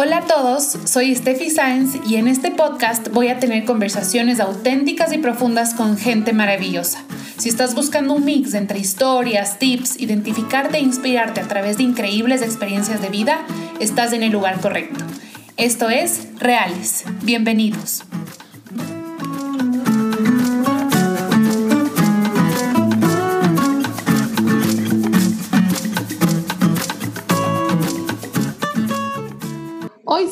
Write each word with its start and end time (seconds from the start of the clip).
Hola 0.00 0.18
a 0.18 0.26
todos, 0.26 0.78
soy 0.84 1.12
Steffi 1.12 1.50
Sáenz 1.50 1.96
y 2.08 2.18
en 2.18 2.28
este 2.28 2.52
podcast 2.52 3.08
voy 3.08 3.26
a 3.26 3.40
tener 3.40 3.64
conversaciones 3.64 4.38
auténticas 4.38 5.12
y 5.12 5.18
profundas 5.18 5.74
con 5.74 5.98
gente 5.98 6.32
maravillosa. 6.32 7.02
Si 7.36 7.48
estás 7.48 7.74
buscando 7.74 8.14
un 8.14 8.24
mix 8.24 8.54
entre 8.54 8.78
historias, 8.78 9.58
tips, 9.58 9.98
identificarte 9.98 10.78
e 10.78 10.82
inspirarte 10.82 11.40
a 11.40 11.48
través 11.48 11.78
de 11.78 11.82
increíbles 11.82 12.42
experiencias 12.42 13.02
de 13.02 13.08
vida, 13.08 13.44
estás 13.80 14.12
en 14.12 14.22
el 14.22 14.30
lugar 14.30 14.60
correcto. 14.60 15.04
Esto 15.56 15.90
es 15.90 16.28
Reales. 16.38 17.02
Bienvenidos. 17.24 18.04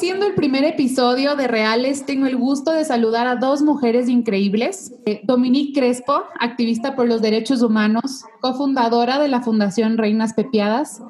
Siendo 0.06 0.24
el 0.24 0.34
primer 0.34 0.62
episodio 0.62 1.34
de 1.34 1.48
Reales, 1.48 2.06
tengo 2.06 2.27
el 2.27 2.37
gusto 2.37 2.70
de 2.70 2.84
saludar 2.84 3.27
a 3.27 3.34
dos 3.34 3.62
mujeres 3.62 4.09
increíbles. 4.09 4.95
Eh, 5.05 5.20
Dominique 5.24 5.80
Crespo, 5.80 6.23
activista 6.38 6.95
por 6.95 7.09
los 7.09 7.20
derechos 7.20 7.60
humanos, 7.60 8.24
cofundadora 8.41 9.19
de 9.19 9.27
la 9.27 9.42
Fundación 9.42 9.98
Reinas 9.98 10.32
Pepiadas, 10.32 11.02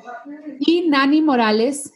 y 0.60 0.88
Nani 0.88 1.20
Morales, 1.20 1.92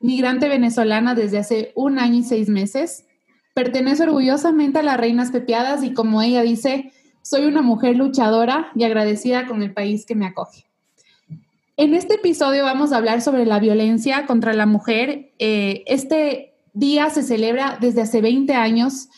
migrante 0.00 0.48
venezolana 0.48 1.14
desde 1.14 1.38
hace 1.38 1.72
un 1.76 2.00
año 2.00 2.16
y 2.16 2.24
seis 2.24 2.48
meses. 2.48 3.06
Pertenece 3.54 4.02
orgullosamente 4.02 4.80
a 4.80 4.82
las 4.82 4.98
Reinas 4.98 5.30
Pepiadas 5.30 5.84
y 5.84 5.94
como 5.94 6.20
ella 6.20 6.42
dice, 6.42 6.90
soy 7.22 7.44
una 7.44 7.62
mujer 7.62 7.94
luchadora 7.94 8.72
y 8.74 8.82
agradecida 8.82 9.46
con 9.46 9.62
el 9.62 9.72
país 9.72 10.04
que 10.04 10.16
me 10.16 10.26
acoge. 10.26 10.67
En 11.78 11.94
este 11.94 12.14
episodio 12.14 12.64
vamos 12.64 12.92
a 12.92 12.96
hablar 12.96 13.22
sobre 13.22 13.46
la 13.46 13.60
violencia 13.60 14.26
contra 14.26 14.52
la 14.52 14.66
mujer. 14.66 15.30
Eh, 15.38 15.84
este 15.86 16.56
día 16.72 17.08
se 17.08 17.22
celebra 17.22 17.78
desde 17.80 18.00
hace 18.00 18.20
20 18.20 18.52
años 18.54 19.08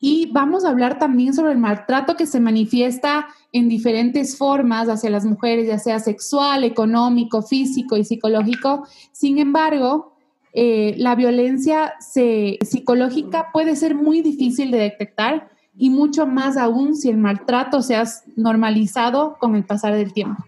y 0.00 0.30
vamos 0.32 0.64
a 0.64 0.70
hablar 0.70 0.98
también 0.98 1.34
sobre 1.34 1.52
el 1.52 1.58
maltrato 1.58 2.16
que 2.16 2.24
se 2.24 2.40
manifiesta 2.40 3.26
en 3.52 3.68
diferentes 3.68 4.38
formas 4.38 4.88
hacia 4.88 5.10
las 5.10 5.26
mujeres, 5.26 5.66
ya 5.66 5.78
sea 5.78 5.98
sexual, 5.98 6.64
económico, 6.64 7.42
físico 7.42 7.98
y 7.98 8.04
psicológico. 8.04 8.86
Sin 9.12 9.36
embargo, 9.36 10.14
eh, 10.54 10.94
la 10.96 11.14
violencia 11.14 11.92
psicológica 12.00 13.48
puede 13.52 13.76
ser 13.76 13.94
muy 13.94 14.22
difícil 14.22 14.70
de 14.70 14.78
detectar 14.78 15.50
y 15.76 15.90
mucho 15.90 16.26
más 16.26 16.56
aún 16.56 16.96
si 16.96 17.10
el 17.10 17.18
maltrato 17.18 17.82
se 17.82 17.96
ha 17.96 18.04
normalizado 18.34 19.36
con 19.38 19.56
el 19.56 19.66
pasar 19.66 19.94
del 19.94 20.14
tiempo. 20.14 20.42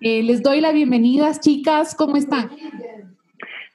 Eh, 0.00 0.22
les 0.22 0.42
doy 0.42 0.60
la 0.60 0.72
bienvenida, 0.72 1.32
chicas, 1.40 1.94
¿cómo 1.94 2.16
están? 2.16 2.50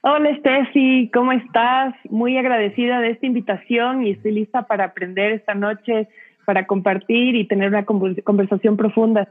Hola 0.01 0.37
Steffi, 0.37 1.09
¿cómo 1.11 1.31
estás? 1.31 1.95
Muy 2.09 2.37
agradecida 2.37 2.99
de 2.99 3.11
esta 3.11 3.25
invitación 3.25 4.05
y 4.05 4.11
estoy 4.11 4.33
lista 4.33 4.67
para 4.67 4.85
aprender 4.85 5.31
esta 5.31 5.55
noche, 5.55 6.09
para 6.45 6.67
compartir 6.67 7.35
y 7.35 7.47
tener 7.47 7.69
una 7.69 7.85
conversación 7.85 8.77
profunda. 8.77 9.27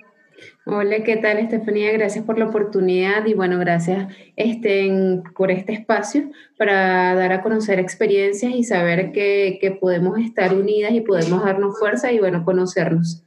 Hola, 0.67 1.05
¿qué 1.05 1.17
tal 1.17 1.39
Estefanía? 1.39 1.93
Gracias 1.93 2.25
por 2.25 2.39
la 2.39 2.47
oportunidad 2.47 3.25
y 3.27 3.35
bueno, 3.35 3.59
gracias 3.59 4.13
este, 4.35 4.91
por 5.37 5.53
este 5.53 5.75
espacio 5.75 6.31
para 6.59 7.15
dar 7.15 7.33
a 7.33 7.43
conocer 7.43 7.79
experiencias 7.79 8.53
y 8.53 8.65
saber 8.65 9.13
que, 9.13 9.59
que 9.61 9.71
podemos 9.71 10.19
estar 10.19 10.55
unidas 10.55 10.93
y 10.93 11.03
podemos 11.03 11.45
darnos 11.45 11.79
fuerza 11.79 12.11
y 12.11 12.19
bueno, 12.19 12.45
conocernos. 12.45 13.25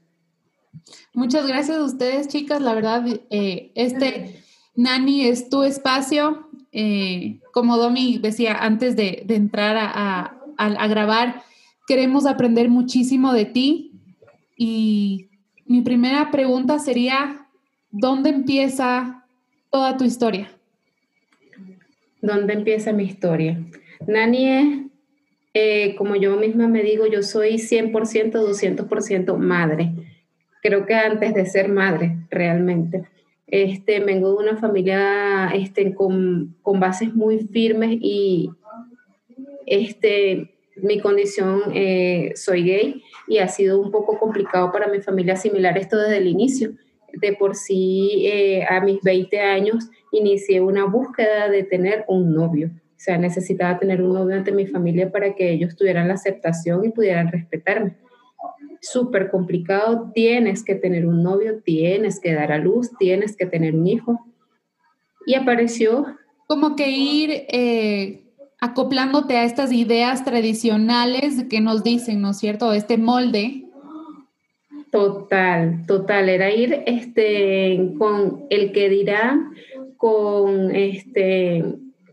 Muchas 1.14 1.48
gracias 1.48 1.78
a 1.78 1.84
ustedes, 1.84 2.28
chicas. 2.28 2.62
La 2.62 2.73
verdad, 2.73 3.06
eh, 3.30 3.72
este 3.76 4.44
Nani 4.76 5.26
es 5.28 5.50
tu 5.50 5.64
espacio. 5.64 6.48
Eh, 6.72 7.39
como 7.52 7.78
Domi 7.78 8.17
decía 8.17 8.56
antes 8.56 8.95
de, 8.95 9.26
entrar 9.30 9.77
a, 9.77 10.88
grabar, 10.88 11.43
queremos 11.88 12.26
aprender 12.26 12.70
muchísimo 12.70 13.32
de 13.33 13.45
ti. 13.45 13.92
Y 14.58 15.30
mi 15.66 15.82
primera 15.82 16.32
pregunta 16.32 16.80
sería, 16.80 17.48
¿dónde 17.92 18.30
empieza 18.30 19.26
toda 19.72 19.98
tu 19.98 20.04
historia? 20.04 20.52
¿Dónde 22.22 22.54
empieza 22.54 22.92
mi 22.92 23.04
historia? 23.04 23.61
Nani 24.08 24.49
es, 24.49 24.66
eh, 25.54 25.95
como 25.95 26.16
yo 26.16 26.38
misma 26.38 26.67
me 26.67 26.82
digo, 26.82 27.05
yo 27.05 27.22
soy 27.22 27.60
100%, 27.60 28.42
200% 28.42 29.38
madre 29.38 29.93
creo 30.63 30.85
que 30.85 30.95
antes 30.95 31.33
de 31.33 31.45
ser 31.45 31.67
madre 31.67 32.15
realmente. 32.31 33.03
Este, 33.45 33.99
vengo 33.99 34.29
de 34.29 34.49
una 34.49 34.57
familia 34.57 35.51
este, 35.53 35.93
con, 35.93 36.55
con 36.63 36.79
bases 36.79 37.13
muy 37.13 37.39
firmes 37.39 37.97
y 38.01 38.49
este, 39.67 40.55
mi 40.77 40.99
condición, 40.99 41.61
eh, 41.75 42.31
soy 42.35 42.63
gay 42.63 43.03
y 43.27 43.37
ha 43.39 43.47
sido 43.47 43.79
un 43.79 43.91
poco 43.91 44.17
complicado 44.17 44.71
para 44.71 44.87
mi 44.87 45.01
familia 45.01 45.33
asimilar 45.33 45.77
esto 45.77 45.97
desde 45.97 46.17
el 46.17 46.27
inicio. 46.27 46.71
De 47.11 47.33
por 47.33 47.55
sí, 47.55 48.25
eh, 48.25 48.65
a 48.67 48.80
mis 48.80 48.99
20 49.01 49.39
años, 49.39 49.89
inicié 50.11 50.61
una 50.61 50.85
búsqueda 50.85 51.47
de 51.49 51.63
tener 51.63 52.05
un 52.07 52.33
novio. 52.33 52.71
O 52.73 52.99
sea, 53.03 53.17
necesitaba 53.17 53.77
tener 53.77 54.01
un 54.01 54.13
novio 54.13 54.35
ante 54.35 54.51
mi 54.51 54.65
familia 54.65 55.11
para 55.11 55.35
que 55.35 55.51
ellos 55.51 55.75
tuvieran 55.75 56.07
la 56.07 56.15
aceptación 56.15 56.85
y 56.85 56.89
pudieran 56.89 57.31
respetarme 57.31 57.97
súper 58.83 59.32
complicado, 59.32 60.11
tienes 60.14 60.64
que 60.64 60.76
tener 60.76 61.08
un 61.08 61.23
novio, 61.23 61.61
tienes 61.64 62.20
que 62.20 62.33
dar 62.33 62.52
a 62.52 62.58
luz, 62.58 62.92
tienes 62.99 63.36
que 63.36 63.45
tener 63.45 63.73
un 63.76 63.88
hijo. 63.88 64.26
Y 65.26 65.36
apareció... 65.36 66.05
Como 66.48 66.76
que 66.76 66.89
ir 66.89 67.32
eh, 67.48 68.23
acoplándote 68.60 69.38
a 69.38 69.45
estas 69.45 69.72
ideas 69.72 70.26
tradicionales 70.26 71.45
que 71.49 71.61
nos 71.61 71.83
dicen, 71.83 72.22
¿no 72.22 72.32
es 72.32 72.38
cierto? 72.38 72.73
Este 72.73 72.98
molde. 72.98 73.64
Total, 74.92 75.86
total, 75.88 76.30
era 76.30 76.52
ir 76.52 76.83
este, 76.86 77.93
con 77.98 78.43
el 78.49 78.73
que 78.73 78.89
dirá, 78.89 79.39
con 79.98 80.76
este, 80.76 81.64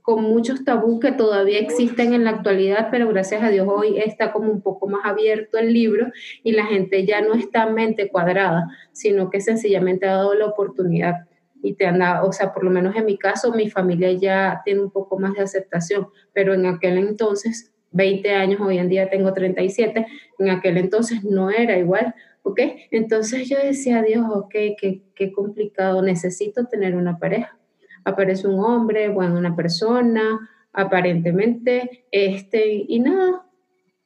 con 0.02 0.22
muchos 0.22 0.64
tabús 0.64 1.00
que 1.00 1.12
todavía 1.12 1.58
existen 1.58 2.14
en 2.14 2.24
la 2.24 2.30
actualidad, 2.30 2.88
pero 2.90 3.08
gracias 3.08 3.42
a 3.42 3.50
Dios 3.50 3.66
hoy 3.68 3.98
está 3.98 4.32
como 4.32 4.50
un 4.50 4.60
poco 4.62 4.88
más 4.88 5.04
abierto 5.04 5.58
el 5.58 5.72
libro 5.72 6.08
y 6.42 6.52
la 6.52 6.66
gente 6.66 7.04
ya 7.04 7.20
no 7.20 7.34
está 7.34 7.66
mente 7.66 8.08
cuadrada, 8.08 8.68
sino 8.92 9.30
que 9.30 9.40
sencillamente 9.40 10.06
ha 10.06 10.16
dado 10.16 10.34
la 10.34 10.46
oportunidad 10.46 11.26
y 11.62 11.74
te 11.74 11.86
han 11.86 11.98
dado, 11.98 12.28
o 12.28 12.32
sea, 12.32 12.52
por 12.52 12.64
lo 12.64 12.70
menos 12.70 12.96
en 12.96 13.04
mi 13.04 13.18
caso, 13.18 13.52
mi 13.52 13.68
familia 13.70 14.12
ya 14.12 14.62
tiene 14.64 14.80
un 14.80 14.90
poco 14.90 15.18
más 15.18 15.34
de 15.34 15.42
aceptación, 15.42 16.08
pero 16.32 16.54
en 16.54 16.66
aquel 16.66 16.98
entonces, 16.98 17.72
20 17.92 18.30
años, 18.34 18.60
hoy 18.60 18.78
en 18.78 18.88
día 18.88 19.10
tengo 19.10 19.32
37, 19.32 20.06
en 20.38 20.50
aquel 20.50 20.78
entonces 20.78 21.22
no 21.24 21.50
era 21.50 21.76
igual, 21.76 22.14
¿ok? 22.42 22.60
Entonces 22.90 23.48
yo 23.48 23.58
decía, 23.58 24.02
Dios, 24.02 24.24
ok, 24.32 24.52
qué, 24.78 25.02
qué 25.14 25.32
complicado, 25.32 26.00
necesito 26.00 26.66
tener 26.66 26.96
una 26.96 27.18
pareja 27.18 27.59
aparece 28.04 28.48
un 28.48 28.64
hombre, 28.64 29.08
bueno, 29.08 29.38
una 29.38 29.56
persona, 29.56 30.50
aparentemente, 30.72 32.04
este, 32.10 32.84
y 32.86 33.00
nada, 33.00 33.46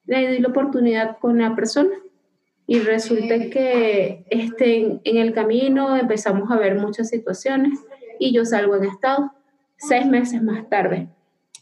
le 0.06 0.31
di 0.31 0.38
la 0.38 0.49
oportunidad 0.49 1.19
con 1.19 1.38
la 1.38 1.55
persona. 1.55 1.94
Y 2.66 2.78
resulta 2.81 3.38
que 3.50 4.25
este, 4.31 5.00
en 5.05 5.16
el 5.19 5.34
camino 5.34 5.97
empezamos 5.97 6.50
a 6.50 6.56
ver 6.56 6.77
muchas 6.78 7.10
situaciones 7.10 7.78
y 8.19 8.32
yo 8.32 8.44
salgo 8.44 8.77
en 8.77 8.84
estado, 8.84 9.32
seis 9.77 10.06
meses 10.06 10.43
más 10.43 10.69
tarde. 10.71 11.09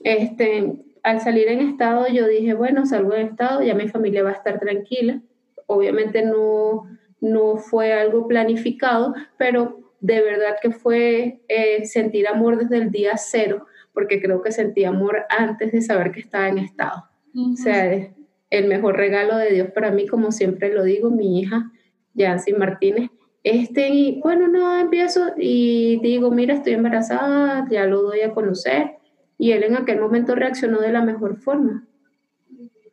Este, 0.00 0.74
al 1.02 1.20
salir 1.20 1.48
en 1.48 1.60
estado 1.60 2.06
yo 2.06 2.28
dije, 2.28 2.54
bueno, 2.54 2.86
salgo 2.86 3.14
en 3.14 3.28
estado, 3.28 3.62
ya 3.62 3.74
mi 3.74 3.88
familia 3.88 4.22
va 4.22 4.30
a 4.30 4.34
estar 4.34 4.60
tranquila. 4.60 5.20
Obviamente 5.66 6.24
no, 6.24 6.84
no 7.20 7.56
fue 7.56 7.92
algo 7.92 8.28
planificado, 8.28 9.14
pero 9.36 9.81
de 10.02 10.20
verdad 10.20 10.56
que 10.60 10.72
fue 10.72 11.40
eh, 11.48 11.86
sentir 11.86 12.26
amor 12.26 12.58
desde 12.58 12.76
el 12.76 12.90
día 12.90 13.16
cero, 13.16 13.66
porque 13.94 14.20
creo 14.20 14.42
que 14.42 14.50
sentí 14.50 14.84
amor 14.84 15.24
antes 15.30 15.70
de 15.70 15.80
saber 15.80 16.10
que 16.10 16.20
estaba 16.20 16.48
en 16.48 16.58
estado. 16.58 17.04
O 17.34 17.56
sea, 17.56 18.10
el 18.50 18.68
mejor 18.68 18.96
regalo 18.96 19.36
de 19.36 19.52
Dios 19.52 19.68
para 19.72 19.92
mí, 19.92 20.06
como 20.08 20.32
siempre 20.32 20.74
lo 20.74 20.82
digo, 20.82 21.08
mi 21.10 21.40
hija, 21.40 21.70
Yancy 22.14 22.52
Martínez. 22.52 23.10
Este, 23.44 23.88
y 23.90 24.20
bueno, 24.20 24.48
no, 24.48 24.76
empiezo 24.78 25.34
y 25.36 26.00
digo, 26.02 26.32
mira, 26.32 26.54
estoy 26.54 26.74
embarazada, 26.74 27.66
ya 27.70 27.86
lo 27.86 28.02
doy 28.02 28.22
a 28.22 28.32
conocer. 28.32 28.96
Y 29.38 29.52
él 29.52 29.62
en 29.62 29.76
aquel 29.76 30.00
momento 30.00 30.34
reaccionó 30.34 30.80
de 30.80 30.92
la 30.92 31.02
mejor 31.02 31.36
forma. 31.36 31.86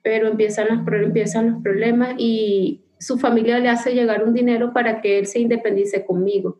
Pero 0.03 0.27
empiezan 0.27 0.67
los, 0.69 0.87
empiezan 0.87 1.51
los 1.51 1.63
problemas 1.63 2.13
y 2.19 2.83
su 2.99 3.17
familia 3.17 3.57
le 3.57 3.69
hace 3.69 3.95
llegar 3.95 4.23
un 4.23 4.33
dinero 4.33 4.73
para 4.73 5.01
que 5.01 5.17
él 5.17 5.25
se 5.25 5.39
independice 5.39 6.05
conmigo 6.05 6.59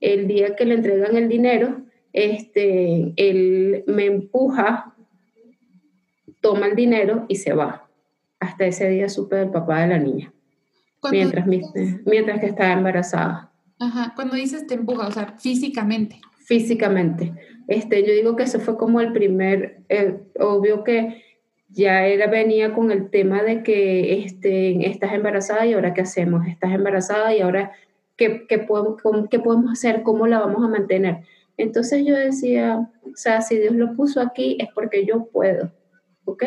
el 0.00 0.26
día 0.28 0.56
que 0.56 0.64
le 0.64 0.74
entregan 0.74 1.16
el 1.16 1.28
dinero, 1.28 1.82
este, 2.12 3.12
él 3.16 3.84
me 3.86 4.06
empuja, 4.06 4.94
toma 6.40 6.66
el 6.66 6.76
dinero 6.76 7.26
y 7.28 7.36
se 7.36 7.52
va. 7.52 7.88
Hasta 8.40 8.66
ese 8.66 8.88
día 8.88 9.08
supe 9.08 9.36
del 9.36 9.50
papá 9.50 9.82
de 9.82 9.88
la 9.88 9.98
niña, 9.98 10.32
mientras, 11.10 11.46
mientras 11.46 12.40
que 12.40 12.46
estaba 12.46 12.72
embarazada. 12.72 13.52
Ajá, 13.80 14.12
cuando 14.14 14.36
dices 14.36 14.66
te 14.66 14.74
empuja, 14.74 15.08
o 15.08 15.12
sea, 15.12 15.34
físicamente. 15.38 16.20
físicamente. 16.44 17.32
Este, 17.66 18.02
yo 18.06 18.12
digo 18.12 18.36
que 18.36 18.44
ese 18.44 18.58
fue 18.58 18.76
como 18.78 19.00
el 19.00 19.12
primer, 19.12 19.82
eh, 19.88 20.18
obvio 20.38 20.84
que 20.84 21.22
ya 21.68 22.06
era, 22.06 22.26
venía 22.26 22.72
con 22.72 22.90
el 22.90 23.10
tema 23.10 23.42
de 23.42 23.62
que 23.62 24.24
este, 24.24 24.88
estás 24.88 25.12
embarazada 25.12 25.66
y 25.66 25.74
ahora 25.74 25.92
qué 25.92 26.00
hacemos, 26.00 26.46
estás 26.46 26.72
embarazada 26.72 27.34
y 27.34 27.40
ahora 27.40 27.72
qué, 28.18 28.58
podemos, 28.66 29.00
qué 29.30 29.38
podemos 29.38 29.72
hacer, 29.72 30.02
cómo 30.02 30.26
la 30.26 30.40
vamos 30.40 30.62
a 30.64 30.68
mantener. 30.68 31.24
Entonces 31.56 32.04
yo 32.04 32.14
decía, 32.14 32.90
o 33.04 33.16
sea, 33.16 33.40
si 33.40 33.56
Dios 33.58 33.74
lo 33.74 33.94
puso 33.94 34.20
aquí 34.20 34.58
es 34.60 34.68
porque 34.74 35.06
yo 35.06 35.26
puedo, 35.26 35.72
¿ok? 36.24 36.44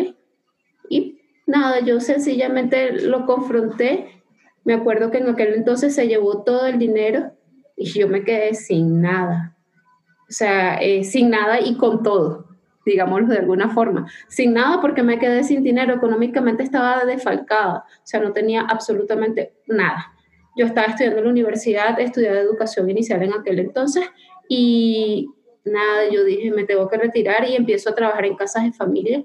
Y 0.89 1.19
nada, 1.47 1.79
yo 1.79 1.99
sencillamente 1.99 2.91
lo 3.01 3.25
confronté. 3.25 4.21
Me 4.63 4.73
acuerdo 4.73 5.09
que 5.09 5.17
en 5.17 5.29
aquel 5.29 5.53
entonces 5.55 5.95
se 5.95 6.07
llevó 6.07 6.43
todo 6.43 6.67
el 6.67 6.77
dinero 6.77 7.31
y 7.75 7.85
yo 7.85 8.07
me 8.07 8.23
quedé 8.23 8.53
sin 8.53 9.01
nada. 9.01 9.57
O 10.29 10.33
sea, 10.33 10.75
eh, 10.75 11.03
sin 11.03 11.29
nada 11.29 11.59
y 11.59 11.75
con 11.75 12.03
todo, 12.03 12.47
digámoslo 12.85 13.27
de 13.27 13.39
alguna 13.39 13.69
forma. 13.69 14.09
Sin 14.27 14.53
nada 14.53 14.79
porque 14.79 15.03
me 15.03 15.19
quedé 15.19 15.43
sin 15.43 15.63
dinero, 15.63 15.93
económicamente 15.93 16.63
estaba 16.63 17.03
desfalcada, 17.05 17.79
o 17.79 18.05
sea, 18.05 18.21
no 18.21 18.31
tenía 18.31 18.61
absolutamente 18.61 19.53
nada. 19.67 20.10
Yo 20.55 20.65
estaba 20.65 20.87
estudiando 20.87 21.19
en 21.19 21.25
la 21.25 21.31
universidad, 21.31 21.99
estudiaba 21.99 22.39
educación 22.39 22.89
inicial 22.89 23.21
en 23.23 23.33
aquel 23.33 23.59
entonces 23.59 24.05
y 24.47 25.29
nada, 25.63 26.09
yo 26.11 26.23
dije, 26.23 26.51
me 26.51 26.65
tengo 26.65 26.87
que 26.89 26.97
retirar 26.97 27.47
y 27.47 27.55
empiezo 27.55 27.89
a 27.89 27.95
trabajar 27.95 28.25
en 28.25 28.35
casas 28.35 28.65
de 28.65 28.73
familia 28.73 29.23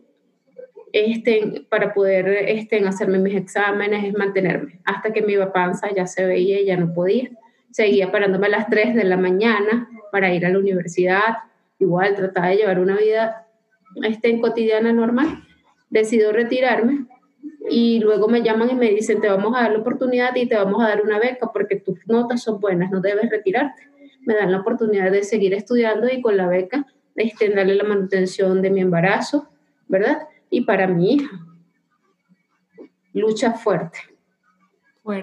este, 0.92 1.66
para 1.68 1.92
poder 1.92 2.28
este, 2.28 2.78
hacerme 2.86 3.18
mis 3.18 3.34
exámenes, 3.34 4.16
mantenerme, 4.16 4.80
hasta 4.84 5.12
que 5.12 5.22
mi 5.22 5.34
panza 5.52 5.88
ya 5.94 6.06
se 6.06 6.24
veía 6.24 6.60
y 6.60 6.66
ya 6.66 6.76
no 6.76 6.94
podía. 6.94 7.30
Seguía 7.70 8.10
parándome 8.10 8.46
a 8.46 8.50
las 8.50 8.68
3 8.68 8.94
de 8.94 9.04
la 9.04 9.16
mañana 9.16 9.88
para 10.12 10.32
ir 10.32 10.46
a 10.46 10.50
la 10.50 10.58
universidad, 10.58 11.38
igual 11.78 12.14
trataba 12.14 12.48
de 12.48 12.56
llevar 12.56 12.78
una 12.78 12.96
vida 12.96 13.46
este, 14.02 14.40
cotidiana 14.40 14.92
normal. 14.92 15.44
Decido 15.90 16.32
retirarme 16.32 17.06
y 17.68 18.00
luego 18.00 18.28
me 18.28 18.42
llaman 18.42 18.70
y 18.70 18.74
me 18.74 18.90
dicen, 18.90 19.20
te 19.20 19.28
vamos 19.28 19.54
a 19.56 19.62
dar 19.62 19.72
la 19.72 19.78
oportunidad 19.78 20.34
y 20.36 20.46
te 20.46 20.56
vamos 20.56 20.82
a 20.82 20.88
dar 20.88 21.02
una 21.02 21.18
beca 21.18 21.50
porque 21.52 21.76
tus 21.76 21.98
notas 22.06 22.42
son 22.42 22.60
buenas, 22.60 22.90
no 22.90 23.00
debes 23.00 23.30
retirarte 23.30 23.96
me 24.26 24.34
dan 24.34 24.52
la 24.52 24.60
oportunidad 24.60 25.10
de 25.10 25.22
seguir 25.22 25.54
estudiando 25.54 26.08
y 26.12 26.20
con 26.20 26.36
la 26.36 26.48
beca 26.48 26.84
este, 27.14 27.48
darle 27.48 27.76
la 27.76 27.84
manutención 27.84 28.60
de 28.60 28.70
mi 28.70 28.80
embarazo, 28.80 29.48
¿verdad? 29.88 30.28
Y 30.50 30.62
para 30.62 30.86
mi 30.88 31.14
hija. 31.14 31.30
Lucha 33.14 33.52
fuerte. 33.52 33.98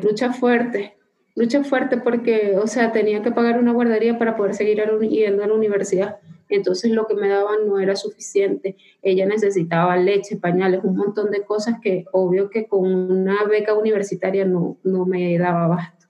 Lucha 0.02 0.32
fuerte. 0.34 0.98
Lucha 1.36 1.64
fuerte 1.64 1.98
porque, 1.98 2.56
o 2.58 2.66
sea, 2.66 2.92
tenía 2.92 3.22
que 3.22 3.32
pagar 3.32 3.60
una 3.60 3.74
guardería 3.74 4.18
para 4.18 4.36
poder 4.36 4.56
seguir 4.56 4.82
yendo 5.02 5.44
a 5.44 5.48
la 5.48 5.54
universidad. 5.54 6.20
Entonces 6.56 6.92
lo 6.92 7.08
que 7.08 7.16
me 7.16 7.30
daban 7.30 7.68
no 7.68 7.80
era 7.80 7.96
suficiente. 7.96 8.76
Ella 9.02 9.26
necesitaba 9.26 9.98
leche, 9.98 10.38
pañales, 10.38 10.84
un 10.84 10.96
montón 10.96 11.32
de 11.32 11.44
cosas 11.44 11.76
que 11.82 12.06
obvio 12.12 12.50
que 12.50 12.68
con 12.68 12.86
una 12.86 13.44
beca 13.46 13.74
universitaria 13.74 14.46
no, 14.46 14.78
no 14.84 15.06
me 15.06 15.38
daba 15.38 15.66
abasto 15.66 16.04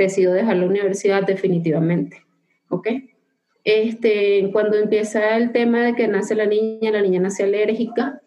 decido 0.00 0.32
dejar 0.32 0.56
la 0.56 0.66
universidad 0.66 1.22
definitivamente. 1.24 2.22
¿Ok? 2.68 2.88
Este, 3.64 4.48
cuando 4.52 4.76
empieza 4.78 5.36
el 5.36 5.52
tema 5.52 5.84
de 5.84 5.94
que 5.94 6.08
nace 6.08 6.34
la 6.34 6.46
niña, 6.46 6.90
la 6.90 7.02
niña 7.02 7.20
nace 7.20 7.44
alérgica, 7.44 8.22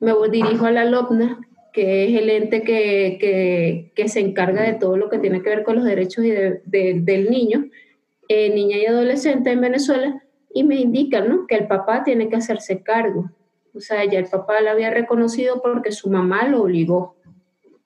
me 0.00 0.12
dirijo 0.30 0.66
a 0.66 0.72
la 0.72 0.84
LOPNA, 0.84 1.40
que 1.72 2.06
es 2.06 2.20
el 2.20 2.30
ente 2.30 2.62
que, 2.62 3.92
que, 3.94 4.08
se 4.08 4.20
encarga 4.20 4.62
de 4.62 4.74
todo 4.74 4.96
lo 4.96 5.08
que 5.08 5.18
tiene 5.18 5.42
que 5.42 5.50
ver 5.50 5.62
con 5.62 5.76
los 5.76 5.84
derechos 5.84 6.24
del 6.24 7.30
niño, 7.30 7.66
eh, 8.28 8.54
niña 8.54 8.76
y 8.78 8.86
adolescente 8.86 9.50
en 9.50 9.60
Venezuela, 9.60 10.22
y 10.52 10.64
me 10.64 10.76
indican 10.76 11.28
¿no? 11.28 11.46
que 11.46 11.56
el 11.56 11.66
papá 11.66 12.04
tiene 12.04 12.28
que 12.28 12.36
hacerse 12.36 12.82
cargo. 12.82 13.30
O 13.74 13.80
sea, 13.80 14.04
ya 14.04 14.18
el 14.18 14.26
papá 14.26 14.60
la 14.60 14.72
había 14.72 14.90
reconocido 14.90 15.60
porque 15.62 15.92
su 15.92 16.10
mamá 16.10 16.48
lo 16.48 16.62
obligó 16.62 17.18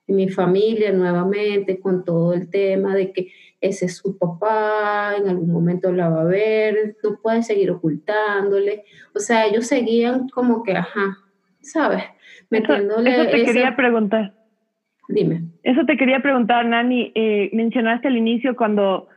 mi 0.06 0.28
familia 0.28 0.92
nuevamente 0.92 1.80
con 1.80 2.04
todo 2.04 2.34
el 2.34 2.50
tema 2.50 2.94
de 2.94 3.12
que 3.12 3.28
ese 3.60 3.86
es 3.86 3.96
su 3.96 4.18
papá, 4.18 5.14
en 5.16 5.28
algún 5.28 5.50
momento 5.52 5.92
la 5.92 6.08
va 6.08 6.22
a 6.22 6.24
ver, 6.24 6.96
tú 7.00 7.18
puedes 7.22 7.46
seguir 7.46 7.70
ocultándole. 7.70 8.84
O 9.14 9.20
sea, 9.20 9.46
ellos 9.46 9.66
seguían 9.66 10.28
como 10.28 10.62
que, 10.64 10.72
ajá, 10.72 11.18
¿sabes? 11.60 12.02
Metiéndole 12.50 13.10
eso, 13.10 13.30
te 13.30 13.44
quería 13.44 13.76
preguntar. 13.76 14.34
Dime. 15.08 15.44
Eso 15.62 15.84
te 15.86 15.96
quería 15.96 16.20
preguntar, 16.20 16.66
Nani. 16.66 17.12
Eh, 17.14 17.50
mencionaste 17.52 18.08
al 18.08 18.16
inicio 18.16 18.56
cuando, 18.56 19.08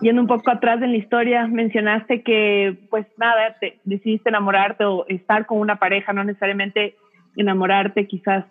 yendo 0.00 0.22
un 0.22 0.28
poco 0.28 0.50
atrás 0.50 0.80
en 0.82 0.92
la 0.92 0.96
historia, 0.96 1.46
mencionaste 1.46 2.22
que, 2.22 2.76
pues 2.90 3.06
nada, 3.16 3.56
te, 3.60 3.78
decidiste 3.84 4.28
enamorarte 4.28 4.84
o 4.84 5.06
estar 5.08 5.46
con 5.46 5.58
una 5.58 5.76
pareja, 5.76 6.12
no 6.12 6.24
necesariamente 6.24 6.96
enamorarte, 7.36 8.06
quizás 8.06 8.44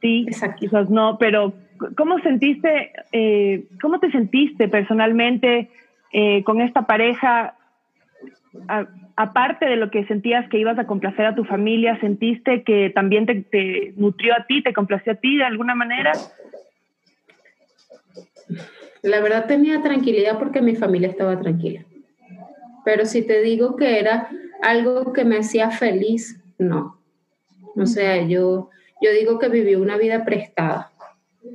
sí, 0.00 0.26
quizás 0.58 0.88
no, 0.90 1.18
pero 1.18 1.52
¿cómo 1.96 2.18
sentiste, 2.20 2.92
eh, 3.12 3.64
cómo 3.80 3.98
te 3.98 4.10
sentiste 4.10 4.68
personalmente 4.68 5.70
eh, 6.12 6.42
con 6.44 6.60
esta 6.60 6.82
pareja? 6.82 7.54
aparte 9.16 9.66
de 9.66 9.76
lo 9.76 9.90
que 9.90 10.04
sentías 10.06 10.48
que 10.48 10.58
ibas 10.58 10.78
a 10.78 10.86
complacer 10.86 11.26
a 11.26 11.34
tu 11.34 11.44
familia, 11.44 11.98
¿sentiste 12.00 12.62
que 12.62 12.90
también 12.90 13.26
te, 13.26 13.92
nutrió 13.96 14.34
a 14.34 14.44
ti, 14.46 14.62
te 14.62 14.72
complació 14.72 15.12
a 15.12 15.16
ti 15.16 15.36
de 15.36 15.44
alguna 15.44 15.74
manera? 15.74 16.12
La 19.04 19.20
verdad 19.20 19.46
tenía 19.46 19.80
tranquilidad 19.82 20.38
porque 20.38 20.60
mi 20.60 20.74
familia 20.74 21.08
estaba 21.08 21.38
tranquila. 21.38 21.84
Pero 22.84 23.06
si 23.06 23.22
te 23.22 23.40
digo 23.40 23.76
que 23.76 24.00
era 24.00 24.28
algo 24.62 25.12
que 25.12 25.24
me 25.24 25.38
hacía 25.38 25.70
feliz, 25.70 26.42
no. 26.58 26.98
O 27.76 27.86
sea, 27.86 28.20
yo 28.26 28.70
yo 29.04 29.12
digo 29.12 29.38
que 29.38 29.48
viví 29.48 29.74
una 29.74 29.98
vida 29.98 30.24
prestada. 30.24 30.90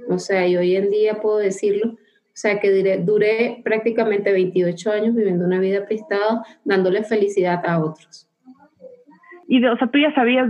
O 0.08 0.20
sea, 0.20 0.48
y 0.48 0.56
hoy 0.56 0.76
en 0.76 0.92
día 0.92 1.16
puedo 1.16 1.40
decirlo. 1.40 1.94
O 1.94 2.42
sea, 2.42 2.60
que 2.60 2.72
diré, 2.72 2.98
duré 3.00 3.62
prácticamente 3.64 4.32
28 4.32 4.92
años 4.92 5.16
viviendo 5.16 5.46
una 5.46 5.60
vida 5.60 5.86
prestada, 5.86 6.44
dándole 6.64 7.04
felicidad 7.04 7.66
a 7.66 7.80
otros. 7.84 8.30
Y, 9.48 9.66
o 9.66 9.78
sea, 9.78 9.88
tú 9.88 9.98
ya 9.98 10.14
sabías 10.14 10.48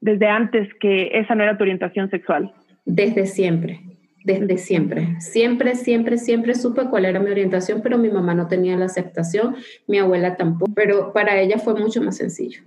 desde 0.00 0.26
antes 0.26 0.68
que 0.80 1.10
esa 1.12 1.34
no 1.34 1.42
era 1.44 1.58
tu 1.58 1.64
orientación 1.64 2.08
sexual. 2.10 2.52
Desde 2.86 3.26
siempre, 3.26 3.80
desde 4.24 4.58
siempre. 4.58 5.20
Siempre, 5.20 5.74
siempre, 5.74 6.18
siempre 6.18 6.54
supe 6.54 6.88
cuál 6.88 7.04
era 7.04 7.20
mi 7.20 7.30
orientación, 7.30 7.80
pero 7.82 7.98
mi 7.98 8.10
mamá 8.10 8.34
no 8.34 8.46
tenía 8.48 8.76
la 8.76 8.86
aceptación, 8.86 9.56
mi 9.86 9.98
abuela 9.98 10.36
tampoco, 10.36 10.72
pero 10.74 11.12
para 11.12 11.40
ella 11.40 11.58
fue 11.58 11.74
mucho 11.74 12.02
más 12.02 12.16
sencillo. 12.16 12.62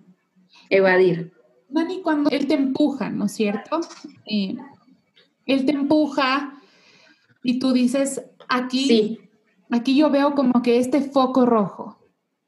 Evadir. 0.69 1.31
Dani, 1.69 2.01
cuando 2.01 2.29
él 2.29 2.47
te 2.47 2.53
empuja, 2.53 3.09
¿no 3.09 3.25
es 3.25 3.33
cierto? 3.33 3.79
Eh, 4.25 4.55
él 5.45 5.65
te 5.65 5.71
empuja 5.71 6.53
y 7.43 7.59
tú 7.59 7.73
dices, 7.73 8.23
aquí, 8.47 9.19
aquí 9.69 9.95
yo 9.95 10.09
veo 10.09 10.35
como 10.35 10.61
que 10.61 10.79
este 10.79 11.01
foco 11.01 11.45
rojo, 11.45 11.97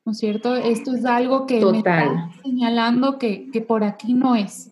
¿no 0.06 0.12
es 0.12 0.18
cierto? 0.18 0.56
Esto 0.56 0.94
es 0.94 1.06
algo 1.06 1.46
que 1.46 1.64
me 1.66 1.78
está 1.78 2.32
señalando 2.44 3.18
que, 3.18 3.50
que 3.52 3.62
por 3.62 3.84
aquí 3.84 4.14
no 4.14 4.36
es. 4.36 4.72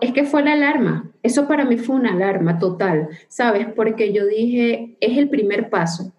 Es 0.00 0.12
que 0.12 0.24
fue 0.24 0.42
la 0.42 0.52
alarma. 0.52 1.10
Eso 1.22 1.46
para 1.48 1.64
mí 1.64 1.76
fue 1.76 1.96
una 1.96 2.12
alarma 2.12 2.58
total, 2.58 3.08
¿sabes? 3.28 3.66
Porque 3.74 4.12
yo 4.12 4.26
dije, 4.26 4.96
es 5.00 5.18
el 5.18 5.28
primer 5.28 5.70
paso. 5.70 6.12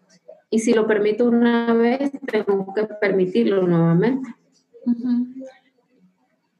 Y 0.49 0.59
si 0.59 0.73
lo 0.73 0.87
permito 0.87 1.25
una 1.25 1.73
vez, 1.73 2.11
tengo 2.31 2.73
que 2.73 2.85
permitirlo 2.85 3.67
nuevamente 3.67 4.29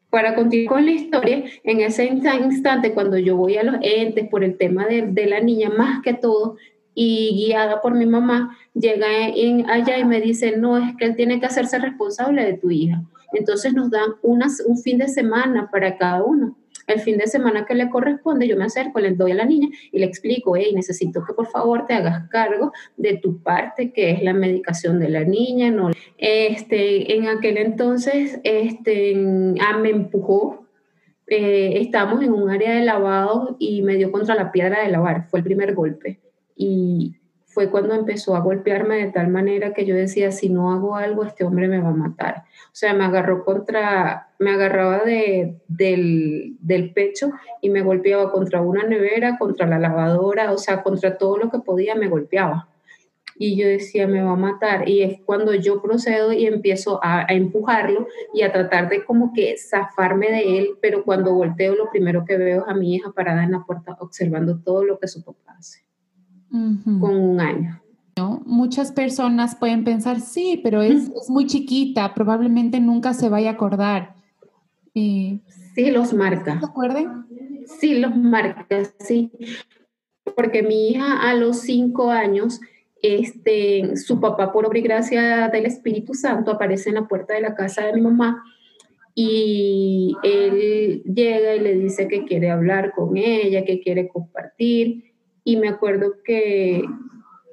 para 0.10 0.34
continuar 0.34 0.76
con 0.76 0.86
la 0.86 0.92
historia, 0.92 1.44
en 1.64 1.82
ese 1.82 2.06
instante, 2.06 2.94
cuando 2.94 3.18
yo 3.18 3.38
voy 3.38 3.58
a 3.58 3.64
los 3.64 3.76
entes 3.82 4.28
por 4.28 4.44
el 4.44 4.58
tema 4.58 4.88
de, 4.88 5.26
la 5.28 5.40
niña, 5.40 5.70
más 5.70 6.02
que 6.02 6.14
todo, 6.14 6.58
y 6.96 7.46
guiada 7.46 7.82
por 7.82 7.94
mi 7.94 8.06
mamá, 8.06 8.58
llega 8.74 9.08
allá 9.68 9.98
y 10.00 10.06
me 10.06 10.20
dice, 10.20 10.58
no, 10.58 10.78
es 10.78 10.96
que 10.98 11.06
él 11.06 11.16
tiene 11.16 11.40
que 11.40 11.46
hacerse 11.46 11.78
responsable 11.78 12.44
de 12.44 12.54
tu 12.58 12.72
hija. 12.72 13.04
Entonces 13.34 13.74
nos 13.74 13.92
dan 13.92 14.16
un 14.24 14.78
fin 14.80 14.98
de 14.98 15.08
semana 15.08 15.70
para 15.72 15.98
cada 15.98 16.24
uno 16.24 16.58
el 16.94 17.00
fin 17.02 17.18
de 17.18 17.28
semana 17.28 17.66
que 17.66 17.76
le 17.76 17.90
corresponde, 17.90 18.48
yo 18.48 18.58
me 18.58 18.66
acerco, 18.66 19.00
le 19.00 19.12
doy 19.12 19.32
a 19.32 19.36
la 19.36 19.46
niña 19.46 19.70
y 19.92 20.00
le 20.00 20.06
explico, 20.06 20.56
hey, 20.56 20.72
necesito 20.74 21.24
que 21.26 21.34
por 21.34 21.48
favor 21.48 21.86
te 21.86 21.94
hagas 21.94 22.28
cargo 22.30 22.72
de 22.98 23.18
tu 23.18 23.42
parte, 23.42 23.92
que 23.92 24.12
es 24.12 24.24
la 24.24 24.34
medicación 24.34 25.00
de 25.00 25.10
la 25.10 25.24
niña. 25.24 25.72
No. 25.72 25.92
Este, 26.18 27.16
en 27.16 27.28
aquel 27.28 27.58
entonces, 27.58 28.40
este, 28.44 29.16
ah, 29.62 29.78
me 29.78 29.90
empujó. 29.90 30.66
Eh, 31.28 31.82
estamos 31.82 32.24
en 32.24 32.34
un 32.34 32.50
área 32.50 32.74
de 32.74 32.84
lavado 32.84 33.56
y 33.60 33.84
me 33.84 33.96
dio 33.96 34.12
contra 34.12 34.34
la 34.34 34.52
piedra 34.52 34.82
de 34.82 34.90
lavar, 34.90 35.28
fue 35.30 35.40
el 35.40 35.46
primer 35.46 35.76
golpe. 35.76 36.20
Y 36.56 37.19
fue 37.50 37.72
cuando 37.72 37.96
empezó 37.96 38.36
a 38.36 38.42
golpearme 38.42 38.98
de 38.98 39.12
tal 39.12 39.28
manera 39.30 39.74
que 39.74 39.84
yo 39.84 39.96
decía, 39.96 40.32
si 40.32 40.50
no 40.50 40.72
hago 40.72 40.96
algo, 40.96 41.24
este 41.26 41.44
hombre 41.44 41.68
me 41.68 41.82
va 41.82 41.90
a 41.90 41.94
matar. 41.94 42.44
O 42.68 42.76
sea, 42.76 42.94
me 42.94 43.04
agarró 43.04 43.44
contra, 43.44 44.30
me 44.38 44.52
agarraba 44.52 45.00
de, 45.00 45.58
del, 45.68 46.92
pecho 46.94 47.32
y 47.60 47.72
me 47.72 47.82
golpeaba 47.82 48.32
contra 48.32 48.62
una 48.62 48.84
nevera, 48.84 49.40
contra 49.40 49.66
la 49.66 49.80
lavadora, 49.80 50.52
o 50.52 50.60
sea, 50.60 50.84
contra 50.84 51.18
todo 51.18 51.38
lo 51.38 51.50
que 51.50 51.60
podía 51.60 51.96
me 51.96 52.08
golpeaba. 52.08 52.70
y 53.42 53.56
yo 53.56 53.68
decía, 53.68 54.06
me 54.06 54.22
va 54.22 54.34
a 54.34 54.36
matar. 54.36 54.88
Y 54.88 55.02
es 55.02 55.22
cuando 55.26 55.56
yo 55.56 55.82
procedo 55.82 56.32
y 56.34 56.46
empiezo 56.46 57.00
a, 57.02 57.26
empujarlo 57.30 58.08
y 58.34 58.44
a 58.44 58.52
tratar 58.52 58.90
de 58.90 59.04
como 59.06 59.34
que 59.34 59.58
zafarme 59.58 60.30
de 60.30 60.60
él, 60.60 60.70
pero 60.82 61.04
cuando 61.04 61.34
volteo 61.34 61.76
lo 61.76 61.90
primero 61.90 62.26
que 62.26 62.38
veo 62.38 62.62
es 62.62 62.68
a 62.68 62.76
mi 62.76 62.96
hija 62.96 63.12
parada 63.12 63.44
en 63.44 63.54
la 63.54 63.64
puerta 63.66 63.98
observando 64.00 64.60
todo 64.60 64.84
lo 64.84 65.00
que 65.00 65.08
su 65.08 65.24
papá 65.24 65.56
hace, 65.58 65.89
con 66.52 67.16
un 67.16 67.40
año. 67.40 67.82
Muchas 68.46 68.92
personas 68.92 69.56
pueden 69.56 69.84
pensar, 69.84 70.20
sí, 70.20 70.60
pero 70.62 70.82
es, 70.82 71.10
muy 71.30 71.46
chiquita, 71.46 72.14
probablemente 72.14 72.80
nunca 72.80 73.14
se 73.14 73.30
vaya 73.30 73.52
a 73.52 73.54
acordar. 73.54 74.16
sí, 74.94 75.42
los 75.76 76.14
marca. 76.14 76.60
¿Se 76.60 76.66
acuerdan? 76.66 77.28
Sí, 77.80 78.00
los 78.00 78.16
marca, 78.16 78.84
sí. 79.00 79.32
Porque 80.36 80.64
mi 80.64 80.90
hija 80.90 81.30
a 81.30 81.34
los 81.36 81.62
cinco 81.62 82.12
años 82.12 82.60
este, 83.02 83.96
su 83.96 84.20
papá, 84.20 84.52
por 84.52 84.66
obra 84.66 84.80
y 84.80 84.82
gracia 84.82 85.48
del 85.50 85.66
Espíritu 85.66 86.14
Santo, 86.14 86.52
aparece 86.52 86.90
en 86.90 86.96
la 86.96 87.08
puerta 87.08 87.34
de 87.34 87.42
la 87.42 87.56
casa 87.56 87.86
de 87.86 87.94
mi 87.94 88.02
mamá 88.02 88.44
y 89.16 90.16
él 90.24 91.04
llega 91.04 91.56
y 91.56 91.60
le 91.60 91.76
dice 91.76 92.08
que 92.08 92.26
quiere 92.26 92.50
hablar 92.50 92.94
con 92.94 93.18
ella, 93.18 93.66
que 93.66 93.80
quiere 93.80 94.08
compartir. 94.08 95.09
Y 95.44 95.58
me 95.58 95.70
acuerdo 95.70 96.16
que 96.24 96.84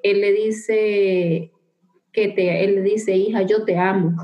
él 0.02 0.21
le 0.21 0.33
dice, 0.33 1.52
que 2.12 2.28
te, 2.28 2.64
él 2.64 2.76
le 2.76 2.83
dice, 2.83 3.16
hija, 3.16 3.43
yo 3.43 3.64
te 3.64 3.76
amo. 3.76 4.16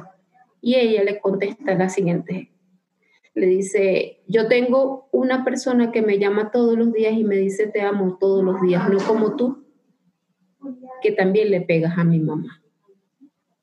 Y 0.61 0.77
ella 0.77 1.05
le 1.05 1.21
contesta 1.21 1.75
la 1.75 1.89
siguiente. 1.89 2.53
Le 3.35 3.47
dice, 3.47 4.21
yo 4.27 4.49
tengo 4.49 5.09
una 5.11 5.45
persona 5.45 5.91
que 5.91 6.03
me 6.03 6.19
llama 6.19 6.51
todos 6.51 6.77
los 6.77 6.93
días 6.93 7.15
y 7.15 7.25
me 7.25 7.37
dice, 7.37 7.67
te 7.67 7.81
amo 7.81 8.19
todos 8.21 8.45
los 8.45 8.61
días, 8.61 8.89
no 8.89 8.99
como 9.07 9.37
tú 9.37 9.63
que 11.03 11.13
también 11.13 11.51
le 11.51 11.61
pegas 11.61 11.99
a 11.99 12.05
mi 12.05 12.21
mamá. 12.21 12.63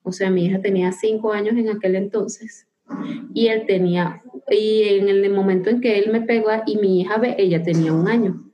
O 0.03 0.12
sea, 0.12 0.29
mi 0.29 0.46
hija 0.46 0.62
tenía 0.62 0.91
cinco 0.91 1.32
años 1.32 1.56
en 1.56 1.70
aquel 1.70 1.96
entonces 1.96 2.68
y 3.34 3.48
él 3.48 3.65
tenía, 3.65 4.22
y 4.50 4.84
en 4.84 5.08
el 5.08 5.32
momento 5.34 5.70
en 5.70 5.82
que 5.82 6.00
él 6.00 6.12
me 6.12 6.22
pegó 6.22 6.50
y 6.65 6.77
mi 6.77 7.01
hija 7.01 7.18
ve, 7.18 7.36
ella 7.38 7.63
tenía 7.63 7.94
un 7.94 8.08
año. 8.08 8.49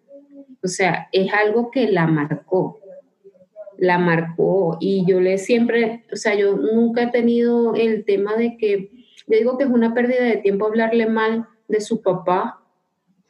O 0.65 0.67
sea, 0.67 1.10
es 1.12 1.31
algo 1.31 1.69
que 1.69 1.91
la 1.91 2.07
marcó, 2.07 2.79
la 3.77 4.00
marcó 4.00 4.77
y 4.79 5.05
yo 5.05 5.22
le 5.22 5.38
siempre, 5.38 6.03
o 6.12 6.15
sea, 6.15 6.34
yo 6.34 6.57
nunca 6.57 7.03
he 7.03 7.12
tenido 7.12 7.75
el 7.75 8.03
tema 8.03 8.36
de 8.36 8.57
que, 8.57 8.89
yo 9.27 9.38
digo 9.38 9.60
que 9.60 9.65
es 9.65 9.69
una 9.69 9.93
pérdida 9.93 10.24
de 10.24 10.38
tiempo 10.38 10.65
hablarle 10.65 11.05
mal 11.05 11.45
de 11.67 11.81
su 11.81 12.01
papá 12.01 12.63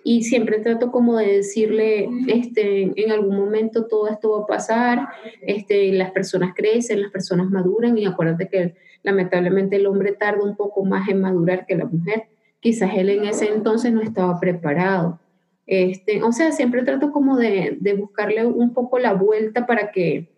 y 0.02 0.24
siempre 0.24 0.60
trato 0.60 0.94
como 0.94 1.18
de 1.18 1.28
decirle, 1.28 2.08
este, 2.28 2.94
en 2.96 3.12
algún 3.12 3.36
momento 3.36 3.86
todo 3.86 4.08
esto 4.08 4.32
va 4.32 4.44
a 4.44 4.48
pasar, 4.48 5.08
este, 5.42 5.92
las 5.92 6.12
personas 6.12 6.54
crecen, 6.56 7.02
las 7.02 7.12
personas 7.12 7.50
maduran 7.50 7.98
y 7.98 8.06
acuérdate 8.06 8.48
que 8.48 8.76
lamentablemente 9.04 9.76
el 9.76 9.88
hombre 9.88 10.14
tarda 10.14 10.42
un 10.42 10.56
poco 10.56 10.86
más 10.86 11.10
en 11.10 11.20
madurar 11.20 11.66
que 11.66 11.76
la 11.76 11.86
mujer. 11.86 12.28
Quizás 12.62 12.92
él 12.96 13.10
en 13.10 13.26
ese 13.26 13.50
entonces 13.50 13.92
no 13.92 14.02
estaba 14.02 14.40
preparado. 14.40 15.20
Este, 15.68 16.22
o 16.22 16.32
sea, 16.32 16.52
siempre 16.52 16.84
trato 16.84 17.12
como 17.12 17.38
de, 17.38 17.78
buscarle 17.98 18.46
un 18.46 18.74
poco 18.74 19.00
la 19.00 19.14
vuelta 19.14 19.66
para 19.66 19.92
que 19.92 20.30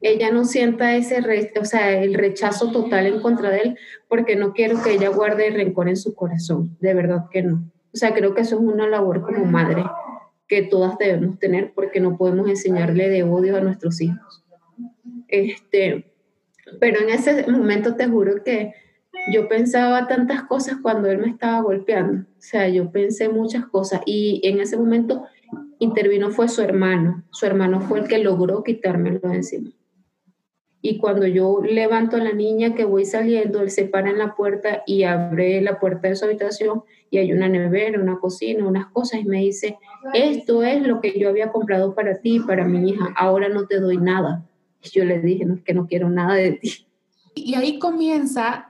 ella 0.00 0.30
no 0.30 0.44
sienta 0.44 0.96
ese, 0.96 1.20
o 1.60 1.64
sea, 1.64 2.02
el 2.02 2.14
rechazo 2.14 2.70
total 2.70 3.06
en 3.06 3.20
contra 3.20 3.50
de 3.50 3.58
él, 3.58 3.78
porque 4.08 4.36
no 4.36 4.52
quiero 4.52 4.82
que 4.82 4.92
ella 4.92 5.08
guarde 5.08 5.50
rencor 5.50 5.88
en 5.88 5.96
su 5.96 6.14
corazón, 6.14 6.76
de 6.80 6.94
verdad 6.94 7.26
que 7.30 7.42
no. 7.42 7.70
O 7.92 7.96
sea, 7.96 8.14
creo 8.14 8.34
que 8.34 8.42
eso 8.42 8.56
es 8.56 8.62
una 8.62 8.88
labor 8.88 9.22
como 9.22 9.44
madre 9.44 9.84
que 10.48 10.62
todas 10.62 10.96
debemos 10.98 11.38
tener 11.38 11.72
porque 11.74 12.00
no 12.00 12.16
podemos 12.16 12.48
enseñarle 12.48 13.08
de 13.08 13.24
odio 13.24 13.56
a 13.56 13.60
nuestros 13.60 14.00
hijos. 14.00 14.44
Este, 15.28 16.12
pero 16.80 17.00
en 17.00 17.10
ese 17.10 17.50
momento 17.50 17.96
te 17.96 18.06
juro 18.06 18.42
que 18.44 18.74
yo 19.32 19.48
pensaba 19.48 20.06
tantas 20.06 20.42
cosas 20.44 20.76
cuando 20.82 21.08
él 21.10 21.18
me 21.18 21.28
estaba 21.28 21.60
golpeando. 21.60 22.22
O 22.22 22.40
sea, 22.40 22.68
yo 22.68 22.90
pensé 22.90 23.28
muchas 23.28 23.66
cosas 23.66 24.00
y 24.06 24.40
en 24.44 24.60
ese 24.60 24.76
momento 24.76 25.24
intervino 25.78 26.30
fue 26.30 26.48
su 26.48 26.62
hermano. 26.62 27.24
Su 27.30 27.46
hermano 27.46 27.80
fue 27.80 28.00
el 28.00 28.08
que 28.08 28.18
logró 28.18 28.62
quitármelo 28.62 29.20
de 29.20 29.36
encima. 29.36 29.70
Y 30.80 30.98
cuando 30.98 31.26
yo 31.26 31.60
levanto 31.68 32.16
a 32.16 32.20
la 32.20 32.32
niña 32.32 32.76
que 32.76 32.84
voy 32.84 33.04
saliendo, 33.04 33.60
él 33.60 33.70
se 33.70 33.86
para 33.86 34.10
en 34.10 34.18
la 34.18 34.36
puerta 34.36 34.84
y 34.86 35.02
abre 35.02 35.60
la 35.60 35.80
puerta 35.80 36.08
de 36.08 36.14
su 36.14 36.24
habitación 36.24 36.84
y 37.10 37.18
hay 37.18 37.32
una 37.32 37.48
nevera, 37.48 38.00
una 38.00 38.20
cocina, 38.20 38.66
unas 38.66 38.86
cosas 38.86 39.20
y 39.20 39.24
me 39.24 39.38
dice, 39.38 39.78
esto 40.14 40.62
es 40.62 40.86
lo 40.86 41.00
que 41.00 41.18
yo 41.18 41.28
había 41.28 41.50
comprado 41.50 41.94
para 41.94 42.20
ti 42.20 42.36
y 42.36 42.40
para 42.40 42.64
mi 42.64 42.90
hija, 42.90 43.12
ahora 43.16 43.48
no 43.48 43.66
te 43.66 43.80
doy 43.80 43.96
nada. 43.96 44.46
Yo 44.92 45.04
le 45.04 45.20
dije, 45.20 45.44
no, 45.44 45.54
es 45.54 45.62
que 45.62 45.74
no 45.74 45.88
quiero 45.88 46.08
nada 46.08 46.34
de 46.34 46.52
ti. 46.52 46.86
Y 47.34 47.54
ahí 47.54 47.80
comienza 47.80 48.65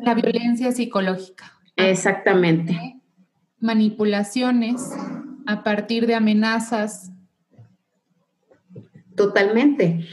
la 0.00 0.14
violencia 0.14 0.72
psicológica. 0.72 1.52
Exactamente. 1.76 3.00
Manipulaciones 3.58 4.90
a 5.46 5.62
partir 5.62 6.06
de 6.06 6.14
amenazas, 6.14 7.12
Totalmente, 9.14 10.06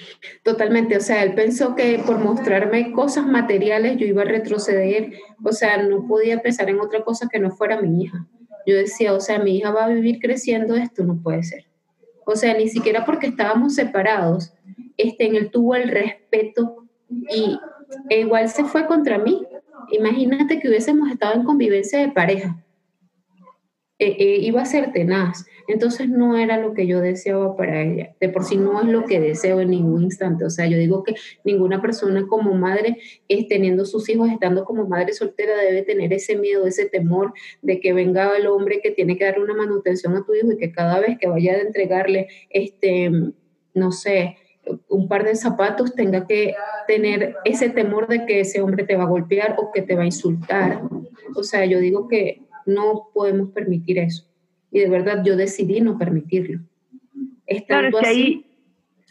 totalmente. 0.44 0.98
O 0.98 1.02
sea, 1.02 1.24
él 1.24 1.34
pensó 1.34 1.76
que 1.76 2.02
por 2.06 2.20
mostrarme 2.20 2.92
cosas 2.92 3.26
materiales 3.26 3.98
yo 3.98 4.06
iba 4.06 4.24
a 4.24 4.26
retroceder. 4.26 5.14
O 5.44 5.52
sea, 5.52 5.82
no 5.82 6.06
podía 6.08 6.42
pensar 6.42 6.70
en 6.70 6.80
otra 6.80 7.04
cosa 7.04 7.30
que 7.32 7.40
no 7.40 7.52
fuera 7.52 7.82
mi 7.82 8.04
hija. 8.04 8.28
Yo 8.66 8.76
decía, 8.76 9.14
o 9.14 9.20
sea, 9.20 9.40
mi 9.40 9.58
hija 9.58 9.72
va 9.72 9.86
a 9.86 9.90
vivir 9.90 10.20
creciendo, 10.20 10.76
esto 10.76 11.04
no 11.04 11.22
puede 11.22 11.44
ser. 11.44 11.66
O 12.26 12.36
sea, 12.36 12.54
ni 12.56 12.68
siquiera 12.68 13.06
porque 13.06 13.28
estábamos 13.28 13.76
separados, 13.76 14.54
este, 14.98 15.28
en 15.28 15.36
él 15.36 15.50
tuvo 15.50 15.76
el 15.76 15.90
respeto 15.90 16.86
y 17.10 17.58
e 18.10 18.22
igual 18.22 18.50
se 18.50 18.64
fue 18.66 18.86
contra 18.88 19.18
mí. 19.18 19.46
Imagínate 19.92 20.60
que 20.60 20.68
hubiésemos 20.68 21.10
estado 21.10 21.36
en 21.36 21.44
convivencia 21.44 22.00
de 22.00 22.10
pareja. 22.10 22.64
E, 24.02 24.16
e, 24.18 24.38
iba 24.40 24.62
a 24.62 24.66
ser 24.66 24.94
tenaz. 24.94 25.46
Entonces 25.68 26.10
no 26.10 26.38
era 26.38 26.58
lo 26.58 26.74
que 26.74 26.88
yo 26.88 27.02
deseaba 27.02 27.56
para 27.58 27.82
ella. 27.84 28.16
De 28.20 28.30
por 28.30 28.44
sí 28.46 28.56
no 28.56 28.82
es 28.82 28.88
lo 28.88 29.06
que 29.06 29.20
deseo 29.20 29.60
en 29.60 29.72
ningún 29.72 30.04
instante. 30.04 30.46
O 30.46 30.50
sea, 30.50 30.66
yo 30.68 30.78
digo 30.78 31.04
que 31.04 31.16
ninguna 31.44 31.82
persona 31.82 32.26
como 32.26 32.54
madre, 32.54 32.98
es, 33.28 33.48
teniendo 33.48 33.86
sus 33.86 34.08
hijos, 34.10 34.32
estando 34.32 34.64
como 34.64 34.88
madre 34.88 35.14
soltera, 35.14 35.58
debe 35.58 35.84
tener 35.84 36.14
ese 36.14 36.38
miedo, 36.38 36.66
ese 36.66 36.86
temor 36.86 37.34
de 37.62 37.82
que 37.82 37.94
venga 37.94 38.36
el 38.38 38.48
hombre 38.48 38.80
que 38.82 38.92
tiene 38.92 39.18
que 39.18 39.26
dar 39.26 39.40
una 39.40 39.54
manutención 39.54 40.16
a 40.16 40.26
tu 40.26 40.34
hijo 40.34 40.54
y 40.54 40.58
que 40.58 40.72
cada 40.72 41.00
vez 41.00 41.18
que 41.20 41.28
vaya 41.28 41.54
a 41.54 41.62
entregarle, 41.62 42.30
este, 42.50 43.12
no 43.74 43.92
sé, 43.92 44.38
un 44.90 45.08
par 45.08 45.24
de 45.24 45.36
zapatos 45.36 45.96
tenga 45.96 46.26
que 46.28 46.54
tener 46.88 47.36
ese 47.46 47.70
temor 47.70 48.08
de 48.08 48.26
que 48.26 48.42
ese 48.42 48.62
hombre 48.62 48.84
te 48.84 48.96
va 48.96 49.04
a 49.04 49.08
golpear 49.08 49.56
o 49.58 49.72
que 49.72 49.82
te 49.82 49.96
va 49.96 50.04
a 50.04 50.08
insultar. 50.08 50.82
O 51.36 51.44
sea, 51.44 51.66
yo 51.66 51.80
digo 51.80 52.08
que 52.08 52.42
no 52.66 53.10
podemos 53.14 53.50
permitir 53.50 54.00
eso 54.00 54.30
y 54.72 54.80
de 54.80 54.90
verdad 54.90 55.24
yo 55.26 55.36
decidí 55.36 55.82
no 55.82 55.98
permitirlo. 55.98 56.60
Estando 57.46 57.98
claro, 57.98 58.08
ahí, 58.08 58.46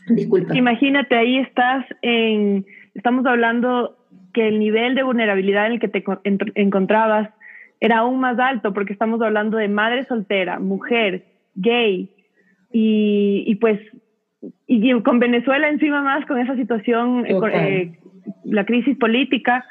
disculpa. 0.09 0.57
Imagínate, 0.57 1.17
ahí 1.17 1.39
estás 1.39 1.85
en, 2.03 2.65
estamos 2.95 3.27
hablando 3.27 3.97
que 4.33 4.49
el 4.49 4.59
nivel 4.59 4.95
de 4.95 5.03
vulnerabilidad 5.03 5.67
en 5.67 5.73
el 5.73 5.81
que 5.81 5.89
te 5.89 6.05
encontrabas 6.55 7.31
era 7.81 7.99
aún 7.99 8.21
más 8.21 8.39
alto, 8.39 8.73
porque 8.73 8.93
estamos 8.93 9.21
hablando 9.23 9.57
de 9.57 9.69
madre 9.69 10.05
soltera, 10.07 10.59
mujer, 10.59 11.25
gay, 11.55 12.11
y, 12.73 13.45
y 13.47 13.55
pues, 13.57 13.81
y 14.67 15.03
con 15.03 15.19
Venezuela 15.19 15.69
encima 15.69 16.03
más, 16.03 16.25
con 16.27 16.39
esa 16.39 16.55
situación, 16.57 17.27
eh, 17.27 17.39
eh, 17.53 17.99
la 18.45 18.65
crisis 18.65 18.97
política. 18.99 19.65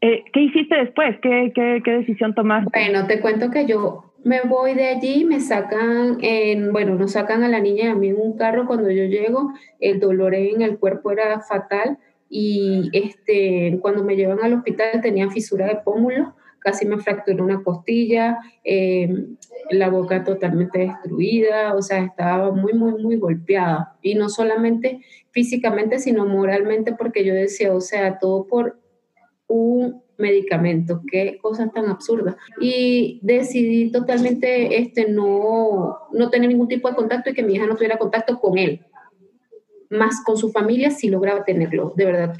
Eh, 0.00 0.24
¿Qué 0.32 0.40
hiciste 0.40 0.76
después? 0.76 1.16
¿Qué, 1.20 1.52
qué, 1.54 1.80
¿Qué 1.84 1.90
decisión 1.90 2.34
tomaste? 2.34 2.70
Bueno, 2.72 3.06
te 3.06 3.20
cuento 3.20 3.50
que 3.50 3.66
yo 3.66 4.08
me 4.24 4.42
voy 4.42 4.74
de 4.74 4.88
allí, 4.88 5.24
me 5.24 5.40
sacan, 5.40 6.18
en, 6.20 6.72
bueno, 6.72 6.94
nos 6.96 7.12
sacan 7.12 7.42
a 7.42 7.48
la 7.48 7.60
niña 7.60 7.84
y 7.84 7.88
a 7.88 7.94
mí 7.94 8.08
en 8.08 8.20
un 8.20 8.36
carro 8.36 8.66
cuando 8.66 8.90
yo 8.90 9.04
llego, 9.04 9.52
el 9.80 10.00
dolor 10.00 10.34
en 10.34 10.62
el 10.62 10.78
cuerpo 10.78 11.10
era 11.12 11.40
fatal 11.40 11.98
y 12.28 12.90
este, 12.92 13.78
cuando 13.80 14.04
me 14.04 14.16
llevan 14.16 14.40
al 14.42 14.54
hospital 14.54 15.00
tenía 15.02 15.30
fisura 15.30 15.66
de 15.66 15.76
pómulo, 15.76 16.34
casi 16.58 16.86
me 16.86 16.98
fracturó 16.98 17.44
una 17.44 17.62
costilla, 17.62 18.38
em, 18.64 19.36
la 19.70 19.88
boca 19.90 20.24
totalmente 20.24 20.78
destruida, 20.78 21.74
o 21.74 21.82
sea, 21.82 22.04
estaba 22.04 22.52
muy, 22.52 22.72
muy, 22.72 23.02
muy 23.02 23.16
golpeada. 23.16 23.96
Y 24.02 24.14
no 24.14 24.28
solamente 24.28 25.00
físicamente, 25.30 25.98
sino 25.98 26.26
moralmente, 26.26 26.94
porque 26.94 27.24
yo 27.24 27.34
decía, 27.34 27.74
o 27.74 27.80
sea, 27.80 28.18
todo 28.18 28.46
por 28.46 28.78
un 29.46 30.02
medicamentos, 30.18 31.00
qué 31.10 31.38
cosas 31.40 31.72
tan 31.72 31.86
absurdas. 31.86 32.36
Y 32.60 33.20
decidí 33.22 33.90
totalmente 33.92 34.78
este, 34.78 35.08
no, 35.08 35.96
no 36.12 36.30
tener 36.30 36.48
ningún 36.48 36.68
tipo 36.68 36.88
de 36.88 36.96
contacto 36.96 37.30
y 37.30 37.34
que 37.34 37.44
mi 37.44 37.54
hija 37.54 37.66
no 37.66 37.76
tuviera 37.76 37.98
contacto 37.98 38.38
con 38.40 38.58
él. 38.58 38.84
Más 39.90 40.22
con 40.24 40.36
su 40.36 40.50
familia 40.50 40.90
sí 40.90 41.08
lograba 41.08 41.44
tenerlo. 41.44 41.94
De 41.96 42.04
verdad 42.04 42.34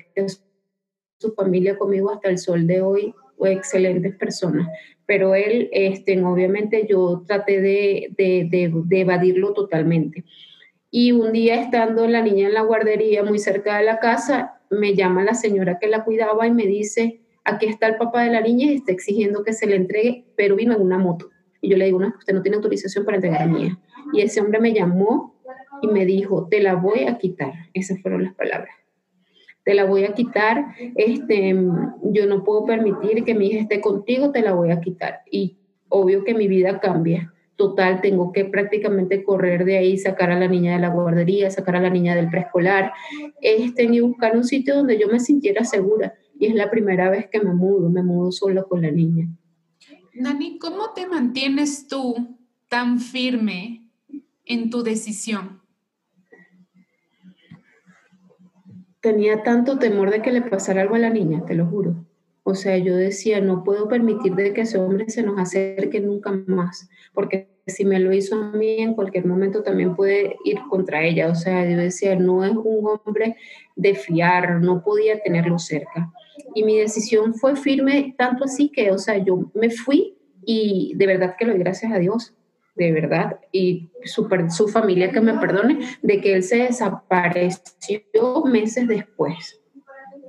su 1.19 1.33
familia 1.35 1.77
conmigo 1.77 2.11
hasta 2.11 2.29
el 2.29 2.39
sol 2.39 2.67
de 2.67 2.81
hoy 2.81 3.15
excelentes 3.47 4.15
personas. 4.17 4.69
Pero 5.07 5.35
él, 5.35 5.69
este, 5.73 6.23
obviamente 6.23 6.87
yo 6.89 7.25
traté 7.27 7.61
de, 7.61 8.09
de, 8.17 8.47
de, 8.51 8.73
de 8.73 9.01
evadirlo 9.01 9.55
totalmente. 9.55 10.25
Y 10.91 11.13
un 11.13 11.33
día 11.33 11.61
estando 11.61 12.07
la 12.07 12.23
niña 12.23 12.49
en 12.49 12.55
la 12.55 12.63
guardería 12.63 13.23
muy 13.23 13.39
cerca 13.39 13.79
de 13.79 13.85
la 13.85 13.99
casa, 13.99 14.61
me 14.71 14.95
llama 14.95 15.25
la 15.25 15.35
señora 15.35 15.79
que 15.79 15.87
la 15.87 16.05
cuidaba 16.05 16.47
y 16.47 16.51
me 16.51 16.67
dice, 16.67 17.21
aquí 17.45 17.67
está 17.67 17.87
el 17.87 17.97
papá 17.97 18.25
de 18.25 18.31
la 18.31 18.41
niña 18.41 18.67
y 18.67 18.77
está 18.77 18.93
exigiendo 18.93 19.45
que 19.45 19.53
se 19.53 19.67
le 19.67 19.77
entregue, 19.77 20.25
pero 20.37 20.57
vino 20.57 20.75
en 20.75 20.83
una 20.83 20.99
moto. 20.99 21.31
Y 21.61 21.71
yo 21.71 21.77
le 21.77 21.87
digo, 21.87 21.99
no, 21.99 22.15
usted 22.19 22.35
no 22.35 22.43
tiene 22.43 22.57
autorización 22.57 23.05
para 23.05 23.17
entregar 23.17 23.43
a 23.43 23.47
la 23.47 23.53
niña. 23.53 23.79
Y 24.13 24.21
ese 24.21 24.41
hombre 24.41 24.61
me 24.61 24.73
llamó 24.73 25.35
y 25.83 25.89
me 25.89 26.07
dijo, 26.07 26.49
te 26.49 26.61
la 26.61 26.75
voy 26.75 27.05
a 27.05 27.19
quitar. 27.19 27.53
Esas 27.75 28.01
fueron 28.01 28.25
las 28.25 28.35
palabras. 28.35 28.75
Te 29.69 29.75
la 29.75 29.85
voy 29.85 30.05
a 30.05 30.15
quitar, 30.15 30.75
este, 30.95 31.55
yo 32.05 32.27
no 32.27 32.43
puedo 32.43 32.65
permitir 32.65 33.23
que 33.23 33.35
mi 33.35 33.49
hija 33.49 33.61
esté 33.61 33.83
contigo, 33.83 34.31
te 34.31 34.41
la 34.41 34.55
voy 34.55 34.71
a 34.71 34.81
quitar. 34.81 35.21
Y 35.31 35.59
obvio 35.91 36.25
que 36.25 36.33
mi 36.33 36.49
vida 36.49 36.81
cambia. 36.81 37.35
Total, 37.55 38.01
tengo 38.01 38.33
que 38.33 38.47
prácticamente 38.47 39.23
correr 39.23 39.67
de 39.67 39.77
ahí, 39.77 39.99
sacar 39.99 40.31
a 40.31 40.41
la 40.41 40.49
niña 40.49 40.73
de 40.73 40.79
la 40.79 40.89
guardería, 40.89 41.51
sacar 41.51 41.77
a 41.77 41.83
la 41.83 41.91
niña 41.91 42.17
del 42.17 42.31
preescolar, 42.31 42.95
este, 43.43 43.85
y 43.85 44.01
buscar 44.01 44.35
un 44.39 44.45
sitio 44.45 44.75
donde 44.75 44.99
yo 44.99 45.07
me 45.07 45.21
sintiera 45.21 45.63
segura. 45.65 46.15
Y 46.39 46.47
es 46.47 46.55
la 46.55 46.71
primera 46.71 47.11
vez 47.11 47.29
que 47.31 47.41
me 47.41 47.53
mudo, 47.53 47.91
me 47.91 48.03
mudo 48.03 48.33
solo 48.33 48.67
con 48.67 48.81
la 48.81 48.91
niña. 48.91 49.29
Nani, 50.15 50.59
¿cómo 50.59 50.95
te 50.95 51.07
mantienes 51.07 51.89
tú 51.89 52.39
tan 52.71 53.01
firme 53.01 53.87
en 54.47 54.71
tu 54.71 54.83
decisión? 54.83 55.61
Tenía 59.01 59.43
tanto 59.43 59.79
temor 59.79 60.11
de 60.11 60.23
que 60.23 60.33
le 60.33 60.43
pasara 60.43 60.83
algo 60.83 60.97
a 60.97 60.99
la 60.99 61.11
niña, 61.11 61.45
te 61.47 61.55
lo 61.55 61.67
juro. 61.67 62.05
O 62.43 62.55
sea, 62.55 62.79
yo 62.79 62.97
decía, 62.97 63.41
no 63.41 63.63
puedo 63.63 63.89
permitir 63.89 64.35
de 64.35 64.53
que 64.55 64.63
ese 64.63 64.79
hombre 64.79 65.11
se 65.11 65.23
nos 65.23 65.39
acerque 65.39 66.01
nunca 66.01 66.33
más, 66.47 66.89
porque 67.13 67.59
si 67.67 67.85
me 67.85 68.01
lo 68.01 68.13
hizo 68.13 68.37
a 68.37 68.53
mí, 68.53 68.79
en 68.79 68.95
cualquier 68.95 69.27
momento 69.27 69.63
también 69.63 69.95
puede 69.95 70.37
ir 70.45 70.59
contra 70.71 71.05
ella. 71.05 71.29
O 71.29 71.35
sea, 71.35 71.69
yo 71.69 71.77
decía, 71.77 72.17
no 72.17 72.45
es 72.45 72.53
un 72.53 72.99
hombre 73.05 73.37
de 73.77 73.95
fiar, 73.95 74.63
no 74.63 74.83
podía 74.83 75.21
tenerlo 75.21 75.59
cerca. 75.59 76.11
Y 76.55 76.65
mi 76.65 76.79
decisión 76.79 77.35
fue 77.35 77.55
firme, 77.57 78.15
tanto 78.17 78.45
así 78.45 78.71
que, 78.71 78.91
o 78.91 78.99
sea, 78.99 79.19
yo 79.19 79.51
me 79.55 79.71
fui 79.71 80.17
y 80.45 80.95
de 80.97 81.07
verdad 81.07 81.37
que 81.39 81.45
lo 81.45 81.53
doy 81.53 81.61
gracias 81.61 81.93
a 81.93 81.99
Dios, 81.99 82.35
de 82.79 82.93
verdad, 82.93 83.41
y 83.53 83.91
su, 84.05 84.29
su 84.49 84.69
familia 84.69 85.11
que 85.13 85.21
me 85.21 85.35
perdone, 85.35 85.81
de 86.01 86.21
que 86.21 86.35
él 86.35 86.43
se 86.43 86.57
desapareció 86.57 88.45
meses 88.47 88.89
después 88.89 89.61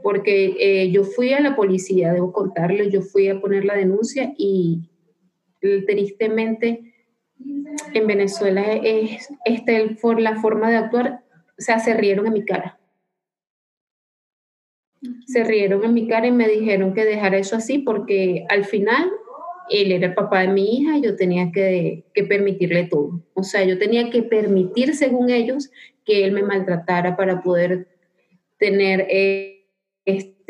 porque 0.01 0.56
eh, 0.60 0.91
yo 0.91 1.03
fui 1.03 1.34
a 1.34 1.41
la 1.41 1.56
policía, 1.56 2.13
debo 2.13 2.32
contarle, 2.32 2.89
yo 2.89 3.01
fui 3.01 3.27
a 3.27 3.39
poner 3.39 3.65
la 3.65 3.75
denuncia 3.75 4.34
y 4.38 4.89
tristemente 5.60 6.89
en 7.94 8.08
Venezuela 8.08 8.62
es, 8.62 9.29
este, 9.46 9.98
por 10.01 10.20
la 10.20 10.41
forma 10.41 10.70
de 10.70 10.77
actuar, 10.77 11.24
o 11.58 11.62
sea, 11.62 11.79
se 11.79 11.94
rieron 11.94 12.27
en 12.27 12.34
mi 12.34 12.46
cara. 12.46 12.79
Se 15.27 15.44
rieron 15.44 15.84
en 15.84 15.94
mi 15.94 16.08
cara 16.08 16.27
y 16.27 16.32
me 16.32 16.48
dijeron 16.48 16.94
que 16.94 17.06
dejara 17.06 17.38
eso 17.38 17.56
así 17.56 17.79
porque 17.79 18.46
al 18.50 18.65
final 18.65 19.10
él 19.70 19.92
era 19.92 20.08
el 20.08 20.14
papá 20.14 20.42
de 20.42 20.50
mi 20.50 20.78
hija 20.78 20.98
y 20.98 21.02
yo 21.02 21.16
tenía 21.16 21.52
que, 21.52 22.04
que 22.14 22.24
permitirle 22.24 22.86
todo. 22.86 23.22
O 23.34 23.44
sea, 23.44 23.64
yo 23.64 23.78
tenía 23.78 24.10
que 24.10 24.24
permitir, 24.24 24.96
según 24.96 25.30
ellos, 25.30 25.72
que 26.06 26.26
él 26.26 26.32
me 26.32 26.44
maltratara 26.44 27.16
para 27.16 27.42
poder 27.42 27.88
tener... 28.58 29.08
Eh, 29.10 29.56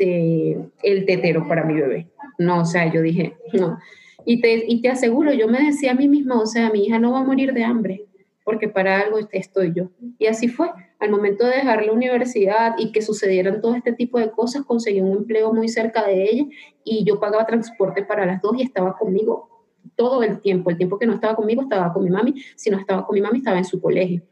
este, 0.00 0.58
el 0.82 1.06
tetero 1.06 1.46
para 1.46 1.64
mi 1.64 1.74
bebé. 1.74 2.08
No, 2.38 2.62
o 2.62 2.64
sea, 2.64 2.90
yo 2.92 3.02
dije, 3.02 3.34
no. 3.52 3.78
Y 4.24 4.40
te, 4.40 4.64
y 4.66 4.80
te 4.80 4.88
aseguro, 4.88 5.32
yo 5.32 5.48
me 5.48 5.62
decía 5.62 5.92
a 5.92 5.94
mí 5.94 6.08
misma, 6.08 6.40
o 6.40 6.46
sea, 6.46 6.70
mi 6.70 6.84
hija 6.84 6.98
no 6.98 7.12
va 7.12 7.20
a 7.20 7.24
morir 7.24 7.52
de 7.52 7.64
hambre, 7.64 8.06
porque 8.44 8.68
para 8.68 9.00
algo 9.00 9.18
estoy 9.32 9.72
yo. 9.74 9.90
Y 10.18 10.26
así 10.26 10.48
fue. 10.48 10.68
Al 11.00 11.10
momento 11.10 11.46
de 11.46 11.56
dejar 11.56 11.84
la 11.84 11.92
universidad 11.92 12.74
y 12.78 12.92
que 12.92 13.00
sucedieran 13.00 13.60
todo 13.60 13.74
este 13.74 13.92
tipo 13.92 14.18
de 14.18 14.30
cosas, 14.30 14.64
conseguí 14.64 15.00
un 15.00 15.16
empleo 15.16 15.52
muy 15.52 15.68
cerca 15.68 16.06
de 16.06 16.24
ella 16.24 16.44
y 16.84 17.04
yo 17.04 17.18
pagaba 17.18 17.46
transporte 17.46 18.04
para 18.04 18.26
las 18.26 18.42
dos 18.42 18.52
y 18.58 18.62
estaba 18.62 18.96
conmigo 18.96 19.48
todo 19.96 20.22
el 20.22 20.40
tiempo. 20.40 20.70
El 20.70 20.76
tiempo 20.76 20.98
que 20.98 21.06
no 21.06 21.14
estaba 21.14 21.34
conmigo 21.34 21.62
estaba 21.62 21.92
con 21.92 22.04
mi 22.04 22.10
mami, 22.10 22.42
si 22.54 22.70
no 22.70 22.78
estaba 22.78 23.06
con 23.06 23.14
mi 23.14 23.22
mami 23.22 23.38
estaba 23.38 23.58
en 23.58 23.64
su 23.64 23.80
colegio. 23.80 24.22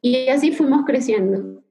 Y 0.00 0.28
así 0.28 0.52
fuimos 0.52 0.84
creciendo. 0.84 1.62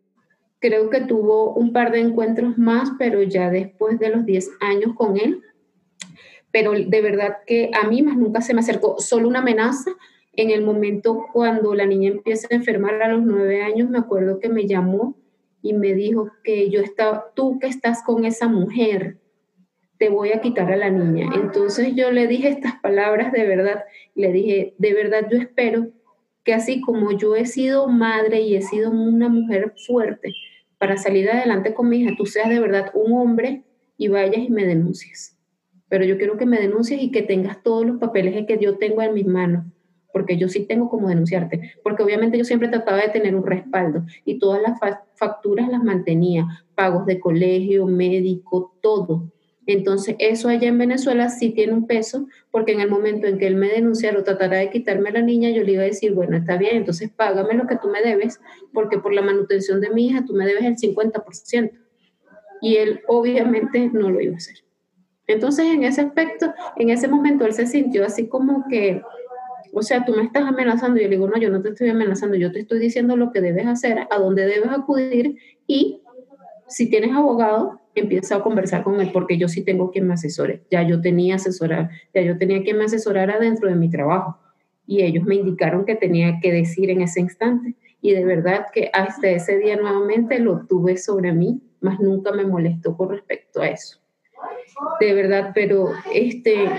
Creo 0.60 0.90
que 0.90 1.02
tuvo 1.02 1.54
un 1.54 1.72
par 1.72 1.92
de 1.92 2.00
encuentros 2.00 2.58
más, 2.58 2.92
pero 2.98 3.22
ya 3.22 3.50
después 3.50 4.00
de 4.00 4.10
los 4.10 4.26
10 4.26 4.50
años 4.60 4.94
con 4.96 5.18
él. 5.18 5.42
Pero 6.52 6.72
de 6.72 7.02
verdad 7.02 7.38
que 7.46 7.72
a 7.74 7.88
mí 7.88 8.02
más 8.02 8.18
nunca 8.18 8.42
se 8.42 8.54
me 8.54 8.62
acercó, 8.62 9.00
solo 9.00 9.28
una 9.28 9.40
amenaza. 9.40 9.92
En 10.34 10.50
el 10.50 10.64
momento 10.64 11.28
cuando 11.32 11.76
la 11.76 11.86
niña 11.86 12.10
empieza 12.10 12.48
a 12.50 12.56
enfermar 12.56 13.02
a 13.02 13.08
los 13.08 13.24
9 13.24 13.62
años, 13.62 13.90
me 13.90 14.00
acuerdo 14.00 14.40
que 14.40 14.50
me 14.50 14.68
llamó 14.68 15.16
y 15.62 15.74
me 15.74 15.94
dijo 15.94 16.32
que 16.44 16.70
yo 16.70 16.82
estaba, 16.82 17.32
tú 17.36 17.60
que 17.60 17.68
estás 17.68 18.04
con 18.04 18.26
esa 18.26 18.48
mujer, 18.48 19.18
te 19.98 20.10
voy 20.10 20.32
a 20.32 20.42
quitar 20.42 20.72
a 20.72 20.76
la 20.76 20.90
niña. 20.90 21.30
Entonces 21.36 21.96
yo 21.96 22.12
le 22.12 22.28
dije 22.28 22.50
estas 22.50 22.76
palabras 22.82 23.32
de 23.32 23.46
verdad, 23.46 23.84
le 24.16 24.32
dije, 24.32 24.74
de 24.78 24.94
verdad 24.94 25.28
yo 25.32 25.38
espero 25.38 25.90
que 26.44 26.54
así 26.54 26.82
como 26.82 27.18
yo 27.18 27.36
he 27.36 27.46
sido 27.46 27.88
madre 27.88 28.42
y 28.42 28.56
he 28.56 28.62
sido 28.62 28.92
una 28.92 29.30
mujer 29.30 29.74
fuerte, 29.88 30.34
para 30.78 30.98
salir 30.98 31.30
adelante 31.30 31.74
con 31.74 31.88
mi 31.88 32.00
hija, 32.00 32.12
tú 32.18 32.26
seas 32.26 32.50
de 32.50 32.60
verdad 32.60 32.92
un 32.94 33.14
hombre 33.14 33.64
y 33.96 34.10
vayas 34.10 34.44
y 34.44 34.50
me 34.50 34.66
denuncies. 34.66 35.40
Pero 35.88 36.04
yo 36.04 36.18
quiero 36.18 36.36
que 36.36 36.46
me 36.46 36.60
denuncies 36.60 37.02
y 37.02 37.10
que 37.10 37.22
tengas 37.22 37.64
todos 37.64 37.86
los 37.86 38.00
papeles 38.00 38.46
que 38.46 38.58
yo 38.58 38.78
tengo 38.78 39.02
en 39.02 39.14
mis 39.14 39.26
manos, 39.26 39.66
porque 40.14 40.38
yo 40.38 40.48
sí 40.48 40.66
tengo 40.66 40.90
como 40.90 41.10
denunciarte, 41.10 41.74
porque 41.84 42.04
obviamente 42.04 42.38
yo 42.38 42.46
siempre 42.46 42.70
trataba 42.70 43.02
de 43.02 43.10
tener 43.10 43.36
un 43.36 43.46
respaldo 43.46 44.06
y 44.24 44.40
todas 44.40 44.62
las 44.62 44.80
facturas 45.16 45.68
las 45.68 45.84
mantenía, 45.84 46.48
pagos 46.76 47.06
de 47.06 47.20
colegio, 47.20 47.88
médico, 47.88 48.78
todo. 48.82 49.34
Entonces, 49.66 50.16
eso 50.20 50.50
allá 50.50 50.68
en 50.68 50.78
Venezuela 50.78 51.30
sí 51.30 51.52
tiene 51.52 51.74
un 51.74 51.88
peso, 51.88 52.28
porque 52.52 52.74
en 52.74 52.82
el 52.82 52.90
momento 52.90 53.28
en 53.28 53.38
que 53.38 53.48
él 53.48 53.56
me 53.56 53.70
denunciara 53.70 54.20
o 54.20 54.24
tratara 54.24 54.58
de 54.58 54.70
quitarme 54.70 55.10
a 55.10 55.14
la 55.14 55.22
niña, 55.22 55.50
yo 55.50 55.64
le 55.64 55.74
iba 55.74 55.84
a 55.84 55.86
decir, 55.86 56.14
bueno, 56.14 56.38
está 56.38 56.58
bien, 56.58 56.78
entonces 56.78 57.10
págame 57.10 57.54
lo 57.54 57.66
que 57.66 57.78
tú 57.78 57.88
me 57.88 58.02
debes, 58.02 58.40
porque 58.74 59.00
por 59.00 59.14
la 59.14 59.22
manutención 59.22 59.82
de 59.82 59.90
mi 59.90 60.08
hija 60.08 60.26
tú 60.26 60.34
me 60.34 60.46
debes 60.46 60.66
el 60.66 60.76
50%. 60.76 61.72
Y 62.62 62.76
él 62.76 63.02
obviamente 63.08 63.90
no 63.92 64.10
lo 64.10 64.22
iba 64.22 64.34
a 64.34 64.38
hacer. 64.38 64.58
Entonces, 65.28 65.66
en 65.66 65.84
ese 65.84 66.02
aspecto, 66.02 66.54
en 66.76 66.90
ese 66.90 67.08
momento 67.08 67.46
él 67.46 67.54
se 67.54 67.66
sintió 67.66 68.06
así 68.06 68.28
como 68.28 68.66
que, 68.68 69.02
o 69.74 69.82
sea, 69.82 70.06
tú 70.06 70.14
me 70.14 70.24
estás 70.24 70.44
amenazando. 70.44 71.00
Y 71.00 71.04
yo 71.04 71.10
le 71.10 71.16
digo, 71.16 71.28
no, 71.28 71.38
yo 71.38 71.50
no 71.50 71.62
te 71.62 71.70
estoy 71.70 71.90
amenazando, 71.90 72.36
yo 72.36 72.52
te 72.52 72.60
estoy 72.60 72.80
diciendo 72.80 73.16
lo 73.16 73.32
que 73.32 73.42
debes 73.42 73.66
hacer, 73.66 74.08
a 74.10 74.18
dónde 74.18 74.46
debes 74.46 74.70
acudir 74.70 75.38
y 75.68 76.02
si 76.68 76.90
tienes 76.90 77.16
abogado, 77.16 77.82
empieza 77.96 78.38
a 78.38 78.42
conversar 78.42 78.84
con 78.84 79.00
él 79.00 79.12
porque 79.14 79.38
yo 79.38 79.48
sí 79.48 79.64
tengo 79.64 79.92
quien 79.92 80.08
me 80.08 80.14
asesore. 80.14 80.64
Ya 80.72 80.84
yo 80.84 81.02
tenía 81.02 81.36
asesorar, 81.36 81.90
ya 82.14 82.22
yo 82.22 82.38
tenía 82.38 82.64
quien 82.64 82.78
me 82.78 82.86
asesorara 82.86 83.40
dentro 83.40 83.70
de 83.70 83.76
mi 83.76 83.90
trabajo 83.90 84.38
y 84.86 85.02
ellos 85.02 85.24
me 85.26 85.36
indicaron 85.36 85.86
que 85.86 85.96
tenía 85.96 86.40
que 86.42 86.52
decir 86.52 86.90
en 86.90 87.02
ese 87.02 87.22
instante 87.22 87.76
y 88.02 88.12
de 88.12 88.26
verdad 88.26 88.66
que 88.74 88.90
hasta 88.94 89.30
ese 89.30 89.58
día 89.58 89.78
nuevamente 89.78 90.40
lo 90.40 90.66
tuve 90.66 90.98
sobre 90.98 91.32
mí, 91.32 91.62
más 91.80 92.00
nunca 92.00 92.32
me 92.32 92.46
molestó 92.46 92.98
con 92.98 93.10
respecto 93.10 93.62
a 93.62 93.70
eso. 93.70 94.03
De 95.00 95.14
verdad, 95.14 95.52
pero 95.54 95.90
este, 96.14 96.70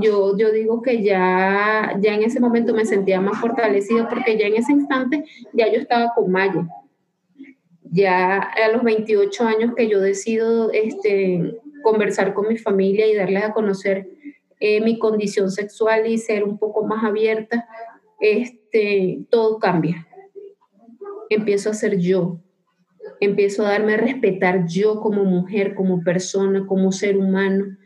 yo, 0.00 0.36
yo 0.36 0.50
digo 0.50 0.82
que 0.82 1.02
ya, 1.02 1.96
ya 2.00 2.14
en 2.14 2.22
ese 2.22 2.40
momento 2.40 2.74
me 2.74 2.84
sentía 2.84 3.20
más 3.20 3.40
fortalecida 3.40 4.08
porque 4.08 4.36
ya 4.38 4.46
en 4.46 4.56
ese 4.56 4.72
instante 4.72 5.24
ya 5.52 5.70
yo 5.72 5.78
estaba 5.78 6.12
con 6.14 6.30
Maya 6.30 6.66
ya 7.90 8.38
a 8.38 8.68
los 8.72 8.82
28 8.82 9.44
años 9.44 9.74
que 9.74 9.88
yo 9.88 10.00
decido 10.00 10.70
este, 10.72 11.58
conversar 11.82 12.34
con 12.34 12.48
mi 12.48 12.58
familia 12.58 13.06
y 13.06 13.14
darles 13.14 13.44
a 13.44 13.52
conocer 13.52 14.08
eh, 14.60 14.80
mi 14.80 14.98
condición 14.98 15.50
sexual 15.50 16.06
y 16.06 16.18
ser 16.18 16.44
un 16.44 16.58
poco 16.58 16.84
más 16.84 17.04
abierta, 17.04 17.68
este, 18.20 19.20
todo 19.30 19.58
cambia. 19.58 20.06
Empiezo 21.28 21.70
a 21.70 21.74
ser 21.74 21.98
yo, 21.98 22.40
empiezo 23.20 23.64
a 23.64 23.70
darme 23.70 23.94
a 23.94 23.98
respetar 23.98 24.66
yo 24.66 25.00
como 25.00 25.24
mujer, 25.24 25.74
como 25.74 26.02
persona, 26.02 26.66
como 26.66 26.92
ser 26.92 27.16
humano. 27.16 27.76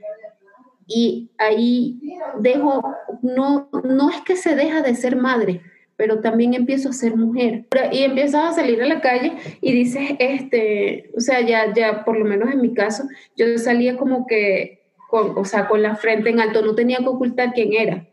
Y 0.86 1.30
ahí 1.38 2.00
dejo, 2.40 2.82
no, 3.22 3.68
no 3.84 4.10
es 4.10 4.20
que 4.22 4.36
se 4.36 4.56
deja 4.56 4.82
de 4.82 4.94
ser 4.94 5.16
madre, 5.16 5.60
pero 5.96 6.20
también 6.20 6.54
empiezo 6.54 6.88
a 6.88 6.92
ser 6.92 7.16
mujer. 7.16 7.66
Y 7.92 8.02
empiezas 8.02 8.44
a 8.44 8.52
salir 8.52 8.82
a 8.82 8.86
la 8.86 9.00
calle 9.00 9.34
y 9.60 9.72
dices, 9.72 10.10
este, 10.18 11.10
o 11.16 11.20
sea, 11.20 11.42
ya, 11.42 11.72
ya, 11.72 12.04
por 12.04 12.18
lo 12.18 12.24
menos 12.24 12.52
en 12.52 12.60
mi 12.60 12.74
caso, 12.74 13.04
yo 13.36 13.56
salía 13.58 13.96
como 13.96 14.26
que, 14.26 14.80
con, 15.08 15.38
o 15.38 15.44
sea, 15.44 15.68
con 15.68 15.82
la 15.82 15.94
frente 15.96 16.30
en 16.30 16.40
alto, 16.40 16.62
no 16.62 16.74
tenía 16.74 16.98
que 16.98 17.08
ocultar 17.08 17.52
quién 17.52 17.72
era. 17.72 18.09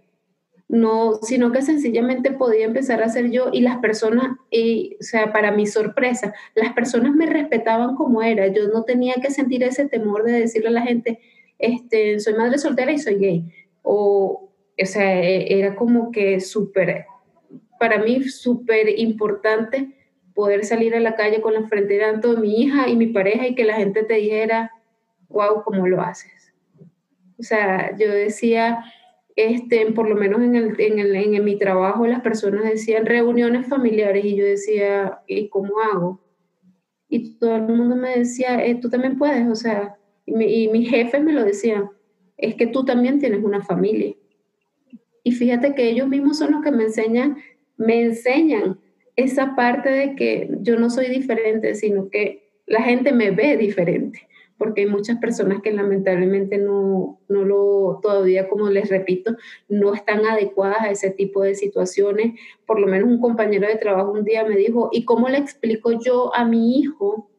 No, 0.69 1.19
sino 1.21 1.53
que 1.53 1.62
sencillamente 1.62 2.32
podía 2.32 2.65
empezar 2.65 3.01
a 3.01 3.08
ser 3.08 3.32
yo 3.32 3.49
y 3.53 3.62
las 3.62 3.77
personas, 3.77 4.38
y, 4.51 4.97
o 4.99 5.03
sea, 5.03 5.32
para 5.32 5.51
mi 5.51 5.65
sorpresa, 5.65 6.34
las 6.56 6.73
personas 6.73 7.13
me 7.13 7.25
respetaban 7.25 7.95
como 7.95 8.21
era. 8.21 8.47
Yo 8.47 8.67
no 8.67 8.84
tenía 8.84 9.15
que 9.21 9.32
sentir 9.32 9.63
ese 9.63 9.88
temor 9.88 10.23
de 10.23 10.34
decirle 10.34 10.67
a 10.67 10.71
la 10.71 10.82
gente, 10.82 11.19
este, 11.58 12.19
soy 12.19 12.34
madre 12.34 12.58
soltera 12.58 12.91
y 12.91 12.99
soy 12.99 13.15
gay. 13.15 13.45
O, 13.82 14.51
o 14.82 14.86
sea, 14.86 15.21
e, 15.23 15.58
era 15.58 15.75
como 15.75 16.12
que 16.12 16.41
súper 16.41 17.06
para 17.80 17.99
mí 17.99 18.23
súper 18.23 18.99
importante 18.99 19.93
poder 20.34 20.65
salir 20.65 20.95
a 20.95 20.99
la 20.99 21.15
calle 21.15 21.41
con 21.41 21.53
la 21.53 21.67
frente 21.67 21.95
delante 21.95 22.27
de 22.27 22.38
mi 22.38 22.62
hija 22.62 22.88
y 22.89 22.95
mi 22.95 23.08
pareja 23.08 23.47
y 23.47 23.56
que 23.56 23.63
la 23.63 23.75
gente 23.75 24.03
te 24.03 24.15
dijera, 24.15 24.71
wow, 25.30 25.63
¿cómo 25.63 25.88
lo 25.88 26.01
haces? 26.01 26.53
O 27.39 27.43
sea, 27.43 27.95
yo 27.97 28.12
decía, 28.12 28.84
este, 29.38 29.91
por 29.91 30.10
lo 30.10 30.15
menos 30.15 30.41
en, 30.41 30.56
el, 30.56 30.76
en, 30.82 30.97
el, 30.97 31.15
en 31.15 31.45
mi 31.45 31.58
trabajo 31.58 32.08
las 32.08 32.21
personas 32.21 32.63
decían 32.63 33.06
reuniones 33.06 33.67
familiares 33.67 34.26
y 34.26 34.36
yo 34.36 34.43
decía, 34.43 35.19
¿y 35.28 35.47
cómo 35.50 35.80
hago? 35.80 36.19
Y 37.08 37.36
todo 37.36 37.56
el 37.56 37.62
mundo 37.62 37.95
me 37.95 38.17
decía, 38.17 38.65
eh, 38.65 38.73
tú 38.82 38.89
también 38.89 39.15
puedes, 39.15 39.47
o 39.47 39.54
sea, 39.54 39.95
y, 40.26 40.32
mi, 40.32 40.63
y 40.63 40.67
mis 40.69 40.89
jefes 40.89 41.23
me 41.23 41.34
lo 41.34 41.45
decían, 41.45 41.91
es 42.36 42.56
que 42.56 42.65
tú 42.65 42.84
también 42.84 43.19
tienes 43.19 43.43
una 43.43 43.63
familia. 43.63 44.15
Y 45.23 45.32
fíjate 45.34 45.76
que 45.76 45.88
ellos 45.88 46.08
mismos 46.08 46.39
son 46.39 46.54
los 46.54 46.63
que 46.63 46.71
me 46.71 46.86
enseñan, 46.86 47.38
me 47.78 48.02
enseñan 48.02 48.80
esa 49.15 49.56
parte 49.56 49.89
de 49.89 50.15
que 50.15 50.50
yo 50.62 50.80
no 50.80 50.89
soy 50.89 51.10
diferente, 51.10 51.76
sino 51.76 52.10
que 52.10 52.50
la 52.65 52.82
gente 52.82 53.12
me 53.12 53.30
ve 53.30 53.56
diferente 53.56 54.28
porque 54.58 54.82
hay 54.82 54.88
muchas 54.88 55.17
personas 55.20 55.62
que 55.62 55.72
lamentablemente 55.72 56.58
no, 56.58 57.20
no 57.28 57.43
lo, 57.43 58.00
todavía, 58.02 58.50
como 58.50 58.70
les 58.70 58.89
repito, 58.89 59.36
no 59.70 59.93
están 59.93 60.26
adecuadas 60.26 60.82
a 60.82 60.91
ese 60.91 61.12
tipo 61.12 61.43
de 61.43 61.56
situaciones. 61.56 62.39
Por 62.65 62.80
lo 62.80 62.88
menos 62.88 63.10
un 63.10 63.22
compañero 63.22 63.67
de 63.67 63.76
trabajo 63.76 64.12
un 64.12 64.24
día 64.24 64.43
me 64.43 64.56
dijo, 64.56 64.89
¿y 64.91 65.06
cómo 65.06 65.30
le 65.30 65.38
explico 65.38 65.91
yo 65.91 66.34
a 66.36 66.46
mi 66.46 66.80
hijo 66.80 67.30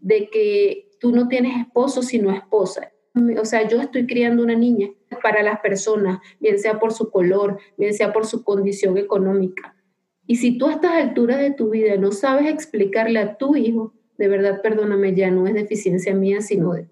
de 0.00 0.28
que 0.28 0.88
tú 1.00 1.12
no 1.12 1.28
tienes 1.28 1.58
esposo 1.58 2.02
sino 2.02 2.32
esposa? 2.32 2.90
O 3.40 3.44
sea, 3.44 3.68
yo 3.68 3.80
estoy 3.80 4.06
criando 4.06 4.42
una 4.42 4.56
niña 4.56 4.88
para 5.22 5.42
las 5.44 5.60
personas, 5.60 6.18
bien 6.40 6.58
sea 6.58 6.80
por 6.80 6.92
su 6.92 7.10
color, 7.10 7.58
bien 7.76 7.94
sea 7.94 8.12
por 8.12 8.26
su 8.26 8.42
condición 8.42 8.98
económica. 8.98 9.76
Y 10.26 10.36
si 10.36 10.58
tú 10.58 10.66
a 10.66 10.72
estas 10.72 10.92
alturas 10.92 11.38
de 11.38 11.52
tu 11.52 11.70
vida 11.70 11.96
no 11.96 12.10
sabes 12.10 12.48
explicarle 12.48 13.20
a 13.20 13.36
tu 13.36 13.54
hijo 13.56 13.92
de 14.16 14.28
verdad, 14.28 14.62
perdóname, 14.62 15.14
ya 15.14 15.30
no 15.30 15.46
es 15.46 15.54
deficiencia 15.54 16.14
mía, 16.14 16.40
sino 16.40 16.72
de, 16.72 16.88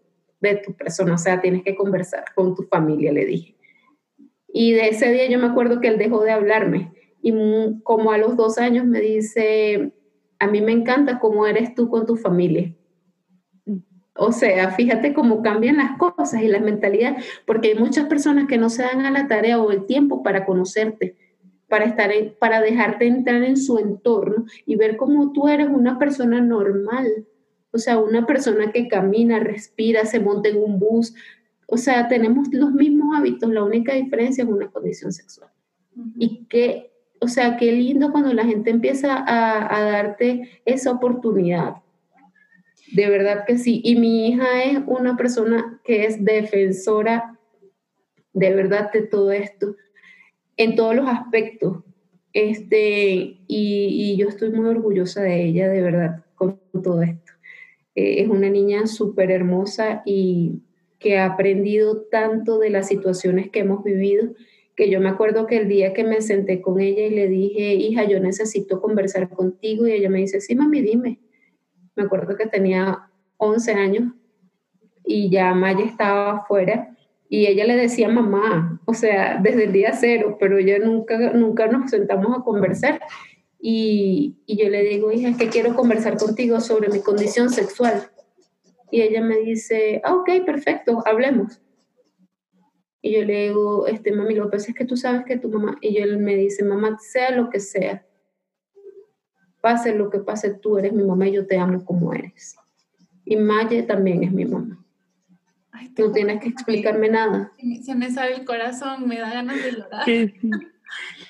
tu 0.64 0.72
persona, 0.74 1.14
o 1.14 1.18
sea, 1.18 1.40
tienes 1.40 1.62
que 1.62 1.76
conversar 1.76 2.24
con 2.34 2.54
tu 2.54 2.64
familia, 2.64 3.12
le 3.12 3.24
dije. 3.24 3.54
Y 4.48 4.72
de 4.72 4.88
ese 4.88 5.10
día 5.12 5.28
yo 5.28 5.38
me 5.38 5.46
acuerdo 5.46 5.80
que 5.80 5.88
él 5.88 5.98
dejó 5.98 6.22
de 6.24 6.32
hablarme 6.32 6.92
y 7.22 7.32
como 7.84 8.10
a 8.10 8.18
los 8.18 8.36
dos 8.36 8.58
años 8.58 8.84
me 8.84 9.00
dice, 9.00 9.92
a 10.40 10.48
mí 10.48 10.60
me 10.60 10.72
encanta 10.72 11.20
cómo 11.20 11.46
eres 11.46 11.74
tú 11.74 11.88
con 11.88 12.06
tu 12.06 12.16
familia. 12.16 12.74
O 14.14 14.32
sea, 14.32 14.72
fíjate 14.72 15.14
cómo 15.14 15.42
cambian 15.42 15.76
las 15.76 15.96
cosas 15.96 16.42
y 16.42 16.48
la 16.48 16.60
mentalidad, 16.60 17.16
porque 17.46 17.68
hay 17.68 17.74
muchas 17.76 18.06
personas 18.06 18.46
que 18.48 18.58
no 18.58 18.68
se 18.68 18.82
dan 18.82 19.06
a 19.06 19.10
la 19.10 19.28
tarea 19.28 19.62
o 19.62 19.70
el 19.70 19.86
tiempo 19.86 20.22
para 20.22 20.44
conocerte 20.44 21.16
para, 21.72 21.86
estar 21.86 22.12
para 22.38 22.60
dejarte 22.60 23.06
entrar 23.06 23.42
en 23.42 23.56
su 23.56 23.78
entorno 23.78 24.44
y 24.66 24.76
ver 24.76 24.98
cómo 24.98 25.32
tú 25.32 25.48
eres 25.48 25.68
una 25.70 25.98
persona 25.98 26.38
normal, 26.42 27.26
o 27.70 27.78
sea, 27.78 27.98
una 27.98 28.26
persona 28.26 28.70
que 28.72 28.88
camina, 28.88 29.38
respira, 29.38 30.04
se 30.04 30.20
monta 30.20 30.50
en 30.50 30.62
un 30.62 30.78
bus, 30.78 31.14
o 31.66 31.78
sea, 31.78 32.08
tenemos 32.08 32.48
los 32.52 32.72
mismos 32.72 33.16
hábitos, 33.16 33.50
la 33.50 33.64
única 33.64 33.94
diferencia 33.94 34.44
es 34.44 34.50
una 34.50 34.70
condición 34.70 35.12
sexual. 35.12 35.48
Y 36.18 36.44
que, 36.44 36.92
o 37.22 37.28
sea, 37.28 37.56
qué 37.56 37.72
lindo 37.72 38.12
cuando 38.12 38.34
la 38.34 38.44
gente 38.44 38.68
empieza 38.68 39.14
a, 39.16 39.74
a 39.74 39.82
darte 39.82 40.60
esa 40.66 40.90
oportunidad. 40.90 41.76
De 42.92 43.08
verdad 43.08 43.46
que 43.46 43.56
sí. 43.56 43.80
Y 43.82 43.96
mi 43.96 44.28
hija 44.28 44.62
es 44.64 44.78
una 44.86 45.16
persona 45.16 45.80
que 45.84 46.04
es 46.04 46.22
defensora 46.22 47.38
de 48.34 48.54
verdad 48.54 48.92
de 48.92 49.00
todo 49.00 49.32
esto 49.32 49.74
en 50.56 50.76
todos 50.76 50.94
los 50.94 51.08
aspectos. 51.08 51.78
Este, 52.32 53.40
y, 53.46 54.16
yo 54.16 54.28
estoy 54.28 54.50
muy 54.50 54.66
orgullosa 54.66 55.22
de 55.22 55.44
ella, 55.44 55.68
de 55.68 55.82
verdad, 55.82 56.24
con 56.34 56.58
todo 56.82 57.02
esto. 57.02 57.32
Eh, 57.94 58.22
es 58.22 58.28
una 58.28 58.48
niña 58.48 58.86
súper 58.86 59.30
hermosa 59.30 60.02
y 60.06 60.62
que 60.98 61.18
ha 61.18 61.26
aprendido 61.26 62.02
tanto 62.02 62.58
de 62.58 62.70
las 62.70 62.88
situaciones 62.88 63.50
que 63.50 63.60
hemos 63.60 63.84
vivido, 63.84 64.30
que 64.76 64.88
yo 64.88 65.00
me 65.00 65.10
acuerdo 65.10 65.46
que 65.46 65.58
el 65.58 65.68
día 65.68 65.92
que 65.92 66.04
me 66.04 66.22
senté 66.22 66.62
con 66.62 66.80
ella 66.80 67.02
y 67.02 67.10
le 67.10 67.28
dije, 67.28 67.74
hija, 67.74 68.04
yo 68.04 68.20
necesito 68.20 68.80
conversar 68.80 69.28
contigo, 69.28 69.86
y 69.86 69.92
ella 69.92 70.08
me 70.08 70.20
dice, 70.20 70.40
sí, 70.40 70.54
mami, 70.54 70.80
dime. 70.80 71.18
Me 71.94 72.04
acuerdo 72.04 72.36
que 72.36 72.46
tenía 72.46 73.10
11 73.36 73.72
años 73.72 74.14
y 75.04 75.28
ya 75.28 75.52
Maya 75.52 75.84
estaba 75.84 76.38
afuera 76.38 76.91
y 77.32 77.46
ella 77.46 77.64
le 77.64 77.76
decía 77.76 78.10
mamá, 78.10 78.78
o 78.84 78.92
sea, 78.92 79.40
desde 79.42 79.64
el 79.64 79.72
día 79.72 79.94
cero, 79.94 80.36
pero 80.38 80.58
ella 80.58 80.78
nunca, 80.78 81.16
nunca 81.32 81.66
nos 81.66 81.90
sentamos 81.90 82.36
a 82.36 82.42
conversar. 82.42 83.00
Y, 83.58 84.36
y 84.44 84.62
yo 84.62 84.68
le 84.68 84.82
digo, 84.82 85.10
hija, 85.10 85.30
es 85.30 85.38
que 85.38 85.48
quiero 85.48 85.74
conversar 85.74 86.18
contigo 86.18 86.60
sobre 86.60 86.90
mi 86.90 87.00
condición 87.00 87.48
sexual. 87.48 88.10
Y 88.90 89.00
ella 89.00 89.22
me 89.22 89.38
dice, 89.38 90.02
ah, 90.04 90.14
ok, 90.14 90.44
perfecto, 90.44 91.02
hablemos. 91.06 91.62
Y 93.00 93.14
yo 93.14 93.24
le 93.24 93.44
digo, 93.44 93.86
este, 93.86 94.12
mami, 94.12 94.34
lo 94.34 94.44
que 94.44 94.58
pasa 94.58 94.70
es 94.72 94.76
que 94.76 94.84
tú 94.84 94.98
sabes 94.98 95.24
que 95.24 95.38
tu 95.38 95.48
mamá, 95.48 95.78
y 95.80 95.96
él 95.96 96.18
me 96.18 96.36
dice, 96.36 96.62
mamá, 96.62 96.98
sea 97.00 97.30
lo 97.30 97.48
que 97.48 97.60
sea, 97.60 98.04
pase 99.62 99.94
lo 99.94 100.10
que 100.10 100.18
pase, 100.18 100.52
tú 100.52 100.76
eres 100.76 100.92
mi 100.92 101.02
mamá 101.02 101.28
y 101.28 101.32
yo 101.32 101.46
te 101.46 101.56
amo 101.56 101.82
como 101.82 102.12
eres. 102.12 102.56
Y 103.24 103.36
Maya 103.36 103.86
también 103.86 104.22
es 104.22 104.32
mi 104.32 104.44
mamá. 104.44 104.81
No 105.98 106.12
tienes 106.12 106.40
que 106.40 106.48
explicarme 106.48 107.08
nada. 107.08 107.52
Se 107.82 107.94
me 107.94 108.10
sale 108.10 108.36
el 108.36 108.44
corazón, 108.44 109.08
me 109.08 109.18
da 109.18 109.32
ganas 109.32 109.62
de 109.62 109.72
llorar. 109.72 110.04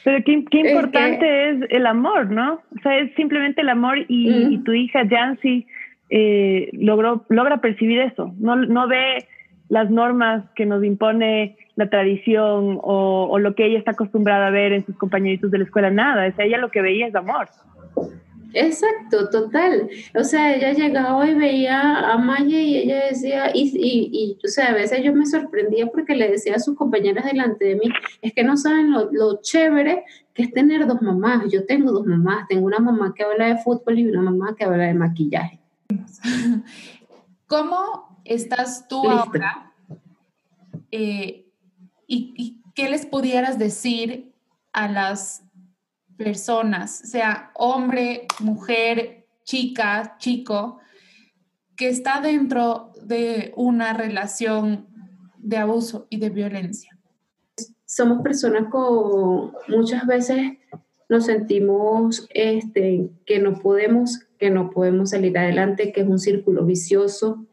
Pero 0.05 0.25
qué, 0.25 0.45
qué 0.51 0.59
importante 0.59 1.51
es, 1.51 1.57
el 1.71 1.87
amor, 1.87 2.31
¿no? 2.31 2.55
O 2.55 2.83
sea, 2.83 2.99
es 2.99 3.15
simplemente 3.15 3.61
el 3.61 3.69
amor 3.69 3.99
y, 4.09 4.59
tu 4.65 4.73
hija 4.73 5.07
Jancy 5.09 5.67
eh, 6.11 6.71
logró, 6.73 7.25
logra 7.29 7.61
percibir 7.61 8.01
eso. 8.01 8.35
No, 8.39 8.57
no 8.57 8.89
ve 8.89 9.27
las 9.69 9.91
normas 9.91 10.45
que 10.55 10.67
nos 10.67 10.85
impone 10.85 11.57
la 11.77 11.89
tradición 11.89 12.79
o, 12.83 13.29
o, 13.31 13.39
lo 13.39 13.55
que 13.55 13.67
ella 13.67 13.79
está 13.79 13.93
acostumbrada 13.93 14.49
a 14.49 14.51
ver 14.51 14.73
en 14.73 14.85
sus 14.85 14.97
compañeritos 14.97 15.51
de 15.51 15.59
la 15.59 15.65
escuela, 15.65 15.91
nada. 15.91 16.27
O 16.27 16.37
sea, 16.37 16.45
ella 16.45 16.59
lo 16.59 16.71
que 16.71 16.83
veía 16.83 17.07
es 17.07 17.15
amor. 17.15 17.49
Exacto, 18.55 19.29
total. 19.31 19.89
O 20.15 20.25
sea, 20.25 20.55
ella 20.55 20.73
llegaba 20.73 21.29
y 21.29 21.35
veía 21.35 22.13
a 22.13 22.19
Maya 22.19 22.59
y 22.59 22.77
ella 22.77 23.07
decía, 23.07 23.51
y, 23.55 23.73
y, 23.75 24.11
y, 24.13 24.39
o 24.45 24.49
sea, 24.49 24.71
a 24.71 24.75
veces 24.75 25.03
yo 25.03 25.13
me 25.15 25.27
sorprendía 25.27 25.87
porque 25.87 26.15
le 26.15 26.31
decía 26.31 26.57
a 26.57 26.61
sus 26.61 26.77
compañeras 26.77 27.25
delante 27.25 27.65
de 27.65 27.77
mí, 27.77 27.89
es 28.21 28.33
que 28.33 28.45
no 28.45 28.57
saben 28.57 28.93
lo, 28.93 29.11
lo 29.13 29.41
chévere 29.41 30.05
que 30.35 30.45
es 30.45 30.53
tener 30.53 30.87
dos 30.87 31.03
mamás. 31.03 31.45
Yo 31.51 31.67
tengo 31.67 31.93
dos 31.93 32.07
mamás, 32.07 32.47
tengo 32.49 32.67
una 32.67 32.79
mamá 32.79 33.13
que 33.15 33.23
habla 33.23 33.47
de 33.47 33.59
fútbol 33.59 33.99
y 33.99 34.07
una 34.07 34.23
mamá 34.23 34.55
que 34.57 34.65
habla 34.65 34.85
de 34.85 34.95
maquillaje. 34.95 35.61
¿Cómo 37.47 38.19
estás 38.25 38.89
tú 38.89 39.09
ahora? 39.09 39.73
Eh, 40.91 41.47
y, 42.07 42.35
¿Y 42.37 42.63
qué 42.75 42.89
les 42.89 43.07
pudieras 43.07 43.59
decir 43.59 44.33
a 44.73 44.89
las 44.89 45.43
personas, 46.23 46.91
sea 46.91 47.51
hombre, 47.55 48.27
mujer, 48.41 49.27
chica, 49.45 50.17
chico, 50.19 50.79
que 51.77 51.89
está 51.89 52.21
dentro 52.21 52.93
de 53.03 53.53
una 53.57 53.93
relación 53.93 54.87
de 55.39 55.57
abuso 55.57 56.07
y 56.11 56.19
de 56.19 56.31
violencia. 56.31 56.97
Somos 57.85 58.23
personas 58.23 58.71
con 58.71 59.53
muchas 59.69 60.07
veces 60.07 60.59
nos 61.09 61.27
sentimos 61.27 62.27
este, 62.33 63.11
que 63.27 63.39
no 63.39 63.59
podemos, 63.59 64.21
que 64.39 64.51
no 64.51 64.71
podemos 64.71 65.11
salir 65.11 65.37
adelante, 65.37 65.93
que 65.93 66.01
es 66.01 66.07
un 66.07 66.19
círculo 66.19 66.65
vicioso, 66.65 67.47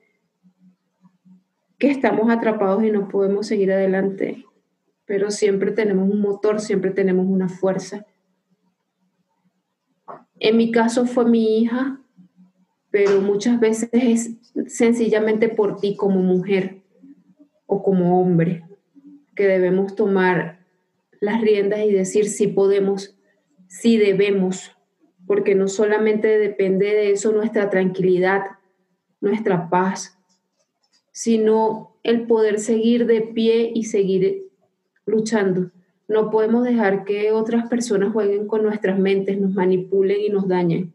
que 1.78 1.90
estamos 1.90 2.30
atrapados 2.30 2.84
y 2.84 2.92
no 2.92 3.08
podemos 3.10 3.48
seguir 3.48 3.72
adelante, 3.72 4.46
pero 5.06 5.32
siempre 5.32 5.72
tenemos 5.72 6.10
un 6.10 6.22
motor, 6.22 6.62
siempre 6.62 6.92
tenemos 6.92 7.26
una 7.26 7.50
fuerza 7.50 8.06
en 10.40 10.58
mi 10.58 10.72
caso 10.72 11.06
fue 11.06 11.26
mi 11.26 11.60
hija, 11.60 12.00
pero 12.92 13.22
muchas 13.22 13.60
veces 13.60 13.90
es 13.92 14.32
sencillamente 14.68 15.50
por 15.50 15.80
ti 15.80 15.96
como 15.96 16.22
mujer 16.22 16.82
o 17.66 17.84
como 17.84 18.20
hombre 18.20 18.66
que 19.36 19.48
debemos 19.48 19.96
tomar 19.96 20.60
las 21.20 21.42
riendas 21.42 21.82
y 21.82 21.92
decir 21.92 22.28
si 22.28 22.48
podemos, 22.48 23.16
si 23.68 23.98
debemos, 23.98 24.76
porque 25.28 25.56
no 25.56 25.68
solamente 25.68 26.28
depende 26.40 26.88
de 26.88 27.12
eso 27.12 27.32
nuestra 27.32 27.70
tranquilidad, 27.70 28.44
nuestra 29.22 29.70
paz, 29.70 30.18
sino 31.12 31.98
el 32.04 32.26
poder 32.28 32.60
seguir 32.60 33.06
de 33.06 33.22
pie 33.22 33.72
y 33.74 33.84
seguir 33.84 34.50
luchando. 35.06 35.72
No 36.10 36.30
podemos 36.30 36.66
dejar 36.66 37.06
que 37.06 37.32
otras 37.32 37.70
personas 37.70 38.12
jueguen 38.12 38.48
con 38.48 38.64
nuestras 38.64 39.00
mentes, 39.00 39.40
nos 39.40 39.54
manipulen 39.54 40.20
y 40.20 40.30
nos 40.30 40.48
dañen. 40.48 40.94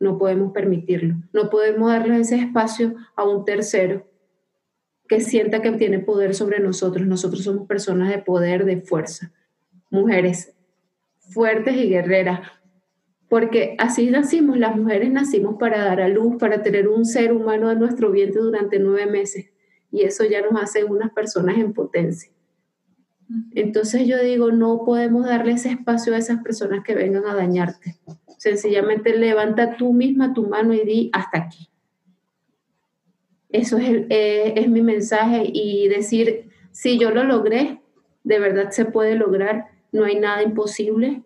No 0.00 0.16
podemos 0.16 0.52
permitirlo. 0.52 1.16
No 1.32 1.50
podemos 1.50 1.90
darle 1.90 2.20
ese 2.20 2.36
espacio 2.36 2.94
a 3.16 3.24
un 3.24 3.44
tercero 3.44 4.06
que 5.08 5.20
sienta 5.20 5.60
que 5.60 5.72
tiene 5.72 5.98
poder 5.98 6.34
sobre 6.34 6.60
nosotros. 6.60 7.06
Nosotros 7.06 7.42
somos 7.42 7.66
personas 7.66 8.08
de 8.10 8.18
poder, 8.18 8.64
de 8.64 8.80
fuerza. 8.80 9.32
Mujeres 9.90 10.56
fuertes 11.18 11.76
y 11.76 11.88
guerreras. 11.88 12.40
porque 13.28 13.74
así 13.78 14.08
nacimos, 14.08 14.56
las 14.56 14.76
mujeres 14.76 15.10
nacimos 15.10 15.56
para 15.58 15.84
dar 15.84 16.00
a 16.00 16.08
luz, 16.08 16.36
para 16.38 16.62
tener 16.62 16.86
un 16.86 17.04
ser 17.04 17.32
humano 17.32 17.72
en 17.72 17.80
nuestro 17.80 18.12
vientre 18.12 18.40
durante 18.40 18.78
nueve 18.78 19.10
meses, 19.10 19.50
y 19.90 20.02
eso 20.02 20.24
ya 20.24 20.42
nos 20.42 20.62
hace 20.62 20.84
unas 20.84 21.10
personas 21.10 21.58
en 21.58 21.72
potencia. 21.72 22.30
Entonces 23.54 24.06
yo 24.06 24.18
digo, 24.22 24.52
no 24.52 24.84
podemos 24.84 25.26
darle 25.26 25.52
ese 25.52 25.70
espacio 25.70 26.14
a 26.14 26.18
esas 26.18 26.42
personas 26.42 26.84
que 26.84 26.94
vengan 26.94 27.26
a 27.26 27.34
dañarte. 27.34 27.96
Sencillamente 28.38 29.16
levanta 29.16 29.76
tú 29.76 29.92
misma 29.92 30.34
tu 30.34 30.48
mano 30.48 30.74
y 30.74 30.84
di 30.84 31.10
hasta 31.12 31.38
aquí. 31.38 31.68
Eso 33.48 33.78
es, 33.78 34.06
eh, 34.10 34.54
es 34.56 34.68
mi 34.68 34.82
mensaje 34.82 35.44
y 35.52 35.88
decir, 35.88 36.50
si 36.72 36.98
yo 36.98 37.10
lo 37.10 37.24
logré, 37.24 37.80
de 38.22 38.38
verdad 38.38 38.70
se 38.70 38.84
puede 38.84 39.14
lograr, 39.14 39.66
no 39.92 40.04
hay 40.04 40.16
nada 40.16 40.42
imposible. 40.42 41.22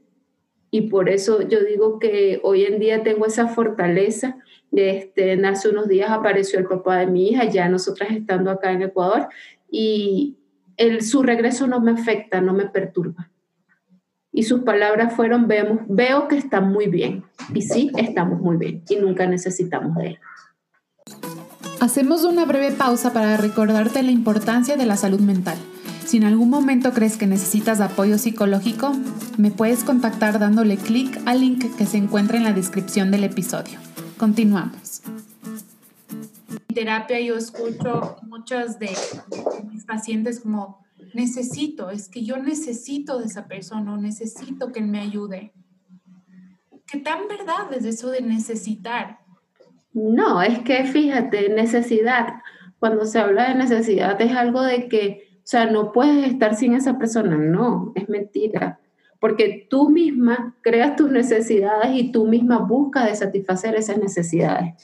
Y 0.70 0.82
por 0.82 1.08
eso 1.08 1.42
yo 1.42 1.64
digo 1.64 1.98
que 1.98 2.40
hoy 2.44 2.64
en 2.64 2.78
día 2.78 3.02
tengo 3.02 3.26
esa 3.26 3.48
fortaleza. 3.48 4.38
Este, 4.70 5.32
hace 5.44 5.68
unos 5.68 5.88
días 5.88 6.10
apareció 6.10 6.60
el 6.60 6.66
papá 6.66 6.98
de 6.98 7.06
mi 7.06 7.28
hija, 7.28 7.46
ya 7.46 7.68
nosotras 7.68 8.10
estando 8.12 8.50
acá 8.50 8.70
en 8.70 8.82
Ecuador, 8.82 9.28
y 9.68 10.36
su 11.00 11.22
regreso 11.22 11.66
no 11.66 11.80
me 11.80 11.92
afecta, 11.92 12.40
no 12.40 12.52
me 12.52 12.66
perturba. 12.66 13.30
Y 14.32 14.44
sus 14.44 14.62
palabras 14.62 15.14
fueron, 15.14 15.48
veo 15.48 16.28
que 16.28 16.36
está 16.36 16.60
muy 16.60 16.86
bien. 16.86 17.24
Y 17.52 17.62
sí, 17.62 17.90
estamos 17.96 18.40
muy 18.40 18.56
bien 18.56 18.82
y 18.88 18.96
nunca 18.96 19.26
necesitamos 19.26 19.96
de 19.96 20.06
él. 20.06 20.18
Hacemos 21.80 22.24
una 22.24 22.44
breve 22.44 22.72
pausa 22.72 23.12
para 23.12 23.36
recordarte 23.36 24.02
la 24.02 24.10
importancia 24.10 24.76
de 24.76 24.86
la 24.86 24.96
salud 24.96 25.20
mental. 25.20 25.56
Si 26.04 26.16
en 26.16 26.24
algún 26.24 26.50
momento 26.50 26.92
crees 26.92 27.16
que 27.16 27.26
necesitas 27.26 27.80
apoyo 27.80 28.18
psicológico, 28.18 28.92
me 29.38 29.50
puedes 29.50 29.84
contactar 29.84 30.38
dándole 30.38 30.76
clic 30.76 31.20
al 31.24 31.40
link 31.40 31.64
que 31.76 31.86
se 31.86 31.96
encuentra 31.96 32.36
en 32.36 32.44
la 32.44 32.52
descripción 32.52 33.10
del 33.10 33.24
episodio. 33.24 33.78
Continuamos. 34.18 35.02
Terapia 36.72 37.20
yo 37.20 37.36
escucho 37.36 38.16
muchos 38.22 38.78
de 38.78 38.90
mis 39.70 39.84
pacientes 39.84 40.40
como, 40.40 40.84
necesito, 41.14 41.90
es 41.90 42.08
que 42.08 42.24
yo 42.24 42.36
necesito 42.36 43.18
de 43.18 43.26
esa 43.26 43.46
persona 43.46 43.96
necesito 43.96 44.72
que 44.72 44.80
él 44.80 44.86
me 44.86 45.00
ayude. 45.00 45.52
¿Qué 46.86 46.98
tan 46.98 47.28
verdad 47.28 47.72
es 47.72 47.84
eso 47.84 48.10
de 48.10 48.20
necesitar? 48.20 49.20
No, 49.92 50.42
es 50.42 50.60
que 50.60 50.84
fíjate, 50.84 51.48
necesidad, 51.48 52.34
cuando 52.78 53.04
se 53.06 53.18
habla 53.18 53.48
de 53.48 53.54
necesidad 53.54 54.20
es 54.20 54.32
algo 54.32 54.62
de 54.62 54.88
que, 54.88 55.28
o 55.36 55.40
sea, 55.44 55.66
no 55.66 55.92
puedes 55.92 56.26
estar 56.26 56.54
sin 56.54 56.74
esa 56.74 56.98
persona, 56.98 57.36
no, 57.36 57.92
es 57.94 58.08
mentira, 58.08 58.80
porque 59.20 59.66
tú 59.68 59.90
misma 59.90 60.56
creas 60.62 60.96
tus 60.96 61.10
necesidades 61.10 61.90
y 61.94 62.10
tú 62.10 62.26
misma 62.26 62.58
buscas 62.58 63.06
de 63.06 63.14
satisfacer 63.14 63.74
esas 63.74 63.98
necesidades. 63.98 64.74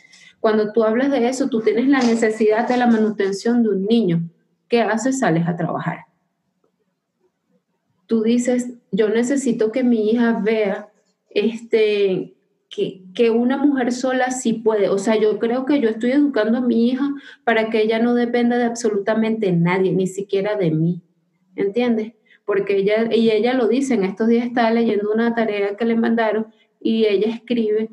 Cuando 0.40 0.72
tú 0.72 0.85
hablas 0.85 1.11
de 1.11 1.29
eso, 1.29 1.49
tú 1.49 1.61
tienes 1.61 1.88
la 1.88 2.01
necesidad 2.01 2.68
de 2.68 2.77
la 2.77 2.87
manutención 2.87 3.62
de 3.62 3.70
un 3.70 3.87
niño. 3.87 4.29
¿Qué 4.68 4.81
haces? 4.81 5.18
Sales 5.18 5.46
a 5.46 5.57
trabajar. 5.57 6.07
Tú 8.07 8.22
dices, 8.22 8.75
yo 8.92 9.09
necesito 9.09 9.72
que 9.72 9.83
mi 9.83 10.11
hija 10.11 10.40
vea 10.42 10.88
este, 11.31 12.37
que, 13.14 13.31
una 13.31 13.57
mujer 13.57 13.92
sola 13.92 14.31
sí 14.31 14.55
puede. 14.55 14.88
O 14.88 14.99
sea, 14.99 15.16
yo 15.18 15.38
creo 15.38 15.64
que 15.64 15.81
yo 15.81 15.88
estoy 15.88 16.12
educando 16.12 16.59
a 16.59 16.61
mi 16.61 16.88
hija 16.88 17.09
para 17.44 17.70
que 17.70 17.83
ella 17.83 17.99
no 17.99 18.14
dependa 18.14 18.59
de 18.59 18.64
absolutamente 18.64 19.53
nadie, 19.53 19.92
ni 19.92 20.07
siquiera 20.07 20.57
de 20.57 20.70
mí. 20.70 21.03
¿Entiendes? 21.55 22.12
Porque 22.44 22.77
ella, 22.77 23.09
y 23.12 23.31
ella 23.31 23.55
lo 23.55 23.66
dice, 23.66 23.94
en 23.94 24.05
estos 24.05 24.29
días 24.29 24.46
estaba 24.46 24.70
leyendo 24.70 25.11
una 25.12 25.35
tarea 25.35 25.77
que 25.77 25.85
le 25.85 25.96
mandaron 25.96 26.46
y 26.81 27.07
ella 27.07 27.31
escribe, 27.35 27.90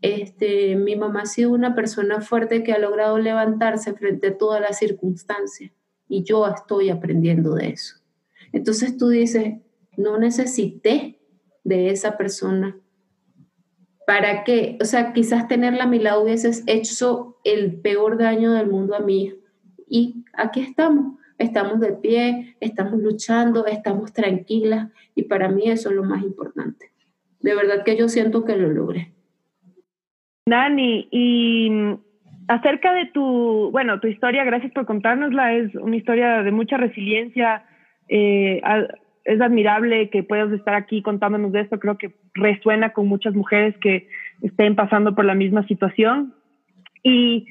este, 0.00 0.76
mi 0.76 0.96
mamá 0.96 1.22
ha 1.22 1.26
sido 1.26 1.52
una 1.52 1.74
persona 1.74 2.20
fuerte 2.20 2.62
que 2.62 2.72
ha 2.72 2.78
logrado 2.78 3.18
levantarse 3.18 3.94
frente 3.94 4.28
a 4.28 4.38
todas 4.38 4.60
las 4.60 4.78
circunstancias 4.78 5.72
y 6.08 6.24
yo 6.24 6.46
estoy 6.46 6.90
aprendiendo 6.90 7.54
de 7.54 7.70
eso. 7.70 7.96
Entonces 8.52 8.96
tú 8.96 9.08
dices, 9.08 9.54
no 9.96 10.18
necesité 10.18 11.20
de 11.64 11.90
esa 11.90 12.16
persona 12.16 12.80
¿Para 14.08 14.42
qué? 14.42 14.78
O 14.80 14.86
sea, 14.86 15.12
quizás 15.12 15.48
tenerla 15.48 15.84
a 15.84 15.86
mi 15.86 15.98
lado 15.98 16.22
hubiese 16.22 16.62
hecho 16.66 17.36
el 17.44 17.78
peor 17.82 18.16
daño 18.16 18.54
del 18.54 18.66
mundo 18.66 18.94
a 18.94 19.00
mí. 19.00 19.34
Y 19.86 20.24
aquí 20.32 20.60
estamos, 20.60 21.20
estamos 21.36 21.78
de 21.78 21.92
pie, 21.92 22.56
estamos 22.58 22.98
luchando, 23.02 23.66
estamos 23.66 24.14
tranquilas 24.14 24.90
y 25.14 25.24
para 25.24 25.50
mí 25.50 25.70
eso 25.70 25.90
es 25.90 25.96
lo 25.96 26.04
más 26.04 26.22
importante. 26.22 26.90
De 27.40 27.54
verdad 27.54 27.84
que 27.84 27.98
yo 27.98 28.08
siento 28.08 28.46
que 28.46 28.56
lo 28.56 28.70
logré. 28.70 29.12
Dani, 30.48 31.08
y 31.10 31.70
acerca 32.48 32.92
de 32.94 33.06
tu, 33.06 33.70
bueno, 33.70 34.00
tu 34.00 34.08
historia, 34.08 34.44
gracias 34.44 34.72
por 34.72 34.86
contárnosla, 34.86 35.54
es 35.54 35.74
una 35.74 35.96
historia 35.96 36.42
de 36.42 36.50
mucha 36.50 36.76
resiliencia. 36.76 37.64
Eh, 38.08 38.60
es 39.24 39.40
admirable 39.40 40.08
que 40.08 40.22
puedas 40.22 40.50
estar 40.52 40.74
aquí 40.74 41.02
contándonos 41.02 41.52
de 41.52 41.60
esto. 41.60 41.78
Creo 41.78 41.98
que 41.98 42.14
resuena 42.34 42.94
con 42.94 43.06
muchas 43.06 43.34
mujeres 43.34 43.76
que 43.78 44.08
estén 44.42 44.74
pasando 44.74 45.14
por 45.14 45.26
la 45.26 45.34
misma 45.34 45.66
situación. 45.66 46.34
Y 47.02 47.46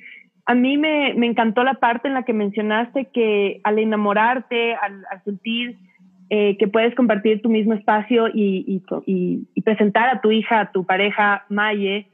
a 0.48 0.56
mí 0.56 0.78
me, 0.78 1.10
encantó 1.12 1.64
la 1.64 1.76
parte 1.76 2.08
en 2.08 2.16
la 2.16 2.24
que 2.24 2.34
mencionaste 2.34 3.10
que 3.14 3.62
al 3.64 3.78
enamorarte, 3.78 4.74
al, 4.76 5.04
sentir 5.24 5.78
eh, 6.30 6.58
que 6.58 6.68
puedes 6.68 6.96
compartir 6.96 7.42
tu 7.42 7.50
mismo 7.50 7.74
espacio 7.74 8.28
y, 8.34 8.82
presentar 9.64 10.10
a 10.10 10.22
tu 10.22 10.32
hija, 10.32 10.62
a 10.62 10.72
tu 10.72 10.86
pareja 10.86 11.46
Maye, 11.50 12.08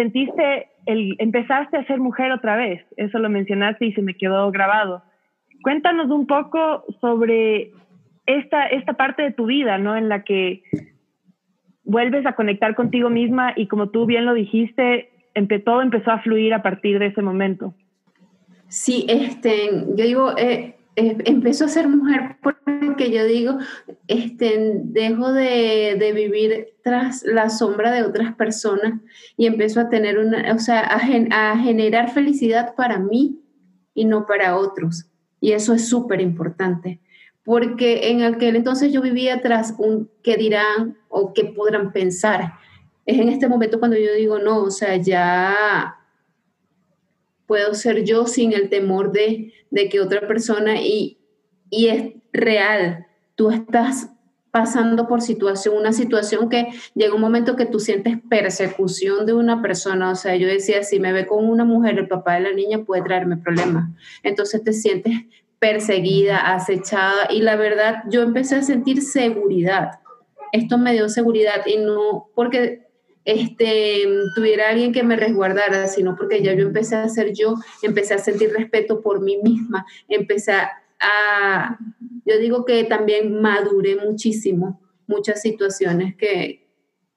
sentiste, 0.00 0.68
el, 0.86 1.14
empezaste 1.18 1.76
a 1.76 1.84
ser 1.84 1.98
mujer 1.98 2.32
otra 2.32 2.56
vez. 2.56 2.82
Eso 2.96 3.18
lo 3.18 3.28
mencionaste 3.28 3.86
y 3.86 3.92
se 3.92 4.02
me 4.02 4.14
quedó 4.14 4.50
grabado. 4.50 5.02
Cuéntanos 5.62 6.10
un 6.10 6.26
poco 6.26 6.84
sobre 7.00 7.72
esta, 8.26 8.66
esta 8.66 8.94
parte 8.94 9.22
de 9.22 9.32
tu 9.32 9.46
vida, 9.46 9.78
¿no? 9.78 9.96
En 9.96 10.08
la 10.08 10.24
que 10.24 10.62
vuelves 11.84 12.24
a 12.24 12.32
conectar 12.32 12.74
contigo 12.74 13.10
misma 13.10 13.52
y 13.56 13.66
como 13.66 13.90
tú 13.90 14.06
bien 14.06 14.24
lo 14.24 14.32
dijiste, 14.34 15.10
todo 15.64 15.82
empezó 15.82 16.10
a 16.10 16.20
fluir 16.20 16.54
a 16.54 16.62
partir 16.62 16.98
de 16.98 17.06
ese 17.06 17.22
momento. 17.22 17.74
Sí, 18.68 19.04
este, 19.08 19.70
yo 19.96 20.04
digo, 20.04 20.38
eh, 20.38 20.76
eh, 20.96 21.16
empezó 21.24 21.64
a 21.64 21.68
ser 21.68 21.88
mujer 21.88 22.36
porque 22.42 23.10
yo 23.10 23.24
digo, 23.24 23.58
este, 24.08 24.80
dejo 24.84 25.32
de, 25.32 25.96
de, 25.98 26.12
vivir 26.12 26.68
tras 26.82 27.22
la 27.24 27.50
sombra 27.50 27.92
de 27.92 28.02
otras 28.02 28.34
personas 28.34 29.00
y 29.36 29.46
empiezo 29.46 29.80
a 29.80 29.88
tener 29.88 30.18
una, 30.18 30.52
o 30.54 30.58
sea, 30.58 30.80
a, 30.80 31.52
a 31.52 31.58
generar 31.58 32.12
felicidad 32.12 32.74
para 32.74 32.98
mí 32.98 33.40
y 33.94 34.04
no 34.04 34.26
para 34.26 34.56
otros. 34.56 35.06
Y 35.40 35.52
eso 35.52 35.72
es 35.72 35.88
súper 35.88 36.20
importante 36.20 37.00
porque 37.44 38.10
en 38.10 38.22
aquel 38.22 38.56
entonces 38.56 38.92
yo 38.92 39.00
vivía 39.00 39.40
tras 39.40 39.74
un 39.78 40.10
qué 40.22 40.36
dirán 40.36 40.98
o 41.08 41.32
qué 41.32 41.44
podrán 41.44 41.92
pensar. 41.92 42.52
Es 43.06 43.18
en 43.18 43.28
este 43.28 43.48
momento 43.48 43.78
cuando 43.78 43.96
yo 43.96 44.12
digo, 44.14 44.38
no, 44.38 44.62
o 44.62 44.70
sea, 44.70 44.96
ya 44.96 45.96
puedo 47.46 47.74
ser 47.74 48.04
yo 48.04 48.26
sin 48.26 48.52
el 48.52 48.68
temor 48.68 49.10
de, 49.10 49.52
de 49.70 49.88
que 49.88 50.00
otra 50.00 50.26
persona, 50.26 50.80
y, 50.80 51.18
y 51.70 51.88
es 51.88 52.12
real, 52.32 53.06
tú 53.34 53.50
estás 53.50 54.10
pasando 54.50 55.06
por 55.06 55.22
situación, 55.22 55.76
una 55.76 55.92
situación 55.92 56.48
que 56.48 56.68
llega 56.94 57.14
un 57.14 57.20
momento 57.20 57.56
que 57.56 57.66
tú 57.66 57.78
sientes 57.78 58.18
persecución 58.28 59.24
de 59.24 59.32
una 59.32 59.62
persona, 59.62 60.10
o 60.10 60.14
sea, 60.16 60.34
yo 60.36 60.48
decía, 60.48 60.82
si 60.82 60.98
me 60.98 61.12
ve 61.12 61.26
con 61.26 61.48
una 61.48 61.64
mujer, 61.64 61.98
el 61.98 62.08
papá 62.08 62.34
de 62.34 62.40
la 62.40 62.52
niña 62.52 62.84
puede 62.84 63.02
traerme 63.02 63.36
problemas, 63.36 63.90
entonces 64.22 64.62
te 64.64 64.72
sientes 64.72 65.14
perseguida, 65.60 66.54
acechada 66.54 67.28
y 67.30 67.42
la 67.42 67.54
verdad 67.54 68.02
yo 68.10 68.22
empecé 68.22 68.56
a 68.56 68.62
sentir 68.62 69.02
seguridad. 69.02 70.00
Esto 70.52 70.78
me 70.78 70.92
dio 70.94 71.08
seguridad 71.08 71.64
y 71.66 71.76
no 71.76 72.28
porque 72.34 72.89
este, 73.24 74.04
tuviera 74.34 74.70
alguien 74.70 74.92
que 74.92 75.02
me 75.02 75.16
resguardara, 75.16 75.86
sino 75.88 76.16
porque 76.16 76.42
ya 76.42 76.54
yo 76.54 76.66
empecé 76.66 76.96
a 76.96 77.08
ser 77.08 77.32
yo, 77.32 77.54
empecé 77.82 78.14
a 78.14 78.18
sentir 78.18 78.52
respeto 78.52 79.02
por 79.02 79.20
mí 79.20 79.38
misma, 79.42 79.86
empecé 80.08 80.52
a, 80.52 81.78
yo 82.24 82.38
digo 82.38 82.64
que 82.64 82.84
también 82.84 83.40
maduré 83.40 83.96
muchísimo, 83.96 84.80
muchas 85.06 85.42
situaciones 85.42 86.14
que, 86.16 86.68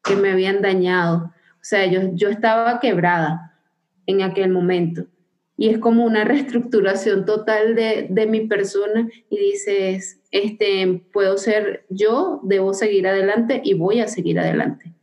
que 0.04 0.16
me 0.16 0.32
habían 0.32 0.62
dañado. 0.62 1.34
O 1.56 1.66
sea, 1.66 1.86
yo, 1.86 2.02
yo 2.13 2.30
estaba 2.30 2.80
quebrada 2.80 3.60
en 4.06 4.22
aquel 4.22 4.50
momento 4.50 5.06
y 5.56 5.70
es 5.70 5.78
como 5.78 6.04
una 6.04 6.24
reestructuración 6.24 7.26
total 7.26 7.76
de, 7.76 8.08
de, 8.10 8.26
mi 8.26 8.48
persona 8.48 9.08
y 9.30 9.38
dices, 9.38 10.20
este, 10.32 11.04
puedo 11.13 11.38
ser 11.38 11.86
yo, 11.89 12.42
debo 12.44 12.74
seguir 12.74 13.08
adelante 13.08 13.62
y 13.63 13.76
voy 13.76 14.00
a 14.00 14.08
seguir 14.08 14.39
adelante. 14.39 14.94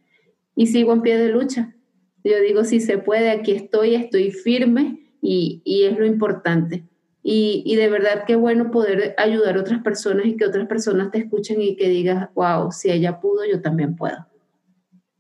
Y 0.61 0.67
sigo 0.67 0.93
en 0.93 1.01
pie 1.01 1.17
de 1.17 1.31
lucha. 1.31 1.75
Yo 2.23 2.39
digo, 2.39 2.65
si 2.65 2.81
se 2.81 2.99
puede, 2.99 3.31
aquí 3.31 3.53
estoy, 3.53 3.95
estoy 3.95 4.31
firme 4.31 5.01
y, 5.23 5.63
y 5.65 5.85
es 5.85 5.99
lo 5.99 6.05
importante. 6.05 6.85
Y, 7.23 7.63
y, 7.65 7.77
de 7.77 7.89
verdad 7.89 8.25
qué 8.27 8.37
bueno 8.37 8.71
poder 8.71 9.15
ayudar 9.17 9.57
a 9.57 9.61
otras 9.63 9.83
personas 9.83 10.27
y 10.27 10.37
que 10.37 10.45
otras 10.45 10.69
personas 10.69 11.11
te 11.13 11.17
escuchen 11.17 11.63
y 11.63 11.77
que 11.77 11.89
digas, 11.89 12.29
wow, 12.35 12.71
si 12.73 12.91
ella 12.91 13.21
pudo, 13.21 13.47
yo 13.51 13.63
también 13.63 13.97
puedo. 13.97 14.27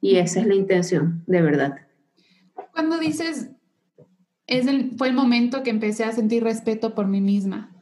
Y 0.02 0.16
esa 0.16 0.40
es 0.40 0.46
la 0.46 0.54
intención, 0.54 1.24
de 1.26 1.40
verdad. 1.40 1.86
Cuando 2.72 2.98
dices, 2.98 3.48
es 4.46 4.66
fue 4.98 5.08
el 5.08 5.14
momento 5.14 5.62
que 5.62 5.70
empecé 5.70 6.04
a 6.04 6.12
sentir 6.12 6.44
respeto 6.44 6.94
por 6.94 7.06
mí 7.06 7.22
misma, 7.22 7.74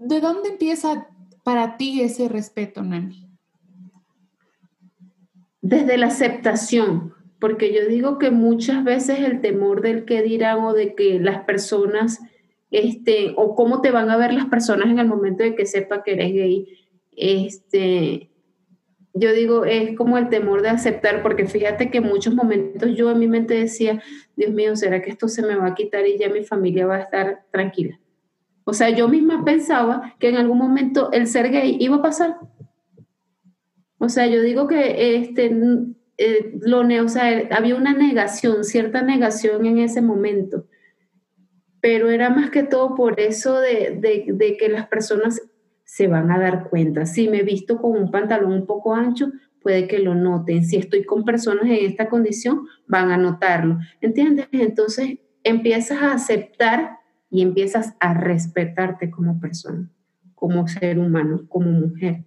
¿de 0.00 0.20
dónde 0.20 0.48
empieza 0.48 1.06
para 1.44 1.76
ti 1.76 2.00
ese 2.00 2.28
respeto, 2.28 2.82
Nani? 2.82 3.25
Desde 5.68 5.98
la 5.98 6.06
aceptación, 6.06 7.12
porque 7.40 7.74
yo 7.74 7.88
digo 7.88 8.18
que 8.18 8.30
muchas 8.30 8.84
veces 8.84 9.18
el 9.18 9.40
temor 9.40 9.82
del 9.82 10.04
que 10.04 10.22
dirán 10.22 10.60
o 10.60 10.72
de 10.72 10.94
que 10.94 11.18
las 11.18 11.40
personas, 11.40 12.20
este, 12.70 13.34
o 13.36 13.56
cómo 13.56 13.80
te 13.80 13.90
van 13.90 14.08
a 14.08 14.16
ver 14.16 14.32
las 14.32 14.46
personas 14.46 14.86
en 14.86 15.00
el 15.00 15.08
momento 15.08 15.42
de 15.42 15.56
que 15.56 15.66
sepa 15.66 16.04
que 16.04 16.12
eres 16.12 16.32
gay, 16.32 16.68
este, 17.16 18.30
yo 19.12 19.32
digo, 19.32 19.64
es 19.64 19.96
como 19.96 20.18
el 20.18 20.28
temor 20.28 20.62
de 20.62 20.68
aceptar, 20.68 21.20
porque 21.20 21.46
fíjate 21.46 21.90
que 21.90 21.98
en 21.98 22.04
muchos 22.04 22.32
momentos 22.32 22.94
yo 22.94 23.10
en 23.10 23.18
mi 23.18 23.26
mente 23.26 23.54
decía, 23.54 24.00
Dios 24.36 24.52
mío, 24.52 24.76
¿será 24.76 25.02
que 25.02 25.10
esto 25.10 25.26
se 25.26 25.42
me 25.42 25.56
va 25.56 25.66
a 25.66 25.74
quitar 25.74 26.06
y 26.06 26.16
ya 26.16 26.28
mi 26.28 26.44
familia 26.44 26.86
va 26.86 26.98
a 26.98 27.00
estar 27.00 27.44
tranquila? 27.50 27.98
O 28.62 28.72
sea, 28.72 28.90
yo 28.90 29.08
misma 29.08 29.44
pensaba 29.44 30.14
que 30.20 30.28
en 30.28 30.36
algún 30.36 30.58
momento 30.58 31.10
el 31.10 31.26
ser 31.26 31.50
gay 31.50 31.76
iba 31.80 31.96
a 31.96 32.02
pasar. 32.02 32.36
O 33.98 34.08
sea, 34.08 34.26
yo 34.26 34.42
digo 34.42 34.66
que 34.68 35.16
este, 35.16 35.50
eh, 36.18 36.58
lo, 36.62 36.80
o 36.80 37.08
sea, 37.08 37.48
había 37.50 37.76
una 37.76 37.94
negación, 37.94 38.64
cierta 38.64 39.02
negación 39.02 39.66
en 39.66 39.78
ese 39.78 40.02
momento, 40.02 40.66
pero 41.80 42.10
era 42.10 42.30
más 42.30 42.50
que 42.50 42.62
todo 42.62 42.94
por 42.94 43.20
eso 43.20 43.60
de, 43.60 43.98
de 44.00 44.56
que 44.56 44.68
las 44.68 44.86
personas 44.88 45.40
se 45.84 46.08
van 46.08 46.30
a 46.30 46.38
dar 46.38 46.68
cuenta. 46.68 47.06
Si 47.06 47.28
me 47.28 47.38
he 47.38 47.42
visto 47.42 47.80
con 47.80 47.92
un 47.92 48.10
pantalón 48.10 48.52
un 48.52 48.66
poco 48.66 48.94
ancho, 48.94 49.30
puede 49.62 49.88
que 49.88 49.98
lo 50.00 50.14
noten. 50.14 50.64
Si 50.64 50.76
estoy 50.76 51.04
con 51.04 51.24
personas 51.24 51.64
en 51.64 51.86
esta 51.86 52.08
condición, 52.08 52.66
van 52.86 53.10
a 53.10 53.16
notarlo. 53.16 53.78
¿Entiendes? 54.00 54.48
Entonces 54.52 55.18
empiezas 55.42 56.02
a 56.02 56.12
aceptar 56.12 56.98
y 57.30 57.42
empiezas 57.42 57.94
a 58.00 58.14
respetarte 58.14 59.10
como 59.10 59.40
persona, 59.40 59.90
como 60.34 60.66
ser 60.66 60.98
humano, 60.98 61.46
como 61.48 61.70
mujer. 61.70 62.24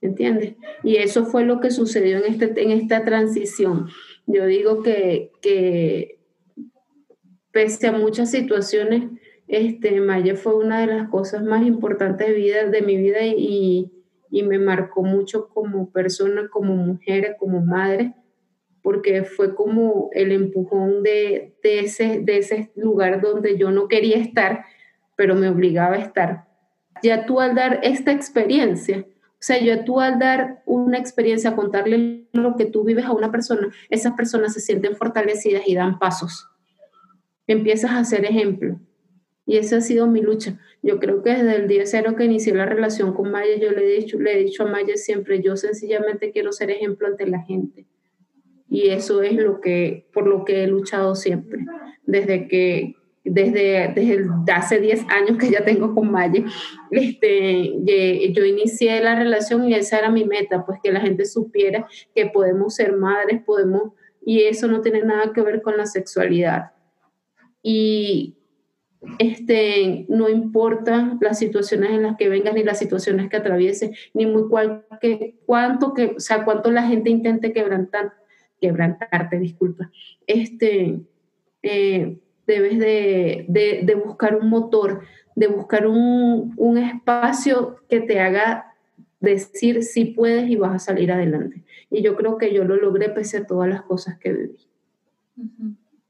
¿Entiendes? 0.00 0.54
Y 0.84 0.96
eso 0.96 1.24
fue 1.26 1.44
lo 1.44 1.60
que 1.60 1.70
sucedió 1.70 2.18
en, 2.18 2.32
este, 2.32 2.62
en 2.62 2.70
esta 2.70 3.04
transición. 3.04 3.88
Yo 4.26 4.46
digo 4.46 4.82
que, 4.82 5.32
que 5.42 6.18
pese 7.50 7.88
a 7.88 7.92
muchas 7.92 8.30
situaciones, 8.30 9.10
este, 9.48 10.00
Maya 10.00 10.36
fue 10.36 10.54
una 10.54 10.80
de 10.80 10.86
las 10.86 11.08
cosas 11.08 11.42
más 11.42 11.66
importantes 11.66 12.28
de, 12.28 12.34
vida, 12.34 12.64
de 12.66 12.82
mi 12.82 12.96
vida 12.96 13.24
y, 13.24 13.92
me 14.30 14.58
marcó 14.58 15.02
mucho 15.02 15.48
como 15.48 15.90
persona, 15.90 16.48
como 16.48 16.76
mujer, 16.76 17.36
como 17.38 17.62
madre, 17.62 18.14
porque 18.82 19.24
fue 19.24 19.54
como 19.54 20.10
el 20.12 20.32
empujón 20.32 21.02
de, 21.02 21.56
ese, 21.62 22.20
de 22.20 22.38
ese 22.38 22.70
lugar 22.76 23.22
donde 23.22 23.56
yo 23.56 23.70
no 23.70 23.88
quería 23.88 24.18
estar, 24.18 24.66
pero 25.16 25.34
me 25.34 25.48
obligaba 25.48 25.96
a 25.96 26.00
estar. 26.00 26.44
Ya 27.02 27.24
tú 27.24 27.40
al 27.40 27.54
dar 27.54 27.80
esta 27.82 28.12
experiencia, 28.12 29.06
o 29.38 29.40
sea, 29.40 29.60
yo 29.62 29.84
tú 29.84 30.00
al 30.00 30.18
dar 30.18 30.64
una 30.66 30.98
experiencia, 30.98 31.54
contarle 31.54 32.26
lo 32.32 32.56
que 32.56 32.66
tú 32.66 32.82
vives 32.82 33.04
a 33.04 33.12
una 33.12 33.30
persona, 33.30 33.68
esas 33.88 34.14
personas 34.14 34.52
se 34.52 34.60
sienten 34.60 34.96
fortalecidas 34.96 35.62
y 35.64 35.76
dan 35.76 36.00
pasos. 36.00 36.48
Empiezas 37.46 37.92
a 37.92 38.00
hacer 38.00 38.24
ejemplo. 38.24 38.80
Y 39.46 39.56
esa 39.56 39.76
ha 39.76 39.80
sido 39.80 40.08
mi 40.08 40.20
lucha. 40.20 40.58
Yo 40.82 40.98
creo 40.98 41.22
que 41.22 41.30
desde 41.30 41.54
el 41.54 41.68
día 41.68 41.86
cero 41.86 42.16
que 42.16 42.24
inicié 42.24 42.52
la 42.52 42.66
relación 42.66 43.14
con 43.14 43.30
Maya, 43.30 43.56
yo 43.56 43.70
le 43.70 43.86
he 43.86 44.00
dicho, 44.00 44.18
le 44.18 44.34
he 44.34 44.44
dicho 44.44 44.64
a 44.64 44.66
Maya 44.66 44.96
siempre, 44.96 45.40
yo 45.40 45.56
sencillamente 45.56 46.32
quiero 46.32 46.50
ser 46.50 46.72
ejemplo 46.72 47.06
ante 47.06 47.26
la 47.26 47.38
gente. 47.40 47.86
Y 48.68 48.88
eso 48.88 49.22
es 49.22 49.34
lo 49.34 49.60
que, 49.60 50.08
por 50.12 50.26
lo 50.26 50.44
que 50.44 50.64
he 50.64 50.66
luchado 50.66 51.14
siempre. 51.14 51.64
Desde 52.02 52.48
que, 52.48 52.96
desde, 53.30 53.92
desde 53.94 54.52
hace 54.52 54.80
10 54.80 55.06
años 55.08 55.38
que 55.38 55.50
ya 55.50 55.64
tengo 55.64 55.94
con 55.94 56.10
Maya, 56.10 56.44
este, 56.90 58.32
yo 58.32 58.44
inicié 58.44 59.00
la 59.00 59.14
relación 59.14 59.68
y 59.68 59.74
esa 59.74 59.98
era 59.98 60.10
mi 60.10 60.24
meta, 60.24 60.64
pues 60.64 60.78
que 60.82 60.92
la 60.92 61.00
gente 61.00 61.24
supiera 61.24 61.86
que 62.14 62.26
podemos 62.26 62.74
ser 62.74 62.96
madres, 62.96 63.42
podemos, 63.44 63.92
y 64.24 64.42
eso 64.42 64.66
no 64.68 64.80
tiene 64.80 65.02
nada 65.02 65.32
que 65.32 65.42
ver 65.42 65.62
con 65.62 65.76
la 65.76 65.86
sexualidad. 65.86 66.72
Y 67.62 68.36
este, 69.18 70.06
no 70.08 70.28
importa 70.28 71.16
las 71.20 71.38
situaciones 71.38 71.90
en 71.90 72.02
las 72.02 72.16
que 72.16 72.28
vengas 72.28 72.54
ni 72.54 72.64
las 72.64 72.78
situaciones 72.78 73.28
que 73.28 73.36
atravieses, 73.36 74.10
ni 74.14 74.26
muy 74.26 74.48
cual, 74.48 74.86
que, 75.00 75.36
cuánto, 75.46 75.94
que, 75.94 76.14
o 76.16 76.20
sea, 76.20 76.44
cuánto 76.44 76.70
la 76.70 76.82
gente 76.82 77.10
intente 77.10 77.52
quebrantar, 77.52 78.12
quebrantarte, 78.60 79.38
disculpa. 79.38 79.90
Este, 80.26 81.00
eh, 81.62 82.18
debes 82.48 82.78
de, 82.78 83.44
de, 83.46 83.82
de, 83.84 83.94
buscar 83.94 84.34
un 84.34 84.48
motor, 84.48 85.02
de 85.36 85.46
buscar 85.46 85.86
un, 85.86 86.54
un, 86.56 86.78
espacio 86.78 87.76
que 87.88 88.00
te 88.00 88.18
haga 88.18 88.74
decir 89.20 89.82
si 89.82 90.06
puedes 90.06 90.48
y 90.48 90.56
vas 90.56 90.74
a 90.74 90.78
salir 90.78 91.12
adelante. 91.12 91.62
Y 91.90 92.02
yo 92.02 92.16
creo 92.16 92.38
que 92.38 92.52
yo 92.52 92.64
lo 92.64 92.76
logré 92.76 93.10
pese 93.10 93.36
a 93.36 93.46
todas 93.46 93.68
las 93.68 93.82
cosas 93.82 94.18
que 94.18 94.32
viví. 94.32 94.56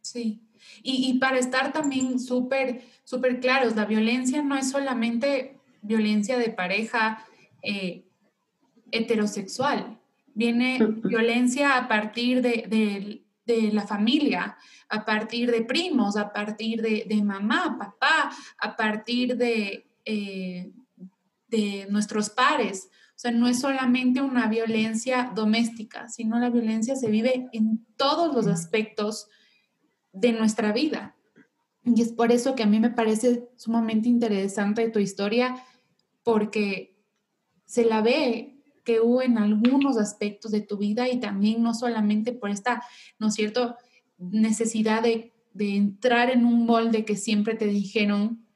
Sí, 0.00 0.40
y, 0.82 1.18
para 1.18 1.38
estar 1.38 1.72
también 1.72 2.20
súper, 2.20 2.82
súper 3.04 3.40
claros, 3.40 3.76
la 3.76 3.84
violencia 3.84 4.42
no 4.42 4.56
es 4.56 4.70
solamente 4.70 5.56
violencia 5.82 6.38
de 6.38 6.50
pareja 6.50 7.24
eh, 7.62 8.04
heterosexual, 8.92 9.98
viene 10.34 10.78
violencia 11.02 11.76
a 11.76 11.88
partir 11.88 12.42
de, 12.42 13.22
la 13.72 13.86
familia, 13.86 14.56
a 14.88 15.04
partir 15.04 15.50
de 15.50 15.62
primos, 15.62 16.16
a 16.16 16.32
partir 16.32 16.82
de, 16.82 17.22
mamá, 17.22 17.76
papá, 17.78 18.30
a 18.58 18.76
partir 18.76 19.36
de, 19.36 19.90
eh, 20.04 20.72
de 21.48 21.86
nuestros 21.90 22.30
pares. 22.30 22.88
O 23.10 23.20
sea, 23.20 23.32
no 23.32 23.48
es 23.48 23.60
solamente 23.60 24.20
una 24.20 24.46
violencia 24.46 25.32
doméstica, 25.34 26.08
sino 26.08 26.38
la 26.38 26.50
violencia 26.50 26.94
se 26.94 27.10
vive 27.10 27.48
en 27.52 27.84
todos 27.96 28.34
los 28.34 28.46
aspectos 28.46 29.28
de 30.12 30.32
nuestra 30.32 30.72
vida. 30.72 31.16
Y 31.84 32.02
es 32.02 32.12
por 32.12 32.32
eso 32.32 32.54
que 32.54 32.62
a 32.62 32.66
mí 32.66 32.80
me 32.80 32.90
parece 32.90 33.48
sumamente 33.56 34.08
interesante 34.08 34.90
tu 34.90 34.98
historia, 34.98 35.56
porque 36.22 36.96
se 37.64 37.84
la 37.84 38.02
ve 38.02 38.57
que 38.88 39.02
hubo 39.02 39.20
en 39.20 39.36
algunos 39.36 39.98
aspectos 39.98 40.50
de 40.50 40.62
tu 40.62 40.78
vida 40.78 41.10
y 41.10 41.20
también 41.20 41.62
no 41.62 41.74
solamente 41.74 42.32
por 42.32 42.48
esta, 42.48 42.82
¿no 43.18 43.26
es 43.26 43.34
cierto?, 43.34 43.76
necesidad 44.16 45.02
de, 45.02 45.34
entrar 45.58 46.30
en 46.30 46.46
un 46.46 46.64
molde 46.64 47.04
que 47.04 47.14
siempre 47.14 47.54
te 47.54 47.66
dijeron, 47.66 48.46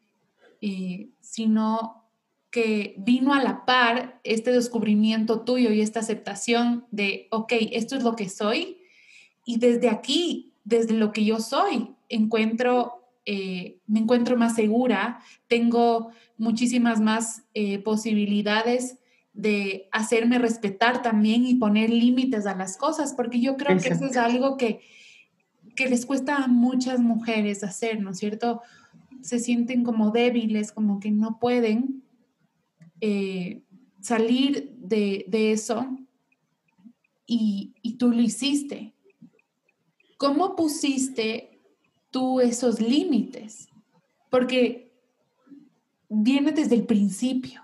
eh, 0.62 1.10
sino 1.20 2.08
que 2.50 2.94
vino 2.96 3.34
a 3.34 3.42
la 3.42 3.66
par 3.66 4.20
este 4.24 4.52
descubrimiento 4.52 5.42
tuyo 5.42 5.70
y 5.70 5.82
esta 5.82 6.00
aceptación 6.00 6.86
de, 6.90 7.28
ok, 7.30 7.52
esto 7.72 7.94
es 7.94 8.02
lo 8.02 8.16
que 8.16 8.30
soy, 8.30 8.78
y 9.44 9.58
desde 9.58 9.90
aquí 9.90 10.54
desde 10.64 10.94
lo 10.94 11.12
que 11.12 11.26
yo 11.26 11.40
soy, 11.40 11.94
encuentro, 12.08 13.04
eh, 13.26 13.80
me 13.86 13.98
encuentro 13.98 14.38
más 14.38 14.54
segura, 14.54 15.20
tengo 15.46 16.10
muchísimas 16.38 17.00
más 17.00 17.42
eh, 17.52 17.80
posibilidades 17.80 18.96
de 19.32 19.88
hacerme 19.92 20.38
respetar 20.38 21.02
también 21.02 21.46
y 21.46 21.54
poner 21.54 21.90
límites 21.90 22.46
a 22.46 22.54
las 22.54 22.76
cosas, 22.76 23.14
porque 23.14 23.40
yo 23.40 23.56
creo 23.56 23.78
que 23.78 23.88
eso 23.88 24.04
es 24.04 24.16
algo 24.16 24.56
que, 24.56 24.80
que 25.74 25.88
les 25.88 26.04
cuesta 26.04 26.36
a 26.36 26.48
muchas 26.48 27.00
mujeres 27.00 27.64
hacer, 27.64 28.00
¿no 28.00 28.10
es 28.10 28.18
cierto? 28.18 28.60
Se 29.22 29.38
sienten 29.38 29.84
como 29.84 30.10
débiles, 30.10 30.72
como 30.72 31.00
que 31.00 31.10
no 31.10 31.38
pueden 31.38 32.02
eh, 33.00 33.62
salir 34.00 34.74
de, 34.76 35.24
eso 35.52 35.86
y, 37.26 37.74
y, 37.80 37.94
tú 37.94 38.10
lo 38.10 38.20
hiciste. 38.20 38.92
¿Cómo 40.18 40.54
pusiste 40.56 41.60
tú 42.10 42.40
esos 42.40 42.80
límites? 42.80 43.68
Porque 44.28 44.92
viene 46.08 46.52
desde 46.52 46.74
el 46.74 46.84
principio. 46.84 47.62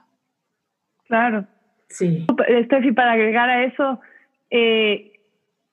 Claro. 1.07 1.47
Sí. 1.89 2.27
Steffi, 2.65 2.93
para 2.93 3.13
agregar 3.13 3.49
a 3.49 3.65
eso, 3.65 4.01
eh, 4.51 5.13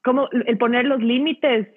como 0.03 0.29
el 0.31 0.57
poner 0.57 0.85
los 0.85 1.01
límites, 1.01 1.67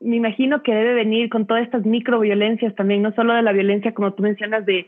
me 0.00 0.16
imagino 0.16 0.62
que 0.62 0.74
debe 0.74 0.94
venir 0.94 1.28
con 1.28 1.46
todas 1.46 1.64
estas 1.64 1.84
microviolencias 1.84 2.74
también, 2.74 3.02
no 3.02 3.12
solo 3.14 3.34
de 3.34 3.42
la 3.42 3.52
violencia, 3.52 3.94
como 3.94 4.12
tú 4.12 4.22
mencionas, 4.22 4.66
de 4.66 4.86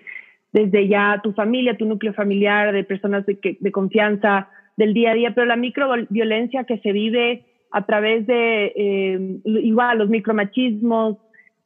desde 0.53 0.89
ya 0.89 1.21
tu 1.23 1.33
familia, 1.33 1.77
tu 1.77 1.85
núcleo 1.85 2.15
familiar, 2.15 2.73
de 2.73 2.85
personas 2.85 3.27
de, 3.27 3.59
de 3.61 3.73
confianza, 3.73 4.49
del 4.77 4.95
día 4.95 5.11
a 5.11 5.15
día, 5.15 5.35
pero 5.35 5.47
la 5.47 5.57
microviolencia 5.57 6.65
que 6.65 6.79
se 6.79 6.93
vive 6.93 7.45
a 7.73 7.85
través 7.85 8.27
de 8.27 8.73
eh, 8.77 9.39
igual 9.45 9.99
los 9.99 10.09
micromachismos, 10.09 11.19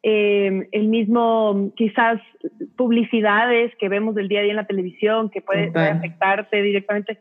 eh, 0.03 0.69
el 0.73 0.89
mismo 0.89 1.73
quizás 1.77 2.21
publicidades 2.77 3.73
que 3.79 3.89
vemos 3.89 4.15
del 4.15 4.29
día 4.29 4.41
a 4.41 4.43
día 4.43 4.53
en 4.53 4.57
la 4.57 4.67
televisión 4.67 5.31
que 5.31 5.43
puede, 5.43 5.71
afectarte 5.75 6.63
directamente. 6.63 7.19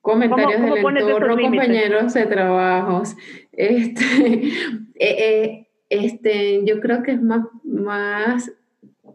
Comentarios 0.00 0.62
del 0.62 0.78
entorno, 0.78 1.40
compañeros 1.40 2.14
de 2.14 2.26
trabajos. 2.26 3.16
Este, 3.52 4.04
eh, 4.94 4.98
eh, 4.98 5.68
este, 5.90 6.64
yo 6.64 6.80
creo 6.80 7.02
que 7.02 7.12
es 7.12 7.22
más, 7.22 7.46
más 7.64 8.52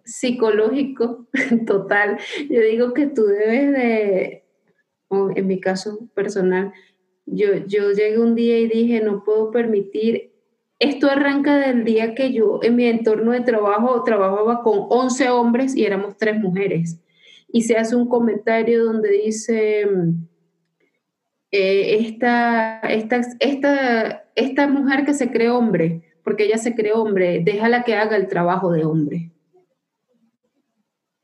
psicológico 0.06 1.28
total. 1.68 2.18
Yo 2.50 2.62
digo 2.62 2.94
que 2.94 3.08
tú 3.08 3.26
debes 3.26 3.72
de, 3.74 4.44
en 5.36 5.48
mi 5.48 5.60
caso 5.60 6.10
personal, 6.14 6.72
yo, 7.26 7.66
yo 7.68 7.92
llegué 7.92 8.20
un 8.20 8.36
día 8.36 8.60
y 8.60 8.68
dije, 8.68 9.02
no 9.02 9.24
puedo 9.24 9.52
permitir, 9.52 10.33
esto 10.84 11.10
arranca 11.10 11.58
del 11.58 11.86
día 11.86 12.14
que 12.14 12.34
yo 12.34 12.60
en 12.62 12.76
mi 12.76 12.86
entorno 12.86 13.32
de 13.32 13.40
trabajo 13.40 14.04
trabajaba 14.04 14.64
con 14.64 14.88
11 14.90 15.30
hombres 15.30 15.78
y 15.78 15.86
éramos 15.86 16.18
tres 16.18 16.38
mujeres. 16.38 17.00
Y 17.48 17.62
se 17.62 17.78
hace 17.78 17.96
un 17.96 18.10
comentario 18.10 18.84
donde 18.84 19.10
dice, 19.12 19.88
eh, 21.52 21.98
esta, 22.00 22.80
esta, 22.80 23.22
esta, 23.40 24.26
esta 24.36 24.68
mujer 24.68 25.06
que 25.06 25.14
se 25.14 25.32
cree 25.32 25.50
hombre, 25.50 26.02
porque 26.22 26.44
ella 26.44 26.58
se 26.58 26.76
cree 26.76 26.92
hombre, 26.92 27.42
déjala 27.42 27.84
que 27.84 27.96
haga 27.96 28.18
el 28.18 28.28
trabajo 28.28 28.70
de 28.72 28.84
hombre. 28.84 29.32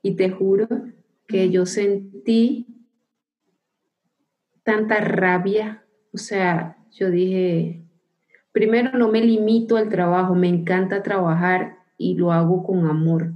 Y 0.01 0.15
te 0.15 0.29
juro 0.29 0.67
que 1.27 1.49
yo 1.49 1.65
sentí 1.65 2.65
tanta 4.63 5.01
rabia, 5.01 5.83
o 6.13 6.17
sea, 6.17 6.77
yo 6.91 7.11
dije, 7.11 7.88
primero 8.51 8.97
no 8.97 9.09
me 9.09 9.21
limito 9.21 9.77
al 9.77 9.89
trabajo, 9.89 10.35
me 10.35 10.47
encanta 10.47 11.03
trabajar 11.03 11.77
y 11.97 12.15
lo 12.15 12.31
hago 12.31 12.63
con 12.63 12.85
amor, 12.85 13.33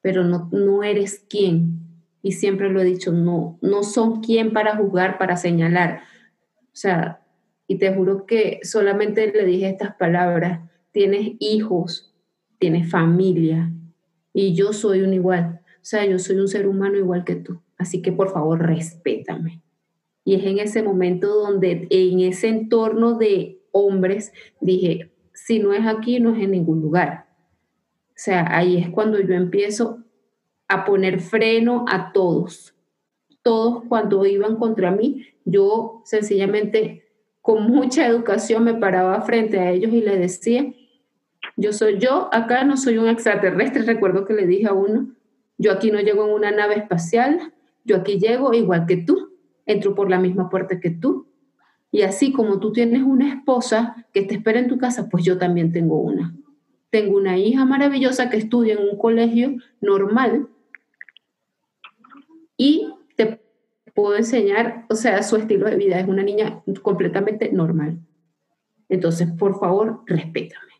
pero 0.00 0.24
no, 0.24 0.48
no 0.52 0.82
eres 0.82 1.24
quien. 1.28 1.80
Y 2.22 2.32
siempre 2.32 2.70
lo 2.70 2.80
he 2.80 2.84
dicho, 2.84 3.12
no, 3.12 3.58
no 3.60 3.82
son 3.82 4.22
quien 4.22 4.52
para 4.52 4.76
jugar, 4.76 5.18
para 5.18 5.36
señalar. 5.36 6.00
O 6.62 6.76
sea, 6.76 7.20
y 7.66 7.76
te 7.76 7.94
juro 7.94 8.26
que 8.26 8.60
solamente 8.62 9.30
le 9.30 9.44
dije 9.44 9.68
estas 9.68 9.94
palabras, 9.96 10.60
tienes 10.92 11.32
hijos, 11.38 12.14
tienes 12.58 12.90
familia, 12.90 13.70
y 14.34 14.54
yo 14.54 14.72
soy 14.72 15.02
un 15.02 15.14
igual. 15.14 15.60
O 15.76 15.86
sea, 15.86 16.04
yo 16.04 16.18
soy 16.18 16.36
un 16.36 16.48
ser 16.48 16.66
humano 16.66 16.98
igual 16.98 17.24
que 17.24 17.36
tú. 17.36 17.60
Así 17.78 18.02
que 18.02 18.12
por 18.12 18.32
favor, 18.32 18.60
respétame. 18.66 19.62
Y 20.24 20.34
es 20.34 20.44
en 20.44 20.58
ese 20.58 20.82
momento 20.82 21.28
donde, 21.28 21.86
en 21.90 22.20
ese 22.20 22.48
entorno 22.48 23.16
de 23.16 23.60
hombres, 23.74 24.32
dije, 24.60 25.10
si 25.32 25.58
no 25.58 25.72
es 25.72 25.84
aquí, 25.84 26.20
no 26.20 26.34
es 26.34 26.42
en 26.42 26.52
ningún 26.52 26.80
lugar. 26.80 27.26
O 28.10 28.16
sea, 28.16 28.46
ahí 28.56 28.78
es 28.78 28.88
cuando 28.90 29.20
yo 29.20 29.34
empiezo 29.34 29.98
a 30.68 30.84
poner 30.84 31.20
freno 31.20 31.84
a 31.88 32.12
todos. 32.12 32.74
Todos 33.42 33.82
cuando 33.88 34.24
iban 34.24 34.56
contra 34.56 34.92
mí, 34.92 35.26
yo 35.44 36.02
sencillamente 36.04 37.04
con 37.42 37.64
mucha 37.64 38.06
educación 38.06 38.64
me 38.64 38.74
paraba 38.74 39.20
frente 39.22 39.58
a 39.58 39.70
ellos 39.70 39.92
y 39.92 40.00
les 40.00 40.18
decía, 40.18 40.72
yo 41.56 41.72
soy 41.72 41.98
yo, 41.98 42.30
acá 42.32 42.64
no 42.64 42.76
soy 42.76 42.96
un 42.96 43.08
extraterrestre, 43.08 43.82
recuerdo 43.82 44.24
que 44.24 44.34
le 44.34 44.46
dije 44.46 44.68
a 44.68 44.72
uno, 44.72 45.14
yo 45.58 45.72
aquí 45.72 45.90
no 45.90 46.00
llego 46.00 46.24
en 46.24 46.32
una 46.32 46.52
nave 46.52 46.76
espacial, 46.76 47.52
yo 47.84 47.96
aquí 47.96 48.18
llego 48.18 48.54
igual 48.54 48.86
que 48.86 48.96
tú, 48.96 49.36
entro 49.66 49.94
por 49.94 50.08
la 50.08 50.18
misma 50.18 50.48
puerta 50.48 50.80
que 50.80 50.90
tú. 50.90 51.28
Y 51.94 52.02
así 52.02 52.32
como 52.32 52.58
tú 52.58 52.72
tienes 52.72 53.04
una 53.04 53.32
esposa 53.32 54.04
que 54.12 54.22
te 54.22 54.34
espera 54.34 54.58
en 54.58 54.66
tu 54.66 54.78
casa, 54.78 55.08
pues 55.08 55.22
yo 55.24 55.38
también 55.38 55.70
tengo 55.70 55.96
una. 56.00 56.34
Tengo 56.90 57.16
una 57.16 57.38
hija 57.38 57.64
maravillosa 57.64 58.30
que 58.30 58.36
estudia 58.36 58.74
en 58.74 58.80
un 58.80 58.98
colegio 58.98 59.54
normal 59.80 60.48
y 62.56 62.92
te 63.14 63.40
puedo 63.94 64.16
enseñar, 64.16 64.86
o 64.90 64.96
sea, 64.96 65.22
su 65.22 65.36
estilo 65.36 65.70
de 65.70 65.76
vida. 65.76 66.00
Es 66.00 66.08
una 66.08 66.24
niña 66.24 66.64
completamente 66.82 67.52
normal. 67.52 68.00
Entonces, 68.88 69.28
por 69.30 69.60
favor, 69.60 70.02
respétame. 70.04 70.72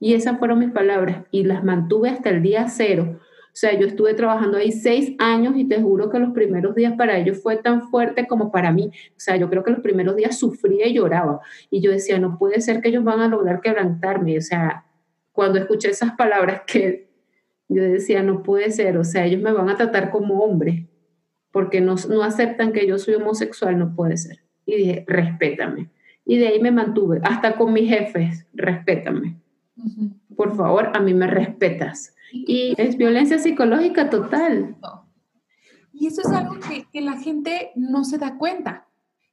Y 0.00 0.14
esas 0.14 0.36
fueron 0.40 0.58
mis 0.58 0.72
palabras 0.72 1.26
y 1.30 1.44
las 1.44 1.62
mantuve 1.62 2.08
hasta 2.08 2.30
el 2.30 2.42
día 2.42 2.66
cero 2.66 3.20
o 3.56 3.58
sea, 3.58 3.72
yo 3.72 3.86
estuve 3.86 4.12
trabajando 4.12 4.58
ahí 4.58 4.70
seis 4.70 5.14
años 5.18 5.54
y 5.56 5.64
te 5.64 5.80
juro 5.80 6.10
que 6.10 6.18
los 6.18 6.34
primeros 6.34 6.74
días 6.74 6.92
para 6.92 7.16
ellos 7.16 7.42
fue 7.42 7.56
tan 7.56 7.88
fuerte 7.88 8.26
como 8.26 8.52
para 8.52 8.70
mí. 8.70 8.90
O 9.12 9.18
sea, 9.18 9.36
yo 9.36 9.48
creo 9.48 9.64
que 9.64 9.70
los 9.70 9.80
primeros 9.80 10.14
días 10.14 10.38
sufría 10.38 10.86
y 10.86 10.92
lloraba. 10.92 11.40
Y 11.70 11.80
yo 11.80 11.90
decía, 11.90 12.18
no 12.18 12.36
puede 12.36 12.60
ser 12.60 12.82
que 12.82 12.90
ellos 12.90 13.02
van 13.02 13.20
a 13.20 13.28
lograr 13.28 13.62
quebrantarme. 13.62 14.36
O 14.36 14.42
sea, 14.42 14.84
cuando 15.32 15.58
escuché 15.58 15.88
esas 15.88 16.12
palabras 16.16 16.64
que 16.66 17.08
yo 17.70 17.82
decía, 17.82 18.22
no 18.22 18.42
puede 18.42 18.70
ser. 18.72 18.98
O 18.98 19.04
sea, 19.04 19.24
ellos 19.24 19.40
me 19.40 19.52
van 19.52 19.70
a 19.70 19.76
tratar 19.78 20.10
como 20.10 20.40
hombre 20.44 20.86
porque 21.50 21.80
no, 21.80 21.94
no 22.10 22.22
aceptan 22.22 22.74
que 22.74 22.86
yo 22.86 22.98
soy 22.98 23.14
homosexual, 23.14 23.78
no 23.78 23.94
puede 23.96 24.18
ser. 24.18 24.40
Y 24.66 24.76
dije, 24.76 25.04
respétame. 25.08 25.88
Y 26.26 26.36
de 26.36 26.48
ahí 26.48 26.60
me 26.60 26.72
mantuve, 26.72 27.20
hasta 27.22 27.54
con 27.54 27.72
mis 27.72 27.88
jefes, 27.88 28.46
respétame. 28.52 29.38
Por 30.36 30.56
favor, 30.56 30.90
a 30.94 31.00
mí 31.00 31.14
me 31.14 31.26
respetas 31.26 32.14
y 32.32 32.74
es 32.76 32.96
violencia 32.96 33.38
psicológica 33.38 34.10
total. 34.10 34.76
Y 35.92 36.06
eso 36.06 36.20
es 36.22 36.28
algo 36.28 36.58
que, 36.60 36.86
que 36.92 37.00
la 37.00 37.18
gente 37.18 37.72
no 37.74 38.04
se 38.04 38.18
da 38.18 38.36
cuenta. 38.36 38.86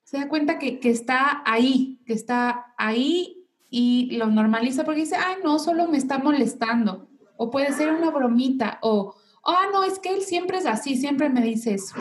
Se 0.03 0.17
da 0.17 0.27
cuenta 0.27 0.59
que, 0.59 0.79
que, 0.79 0.89
está 0.89 1.41
ahí, 1.45 1.99
que 2.05 2.13
está 2.13 2.73
ahí 2.77 3.45
y 3.69 4.15
lo 4.17 4.27
normaliza 4.27 4.83
porque 4.83 5.01
dice, 5.01 5.15
ay, 5.15 5.37
no, 5.43 5.59
solo 5.59 5.87
me 5.87 5.97
está 5.97 6.19
molestando. 6.19 7.09
O 7.37 7.49
puede 7.49 7.73
ser 7.73 7.91
una 7.91 8.11
bromita. 8.11 8.79
O, 8.81 9.15
ah, 9.45 9.67
no, 9.73 9.83
es 9.83 9.99
que 9.99 10.13
él 10.13 10.21
siempre 10.21 10.57
es 10.57 10.65
así, 10.65 10.95
siempre 10.95 11.29
me 11.29 11.41
dice 11.41 11.73
eso. 11.73 11.95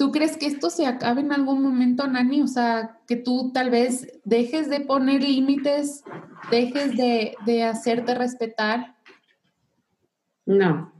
¿Tú 0.00 0.10
crees 0.10 0.36
que 0.36 0.46
esto 0.46 0.70
se 0.70 0.86
acabe 0.86 1.20
en 1.20 1.30
algún 1.30 1.62
momento, 1.62 2.08
Nani? 2.08 2.42
O 2.42 2.48
sea, 2.48 2.98
que 3.06 3.14
tú 3.14 3.52
tal 3.52 3.70
vez 3.70 4.08
dejes 4.24 4.68
de 4.68 4.80
poner 4.80 5.22
límites, 5.22 6.02
dejes 6.50 6.96
de, 6.96 7.36
de 7.44 7.62
hacerte 7.62 8.16
respetar 8.16 8.96
no. 10.50 10.92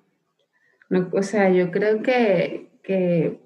o 1.13 1.23
sea, 1.23 1.51
yo 1.51 1.73
creo 1.73 2.03
que, 2.03 2.71
que 2.85 3.41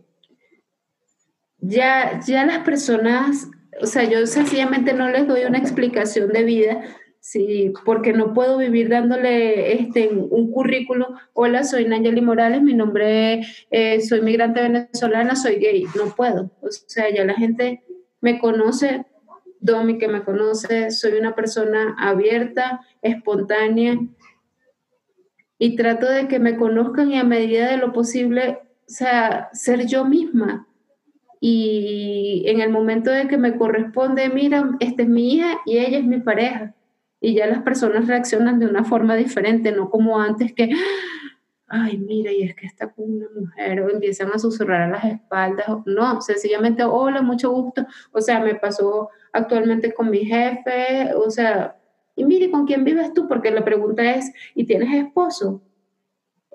ya, 1.59 2.21
ya 2.21 2.45
las 2.45 2.59
personas, 2.59 3.49
o 3.81 3.87
sea, 3.87 4.05
yo 4.05 4.27
sencillamente 4.27 4.93
no 4.93 5.09
les 5.09 5.27
doy 5.27 5.45
una 5.45 5.59
explicación 5.59 6.31
de 6.31 6.45
vida, 6.45 6.83
sí, 7.25 7.73
porque 7.87 8.13
no 8.13 8.35
puedo 8.35 8.59
vivir 8.59 8.91
dándole 8.91 9.73
este, 9.81 10.09
un 10.09 10.53
currículo. 10.53 11.15
Hola, 11.33 11.65
soy 11.65 11.87
Nayeli 11.87 12.21
Morales, 12.21 12.61
mi 12.61 12.75
nombre 12.75 13.41
es, 13.71 14.09
soy 14.09 14.21
migrante 14.21 14.61
venezolana, 14.61 15.35
soy 15.35 15.57
gay. 15.57 15.85
No 15.97 16.15
puedo. 16.15 16.51
O 16.61 16.71
sea, 16.71 17.13
ya 17.13 17.25
la 17.25 17.33
gente 17.33 17.83
me 18.21 18.39
conoce, 18.39 19.07
Domi 19.59 19.97
que 19.97 20.07
me 20.07 20.23
conoce, 20.23 20.91
soy 20.91 21.15
una 21.15 21.35
persona 21.35 21.97
abierta, 21.99 22.83
espontánea, 23.01 23.99
y 25.59 25.77
trato 25.77 26.07
de 26.07 26.29
que 26.29 26.39
me 26.39 26.59
conozcan 26.59 27.11
y 27.11 27.19
a 27.19 27.25
medida 27.25 27.71
de 27.71 27.79
lo 27.79 27.95
posible, 27.95 28.59
o 28.87 28.91
sea, 28.91 29.49
ser 29.55 29.87
yo 29.87 30.05
misma. 30.05 30.69
Y 31.41 32.45
en 32.47 32.61
el 32.61 32.69
momento 32.69 33.11
de 33.11 33.29
que 33.29 33.39
me 33.39 33.57
corresponde, 33.57 34.29
mira, 34.29 34.77
esta 34.81 35.03
es 35.05 35.09
mi 35.09 35.35
hija 35.35 35.61
y 35.65 35.79
ella 35.79 35.99
es 35.99 36.05
mi 36.05 36.21
pareja. 36.21 36.75
Y 37.25 37.33
ya 37.33 37.47
las 37.47 37.63
personas 37.63 38.07
reaccionan 38.07 38.59
de 38.59 38.67
una 38.67 38.85
forma 38.85 39.17
diferente, 39.17 39.73
no 39.73 39.89
como 39.89 40.21
antes 40.21 40.53
que, 40.53 40.69
ay, 41.69 41.97
mira, 41.97 42.31
y 42.31 42.43
es 42.43 42.55
que 42.55 42.67
está 42.67 42.93
con 42.93 43.15
una 43.15 43.29
mujer, 43.35 43.81
o 43.81 43.89
empiezan 43.89 44.31
a 44.31 44.39
susurrar 44.39 44.83
a 44.83 44.89
las 44.89 45.05
espaldas. 45.07 45.67
No, 45.87 46.21
sencillamente, 46.21 46.85
hola, 46.85 47.23
mucho 47.23 47.51
gusto. 47.51 47.87
O 48.13 48.21
sea, 48.21 48.41
me 48.41 48.57
pasó 48.57 49.09
actualmente 49.33 49.95
con 49.95 50.11
mi 50.11 50.27
jefe, 50.27 51.15
o 51.15 51.31
sea, 51.31 51.79
y 52.15 52.27
mire, 52.27 52.51
¿con 52.51 52.67
quién 52.67 52.85
vives 52.85 53.15
tú? 53.15 53.27
Porque 53.27 53.51
la 53.51 53.65
pregunta 53.65 54.03
es, 54.17 54.31
¿y 54.55 54.67
tienes 54.67 54.95
esposo? 54.95 55.63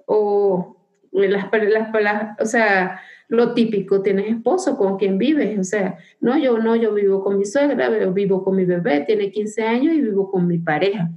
O 0.06 0.78
las, 1.12 1.50
las, 1.52 2.40
o 2.40 2.46
sea, 2.46 3.02
lo 3.30 3.54
típico, 3.54 4.02
¿tienes 4.02 4.28
esposo? 4.28 4.76
¿Con 4.76 4.98
quién 4.98 5.18
vives? 5.18 5.58
O 5.58 5.64
sea, 5.64 5.98
no, 6.20 6.38
yo 6.38 6.58
no, 6.58 6.76
yo 6.76 6.94
vivo 6.94 7.24
con 7.24 7.38
mi 7.38 7.46
suegra, 7.46 7.88
vivo 8.10 8.44
con 8.44 8.56
mi 8.56 8.66
bebé, 8.66 9.02
tiene 9.02 9.32
15 9.32 9.64
años 9.64 9.94
y 9.94 10.02
vivo 10.02 10.32
con 10.32 10.48
mi 10.48 10.58
pareja. 10.58 11.12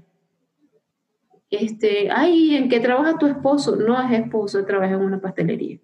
Este, 1.50 2.10
ay, 2.10 2.54
¿en 2.54 2.68
qué 2.68 2.80
trabaja 2.80 3.18
tu 3.18 3.26
esposo? 3.26 3.76
No 3.76 4.00
es 4.00 4.20
esposo, 4.20 4.64
trabaja 4.64 4.94
en 4.94 5.00
una 5.00 5.20
pastelería. 5.20 5.78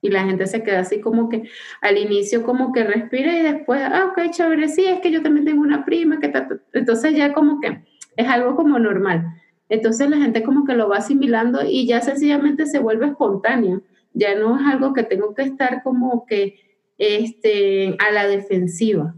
Y 0.00 0.10
la 0.10 0.24
gente 0.24 0.46
se 0.46 0.62
queda 0.62 0.80
así 0.80 1.00
como 1.00 1.28
que 1.28 1.48
al 1.80 1.98
inicio 1.98 2.44
como 2.44 2.72
que 2.72 2.84
respira 2.84 3.36
y 3.36 3.42
después, 3.42 3.80
ah, 3.82 4.12
ok, 4.12 4.30
chévere, 4.30 4.68
sí, 4.68 4.84
es 4.84 5.00
que 5.00 5.10
yo 5.10 5.22
también 5.22 5.44
tengo 5.44 5.60
una 5.60 5.84
prima 5.84 6.20
que 6.20 6.26
está... 6.26 6.48
Entonces 6.72 7.16
ya 7.16 7.32
como 7.32 7.60
que 7.60 7.82
es 8.16 8.28
algo 8.28 8.54
como 8.54 8.78
normal. 8.78 9.24
Entonces 9.68 10.08
la 10.08 10.18
gente 10.18 10.44
como 10.44 10.64
que 10.64 10.74
lo 10.74 10.88
va 10.88 10.98
asimilando 10.98 11.64
y 11.64 11.86
ya 11.86 12.00
sencillamente 12.00 12.66
se 12.66 12.78
vuelve 12.78 13.06
espontáneo. 13.06 13.82
Ya 14.18 14.34
no 14.34 14.58
es 14.58 14.66
algo 14.66 14.92
que 14.92 15.04
tengo 15.04 15.34
que 15.34 15.42
estar 15.42 15.82
como 15.82 16.26
que 16.26 16.58
este, 16.98 17.96
a 18.00 18.10
la 18.10 18.26
defensiva. 18.26 19.14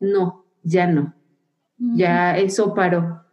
No, 0.00 0.46
ya 0.62 0.86
no. 0.86 1.14
Ya 1.78 2.36
eso 2.36 2.74
paró. 2.74 3.24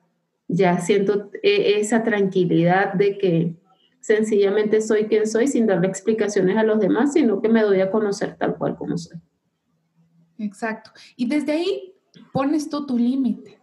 Ya 0.48 0.80
siento 0.80 1.30
e, 1.44 1.80
esa 1.80 2.04
tranquilidad 2.04 2.94
de 2.94 3.18
que 3.18 3.56
sencillamente 4.00 4.82
soy 4.82 5.06
quien 5.06 5.28
soy 5.28 5.48
sin 5.48 5.66
darle 5.66 5.88
explicaciones 5.88 6.56
a 6.58 6.64
los 6.64 6.80
demás, 6.80 7.14
sino 7.14 7.42
que 7.42 7.50
me 7.50 7.62
doy 7.62 7.82
a 7.82 7.92
conocer 7.92 8.36
tal 8.38 8.58
cual 8.58 8.78
como 8.78 8.98
soy. 8.98 9.18
Exacto. 10.38 10.92
Y 11.16 11.28
desde 11.28 11.54
ahí 11.54 11.94
pones 12.32 12.70
tú 12.70 12.86
tu 12.86 12.98
límite. 12.98 13.60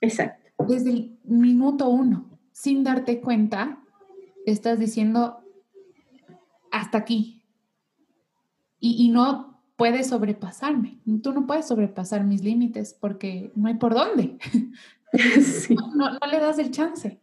Exacto. 0.00 0.50
Desde 0.66 0.90
el 0.90 1.18
minuto 1.24 1.88
uno, 1.88 2.38
sin 2.52 2.84
darte 2.84 3.20
cuenta, 3.20 3.82
estás 4.46 4.78
diciendo 4.78 5.43
hasta 6.74 6.98
aquí. 6.98 7.42
Y, 8.80 9.08
no 9.08 9.62
puedes 9.76 10.08
sobrepasarme. 10.08 10.98
Tú 11.22 11.32
no 11.32 11.46
puedes 11.46 11.68
sobrepasar 11.68 12.24
mis 12.24 12.42
límites 12.42 12.94
porque 13.00 13.50
no 13.54 13.68
hay 13.68 13.74
por 13.74 13.94
dónde. 13.94 14.36
no, 15.70 15.94
no, 15.94 16.18
le 16.30 16.38
das 16.38 16.58
el 16.58 16.70
chance. 16.70 17.18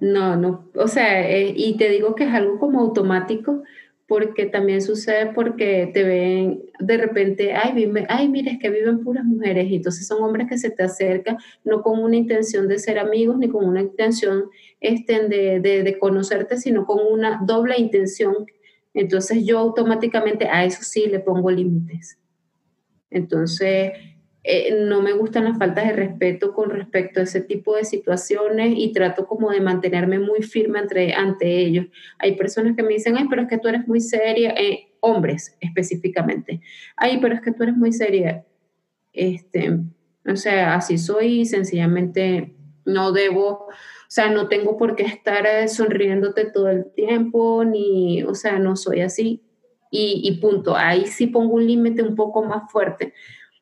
No, 0.00 0.34
no. 0.34 0.68
O 0.74 0.88
sea, 0.88 1.30
eh, 1.30 1.54
y 1.56 1.76
te 1.76 1.90
digo 1.90 2.16
que 2.16 2.24
es 2.24 2.34
algo 2.34 2.58
como 2.58 2.80
automático 2.80 3.62
porque 4.08 4.46
también 4.46 4.82
sucede 4.82 5.32
porque 5.32 5.90
te 5.92 6.02
ven 6.02 6.62
de 6.78 6.96
repente, 6.96 7.54
ay, 7.54 7.72
vive, 7.72 8.06
ay, 8.08 8.28
mira, 8.28 8.52
es 8.52 8.58
que 8.58 8.70
viven 8.70 9.02
puras 9.02 9.24
mujeres, 9.24 9.68
y 9.68 9.76
entonces 9.76 10.06
son 10.06 10.22
hombres 10.22 10.48
que 10.48 10.58
se 10.58 10.70
te 10.70 10.84
acercan, 10.84 11.38
no 11.64 11.82
con 11.82 11.98
una 12.00 12.14
intención 12.14 12.68
de 12.68 12.78
ser 12.78 13.00
amigos, 13.00 13.36
ni 13.36 13.48
con 13.48 13.64
una 13.64 13.80
intención 13.80 14.44
este, 14.80 15.28
de, 15.28 15.60
de, 15.60 15.82
de 15.82 15.98
conocerte, 15.98 16.56
sino 16.56 16.86
con 16.86 17.00
una 17.10 17.40
doble 17.44 17.78
intención. 17.78 18.46
Entonces 18.96 19.44
yo 19.44 19.58
automáticamente 19.58 20.46
a 20.48 20.64
eso 20.64 20.82
sí 20.82 21.06
le 21.06 21.20
pongo 21.20 21.50
límites. 21.50 22.18
Entonces, 23.10 23.92
eh, 24.42 24.74
no 24.74 25.02
me 25.02 25.12
gustan 25.12 25.44
las 25.44 25.58
faltas 25.58 25.86
de 25.86 25.92
respeto 25.92 26.54
con 26.54 26.70
respecto 26.70 27.20
a 27.20 27.24
ese 27.24 27.42
tipo 27.42 27.76
de 27.76 27.84
situaciones 27.84 28.72
y 28.74 28.92
trato 28.92 29.26
como 29.26 29.50
de 29.50 29.60
mantenerme 29.60 30.18
muy 30.18 30.42
firme 30.42 30.78
ante, 31.14 31.58
ellos. 31.58 31.86
Hay 32.18 32.36
personas 32.36 32.74
que 32.74 32.82
me 32.82 32.94
dicen, 32.94 33.16
ay, 33.18 33.26
pero 33.28 33.42
es 33.42 33.48
que 33.48 33.58
tú 33.58 33.68
eres 33.68 33.86
muy 33.86 34.00
seria, 34.00 34.54
eh, 34.56 34.88
hombres 35.00 35.56
específicamente, 35.60 36.60
ay, 36.96 37.18
pero 37.20 37.34
es 37.34 37.42
que 37.42 37.52
tú 37.52 37.64
eres 37.64 37.76
muy 37.76 37.92
seria. 37.92 38.46
Este, 39.12 39.78
o 40.26 40.36
sea, 40.36 40.74
así 40.74 40.96
soy 40.96 41.44
sencillamente 41.44 42.54
no 42.86 43.12
debo, 43.12 43.66
o 44.06 44.10
sea, 44.10 44.30
no 44.30 44.48
tengo 44.48 44.76
por 44.76 44.94
qué 44.96 45.02
estar 45.04 45.46
eh, 45.46 45.68
sonriéndote 45.68 46.44
todo 46.46 46.68
el 46.68 46.86
tiempo, 46.92 47.64
ni, 47.64 48.22
o 48.22 48.34
sea, 48.34 48.58
no 48.58 48.76
soy 48.76 49.00
así. 49.00 49.42
Y, 49.90 50.20
y 50.24 50.40
punto. 50.40 50.76
Ahí 50.76 51.06
sí 51.06 51.26
pongo 51.26 51.54
un 51.54 51.66
límite 51.66 52.02
un 52.02 52.14
poco 52.14 52.44
más 52.44 52.70
fuerte 52.70 53.14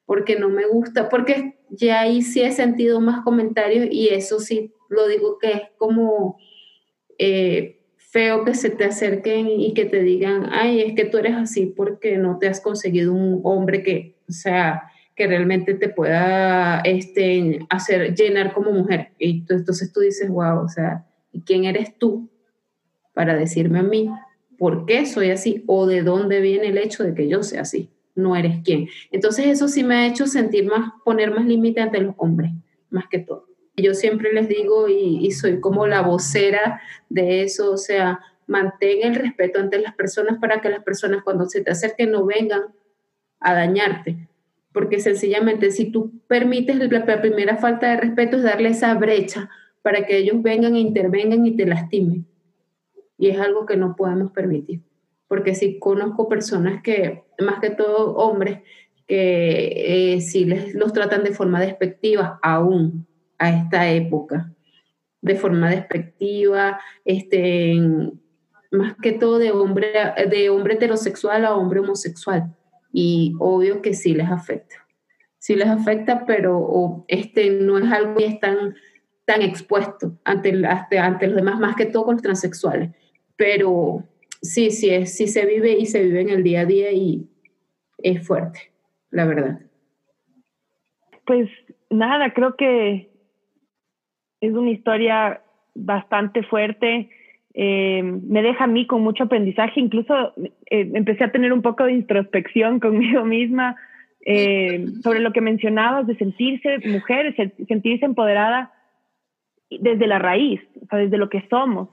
porque 0.07 0.39
no 0.39 0.49
me 0.49 0.67
gusta, 0.67 1.09
porque 1.09 1.59
ya 1.71 2.01
ahí 2.01 2.23
sí 2.23 2.43
he 2.43 2.53
sentido 2.53 3.01
más 3.01 3.23
comentarios 3.25 3.87
y 3.91 4.09
eso 4.09 4.39
sí 4.39 4.73
lo 4.89 5.09
digo 5.09 5.39
que 5.39 5.53
es 5.53 5.63
como 5.79 6.37
eh, 7.19 7.81
feo 7.97 8.45
que 8.45 8.55
se 8.55 8.71
te 8.71 8.85
acerquen 8.85 9.49
y 9.49 9.75
que 9.75 9.87
te 9.87 10.03
digan, 10.03 10.49
ay, 10.53 10.83
es 10.83 10.95
que 10.95 11.05
tú 11.05 11.19
eres 11.19 11.35
así 11.35 11.67
porque 11.67 12.17
no 12.17 12.39
te 12.39 12.49
has 12.49 12.61
conseguido 12.61 13.13
un 13.13 13.41
hombre 13.45 13.83
que, 13.83 14.17
o 14.29 14.33
sea, 14.33 14.85
que 15.15 15.27
realmente 15.27 15.75
te 15.75 15.89
pueda 15.89 16.81
este, 16.81 17.61
hacer 17.71 18.15
llenar 18.15 18.53
como 18.53 18.73
mujer. 18.73 19.09
Y 19.19 19.45
entonces 19.49 19.93
tú 19.93 20.01
dices, 20.01 20.29
wow, 20.29 20.65
o 20.65 20.69
sea, 20.69 21.07
¿y 21.33 21.43
quién 21.43 21.65
eres 21.65 21.97
tú 21.99 22.31
para 23.12 23.35
decirme 23.35 23.79
a 23.79 23.85
mí 23.85 24.11
por 24.59 24.87
qué 24.87 25.07
soy 25.07 25.31
así 25.31 25.62
o 25.67 25.87
de 25.87 26.03
dónde 26.03 26.41
viene 26.41 26.69
el 26.69 26.79
hecho 26.79 27.05
de 27.05 27.15
que 27.15 27.29
yo 27.29 27.43
sea 27.43 27.62
así? 27.62 27.91
no 28.15 28.37
eres 28.37 28.62
quien. 28.65 28.89
Entonces 29.11 29.47
eso 29.47 29.69
sí 29.69 29.83
me 29.83 29.97
ha 29.97 30.07
hecho 30.07 30.27
sentir 30.27 30.67
más, 30.67 30.93
poner 31.05 31.33
más 31.33 31.45
límite 31.45 31.81
ante 31.81 32.01
los 32.01 32.15
hombres, 32.19 32.53
más 32.91 33.07
que 33.09 33.19
todo. 33.19 33.49
Yo 33.77 33.95
siempre 33.95 34.33
les 34.33 34.49
digo 34.49 34.89
y, 34.89 35.31
soy 35.33 35.61
como 35.61 35.87
la 35.87 36.03
vocera 36.03 36.81
de 37.09 37.43
eso, 37.43 37.73
o 37.73 37.77
sea, 37.77 38.21
mantén 38.47 39.03
el 39.03 39.17
respeto 39.17 39.59
ante 39.59 39.81
las 39.81 39.95
personas 39.95 40.39
para 40.39 40.61
que 40.61 40.69
las 40.69 40.85
personas 40.85 41.25
cuando 41.25 41.47
se 41.47 41.61
te 41.61 41.73
acerquen 41.73 42.12
no 42.12 42.25
vengan 42.25 42.62
a 43.41 43.55
dañarte. 43.55 44.29
Porque 44.75 45.01
sencillamente 45.01 45.70
si 45.70 45.91
tú 45.91 46.12
permites 46.27 46.77
la 46.77 47.22
primera 47.22 47.57
falta 47.57 47.89
de 47.89 47.97
respeto 47.97 48.37
es 48.37 48.43
darle 48.43 48.68
esa 48.68 48.93
brecha 48.95 49.49
para 49.81 50.05
que 50.05 50.18
ellos 50.18 50.43
vengan 50.43 50.77
intervengan 50.77 51.47
y 51.47 51.57
te 51.57 51.64
lastimen. 51.64 52.27
Y 53.16 53.29
es 53.29 53.41
algo 53.41 53.64
que 53.64 53.79
no 53.79 53.97
podemos 53.97 54.31
permitir 54.33 54.83
porque 55.35 55.55
sí 55.55 55.79
conozco 55.81 56.29
personas 56.29 56.83
que, 56.83 57.25
más 57.41 57.61
que 57.61 57.70
todo 57.70 58.14
hombres, 58.14 58.61
que 59.07 60.14
eh, 60.14 60.20
sí 60.20 60.45
les, 60.45 60.75
los 60.75 60.93
tratan 60.93 61.25
de 61.25 61.33
forma 61.33 61.61
despectiva 61.61 62.39
aún 62.43 63.07
a 63.39 63.51
esta 63.51 63.91
época, 63.91 64.53
de 65.20 65.35
forma 65.35 65.70
despectiva, 65.70 66.79
este, 67.05 67.81
más 68.70 68.95
que 69.03 69.11
todo 69.11 69.39
de 69.39 69.51
hombre, 69.51 69.93
de 70.31 70.51
hombre 70.51 70.75
heterosexual 70.75 71.45
a 71.45 71.57
hombre 71.57 71.81
homosexual. 71.81 72.55
Y 72.97 73.35
obvio 73.41 73.83
que 73.83 73.93
sí 73.93 74.15
les 74.15 74.31
afecta. 74.31 74.77
Sí 75.39 75.57
les 75.57 75.67
afecta, 75.67 76.25
pero 76.27 77.05
este, 77.09 77.51
no 77.51 77.77
es 77.77 77.91
algo 77.91 78.15
que 78.15 78.27
están 78.27 78.77
tan 79.25 79.43
expuesto 79.43 80.17
ante, 80.25 80.65
ante, 80.65 80.99
ante 80.99 81.27
los 81.27 81.35
demás, 81.35 81.59
más 81.59 81.75
que 81.75 81.87
todo 81.87 82.05
con 82.05 82.15
los 82.15 82.23
transexuales. 82.23 82.91
Pero 83.35 84.05
sí, 84.43 84.71
sí, 84.71 84.91
es, 84.91 85.17
sí 85.17 85.27
se 85.27 85.45
vive 85.45 85.73
y 85.73 85.87
se 85.87 86.05
vive 86.05 86.21
en 86.21 86.31
el 86.31 86.45
día 86.45 86.61
a 86.61 86.67
día 86.67 86.93
y 86.93 87.29
es 87.99 88.25
fuerte, 88.25 88.73
la 89.11 89.25
verdad. 89.25 89.61
Pues 91.27 91.51
nada, 91.91 92.33
creo 92.33 92.55
que 92.55 93.11
es 94.41 94.53
una 94.53 94.71
historia 94.71 95.43
bastante 95.75 96.45
fuerte. 96.45 97.11
Eh, 97.57 98.03
me 98.03 98.43
deja 98.43 98.65
a 98.65 98.67
mí 98.67 98.85
con 98.85 99.03
mucho 99.03 99.25
aprendizaje, 99.25 99.79
incluso 99.79 100.35
eh, 100.67 100.91
empecé 100.93 101.23
a 101.23 101.31
tener 101.31 101.53
un 101.53 101.63
poco 101.63 101.85
de 101.85 101.93
introspección 101.93 102.81
conmigo 102.81 103.25
misma 103.25 103.77
eh, 104.27 104.87
sobre 105.03 105.21
lo 105.21 105.33
que 105.33 105.41
mencionabas 105.41 106.07
de 106.07 106.17
sentirse 106.17 106.79
mujer, 106.89 107.35
sentirse 107.69 108.05
empoderada 108.05 108.73
desde 109.71 110.07
la 110.07 110.19
raíz, 110.19 110.61
o 110.83 110.87
sea, 110.87 110.99
desde 110.99 111.17
lo 111.17 111.29
que 111.29 111.47
somos, 111.49 111.89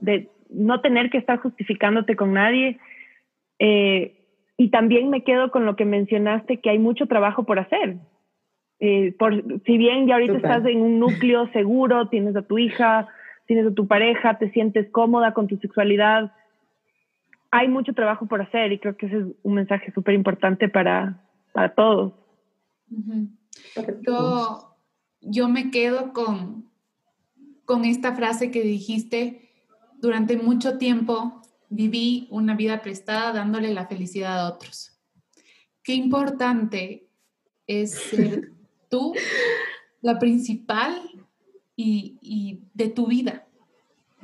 de, 0.00 0.28
no 0.50 0.80
tener 0.80 1.08
que 1.10 1.18
estar 1.18 1.38
justificándote 1.38 2.16
con 2.16 2.32
nadie. 2.32 2.78
Y 4.56 4.68
también 4.70 5.10
me 5.10 5.24
quedo 5.24 5.50
con 5.50 5.64
lo 5.66 5.74
que 5.74 5.84
mencionaste, 5.84 6.60
que 6.60 6.70
hay 6.70 6.78
mucho 6.78 7.06
trabajo 7.06 7.44
por 7.44 7.58
hacer. 7.58 7.96
Por, 9.18 9.42
si 9.64 9.78
bien 9.78 10.06
ya 10.06 10.14
ahorita 10.14 10.36
estás 10.36 10.66
en 10.66 10.82
un 10.82 11.00
núcleo 11.00 11.48
seguro, 11.52 12.08
tienes 12.08 12.36
a 12.36 12.42
tu 12.42 12.58
hija, 12.58 13.08
tienes 13.46 13.66
a 13.66 13.74
tu 13.74 13.86
pareja, 13.86 14.38
te 14.38 14.50
sientes 14.50 14.90
cómoda 14.90 15.34
con 15.34 15.46
tu 15.46 15.56
sexualidad, 15.58 16.32
hay 17.50 17.68
mucho 17.68 17.92
trabajo 17.92 18.26
por 18.26 18.42
hacer 18.42 18.72
y 18.72 18.80
creo 18.80 18.96
que 18.96 19.06
ese 19.06 19.18
es 19.18 19.26
un 19.42 19.54
mensaje 19.54 19.92
súper 19.92 20.14
importante 20.14 20.68
para, 20.68 21.24
para 21.52 21.74
todos. 21.74 22.12
yo, 24.00 24.76
yo 25.20 25.48
me 25.48 25.70
quedo 25.70 26.12
con, 26.12 26.68
con 27.64 27.84
esta 27.84 28.14
frase 28.14 28.50
que 28.50 28.62
dijiste, 28.62 29.50
durante 30.00 30.36
mucho 30.36 30.78
tiempo 30.78 31.42
viví 31.68 32.26
una 32.30 32.56
vida 32.56 32.82
prestada 32.82 33.32
dándole 33.32 33.72
la 33.72 33.86
felicidad 33.86 34.40
a 34.40 34.48
otros. 34.48 34.98
Qué 35.84 35.94
importante 35.94 37.08
es 37.66 37.92
ser 37.94 38.50
tú 38.90 39.14
la 40.00 40.18
principal 40.18 41.00
y, 41.76 42.60
de 42.74 42.88
tu 42.88 43.06
vida, 43.06 43.46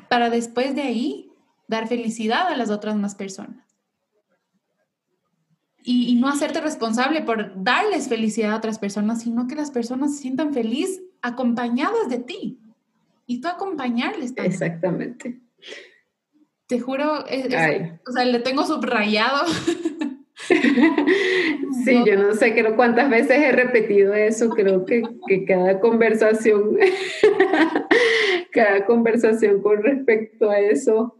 para 0.09 0.31
después 0.31 0.75
de 0.75 0.83
ahí 0.83 1.31
dar 1.69 1.89
felicidad 1.89 2.49
a 2.49 2.57
las 2.57 2.71
otras 2.71 2.97
más 2.97 3.15
personas. 3.15 3.67
Y, 5.83 6.11
y, 6.11 6.15
no 6.17 6.29
hacerte 6.29 6.61
responsable 6.61 7.23
por 7.23 7.63
darles 7.63 8.09
felicidad 8.09 8.53
a 8.53 8.57
otras 8.57 8.79
personas, 8.79 9.23
sino 9.23 9.47
que 9.47 9.55
las 9.55 9.71
personas 9.71 10.15
se 10.15 10.23
sientan 10.23 10.53
felices 10.53 11.03
acompañadas 11.23 12.09
de 12.09 12.19
ti 12.19 12.59
y 13.27 13.41
tú 13.41 13.49
acompañarles 13.49 14.35
también. 14.35 14.53
Exactamente. 14.53 15.41
Te 16.67 16.81
juro, 16.81 17.25
o 17.25 18.13
sea, 18.13 18.25
le 18.25 18.41
tengo 18.41 18.67
subrayado. 18.67 19.47
sí, 21.85 22.03
yo 22.07 22.17
no 22.17 22.35
sé 22.35 22.53
creo 22.53 22.77
cuántas 22.77 23.11
veces 23.11 23.39
he 23.39 23.53
repetido 23.53 24.15
eso, 24.15 24.51
creo 24.51 24.85
que, 24.85 25.03
que 25.27 25.45
cada 25.45 25.81
conversación, 25.81 26.77
cada 28.53 28.87
conversación 28.87 29.63
con 29.63 29.83
respecto 29.83 30.51
a 30.51 30.59
eso, 30.61 31.17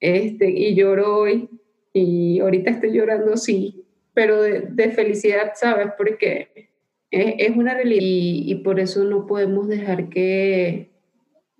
este, 0.00 0.50
y 0.50 0.74
lloro 0.74 1.18
hoy, 1.18 1.48
y 1.92 2.40
ahorita 2.40 2.70
estoy 2.70 2.92
llorando, 2.92 3.36
sí, 3.36 3.84
pero 4.14 4.42
de, 4.42 4.90
felicidad, 4.90 5.52
¿sabes? 5.54 5.88
Porque 5.96 6.70
es, 7.10 7.34
es 7.38 7.56
una 7.56 7.74
realidad 7.74 8.02
y, 8.02 8.50
y, 8.50 8.54
por 8.56 8.80
eso 8.80 9.04
no 9.04 9.26
podemos 9.26 9.68
dejar 9.68 10.08
que, 10.08 10.90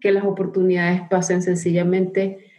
que 0.01 0.13
las 0.13 0.25
oportunidades 0.25 1.03
pasen 1.09 1.43
sencillamente 1.43 2.52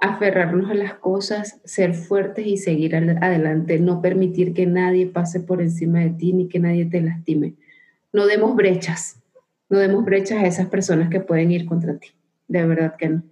aferrarnos 0.00 0.70
a 0.70 0.74
las 0.74 0.94
cosas, 0.94 1.60
ser 1.64 1.94
fuertes 1.94 2.46
y 2.46 2.56
seguir 2.56 2.94
adelante, 2.94 3.78
no 3.78 4.00
permitir 4.00 4.54
que 4.54 4.66
nadie 4.66 5.06
pase 5.06 5.40
por 5.40 5.60
encima 5.60 6.00
de 6.00 6.10
ti 6.10 6.32
ni 6.32 6.48
que 6.48 6.58
nadie 6.58 6.86
te 6.86 7.00
lastime. 7.00 7.54
No 8.12 8.26
demos 8.26 8.54
brechas, 8.54 9.16
no 9.68 9.78
demos 9.78 10.04
brechas 10.04 10.38
a 10.38 10.46
esas 10.46 10.66
personas 10.66 11.10
que 11.10 11.20
pueden 11.20 11.50
ir 11.50 11.66
contra 11.66 11.98
ti, 11.98 12.08
de 12.46 12.66
verdad 12.66 12.96
que 12.96 13.08
no. 13.08 13.22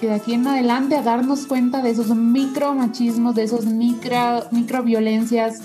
que 0.00 0.06
de 0.06 0.14
aquí 0.14 0.34
en 0.34 0.46
adelante 0.46 0.94
a 0.94 1.02
darnos 1.02 1.46
cuenta 1.46 1.82
de 1.82 1.90
esos 1.90 2.14
micromachismos, 2.14 3.34
de 3.34 3.42
esos 3.42 3.66
micro, 3.66 4.44
microviolencias, 4.52 5.60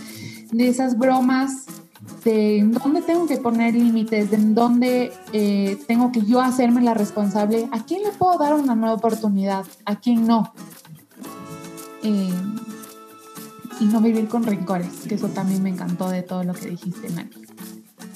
de 0.52 0.68
esas 0.68 0.98
bromas, 0.98 1.66
de 2.24 2.60
en 2.60 2.72
dónde 2.72 3.02
tengo 3.02 3.28
que 3.28 3.38
poner 3.38 3.76
límites, 3.76 4.32
de 4.32 4.38
en 4.38 4.56
dónde 4.56 5.14
eh, 5.34 5.78
tengo 5.88 6.12
que 6.12 6.22
yo 6.22 6.42
hacerme 6.42 6.82
la 6.82 6.94
responsable, 6.94 7.68
a 7.72 7.86
quién 7.86 8.04
le 8.04 8.10
puedo 8.12 8.38
dar 8.38 8.54
una 8.54 8.76
nueva 8.76 8.96
oportunidad, 8.96 9.66
a 9.86 10.00
quién 10.00 10.26
no. 10.26 10.54
Eh, 12.04 12.30
y 13.80 13.86
no 13.86 14.00
vivir 14.02 14.28
con 14.28 14.44
rencores, 14.44 14.88
que 15.08 15.16
eso 15.16 15.28
también 15.30 15.62
me 15.62 15.70
encantó 15.70 16.10
de 16.10 16.22
todo 16.22 16.44
lo 16.44 16.54
que 16.54 16.70
dijiste, 16.70 17.10
Nani. 17.10 17.30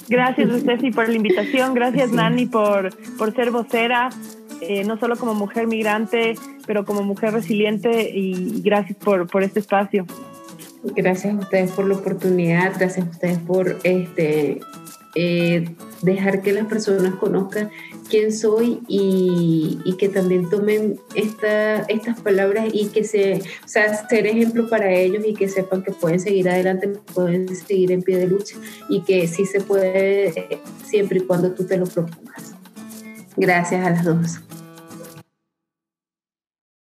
Gracias, 0.08 0.62
Ceci, 0.64 0.90
por 0.90 1.08
la 1.08 1.14
invitación. 1.14 1.74
Gracias, 1.74 2.10
Nani, 2.10 2.46
por, 2.46 2.96
por 3.16 3.34
ser 3.34 3.50
vocera, 3.50 4.10
eh, 4.60 4.84
no 4.84 4.98
solo 4.98 5.16
como 5.16 5.34
mujer 5.34 5.68
migrante, 5.68 6.34
pero 6.66 6.84
como 6.84 7.02
mujer 7.02 7.32
resiliente 7.32 8.10
y 8.10 8.60
gracias 8.62 8.98
por, 8.98 9.28
por 9.28 9.42
este 9.42 9.60
espacio. 9.60 10.06
Gracias 10.82 11.34
a 11.34 11.38
ustedes 11.38 11.70
por 11.72 11.86
la 11.86 11.96
oportunidad, 11.96 12.72
gracias 12.78 13.06
a 13.06 13.10
ustedes 13.10 13.38
por 13.38 13.78
este 13.82 14.60
eh, 15.14 15.68
dejar 16.02 16.40
que 16.40 16.52
las 16.52 16.66
personas 16.66 17.16
conozcan 17.16 17.70
quién 18.08 18.32
soy 18.32 18.80
y, 18.88 19.94
que 19.98 20.08
también 20.08 20.48
tomen 20.48 20.98
esta, 21.14 21.82
estas 21.82 22.20
palabras 22.20 22.68
y 22.72 22.86
que 22.86 23.04
se, 23.04 23.42
o 23.64 23.68
sea, 23.68 24.08
ser 24.08 24.26
ejemplo 24.26 24.68
para 24.70 24.90
ellos 24.90 25.24
y 25.26 25.34
que 25.34 25.48
sepan 25.48 25.82
que 25.82 25.92
pueden 25.92 26.20
seguir 26.20 26.48
adelante, 26.48 26.88
pueden 27.14 27.54
seguir 27.54 27.92
en 27.92 28.02
pie 28.02 28.16
de 28.16 28.28
lucha 28.28 28.56
y 28.88 29.02
que 29.02 29.28
sí 29.28 29.44
se 29.44 29.60
puede 29.60 30.32
siempre 30.84 31.18
y 31.18 31.22
cuando 31.22 31.52
tú 31.52 31.64
te 31.66 31.76
lo 31.76 31.86
propongas. 31.86 32.54
Gracias 33.36 33.86
a 33.86 33.90
las 33.90 34.04
dos. 34.04 34.40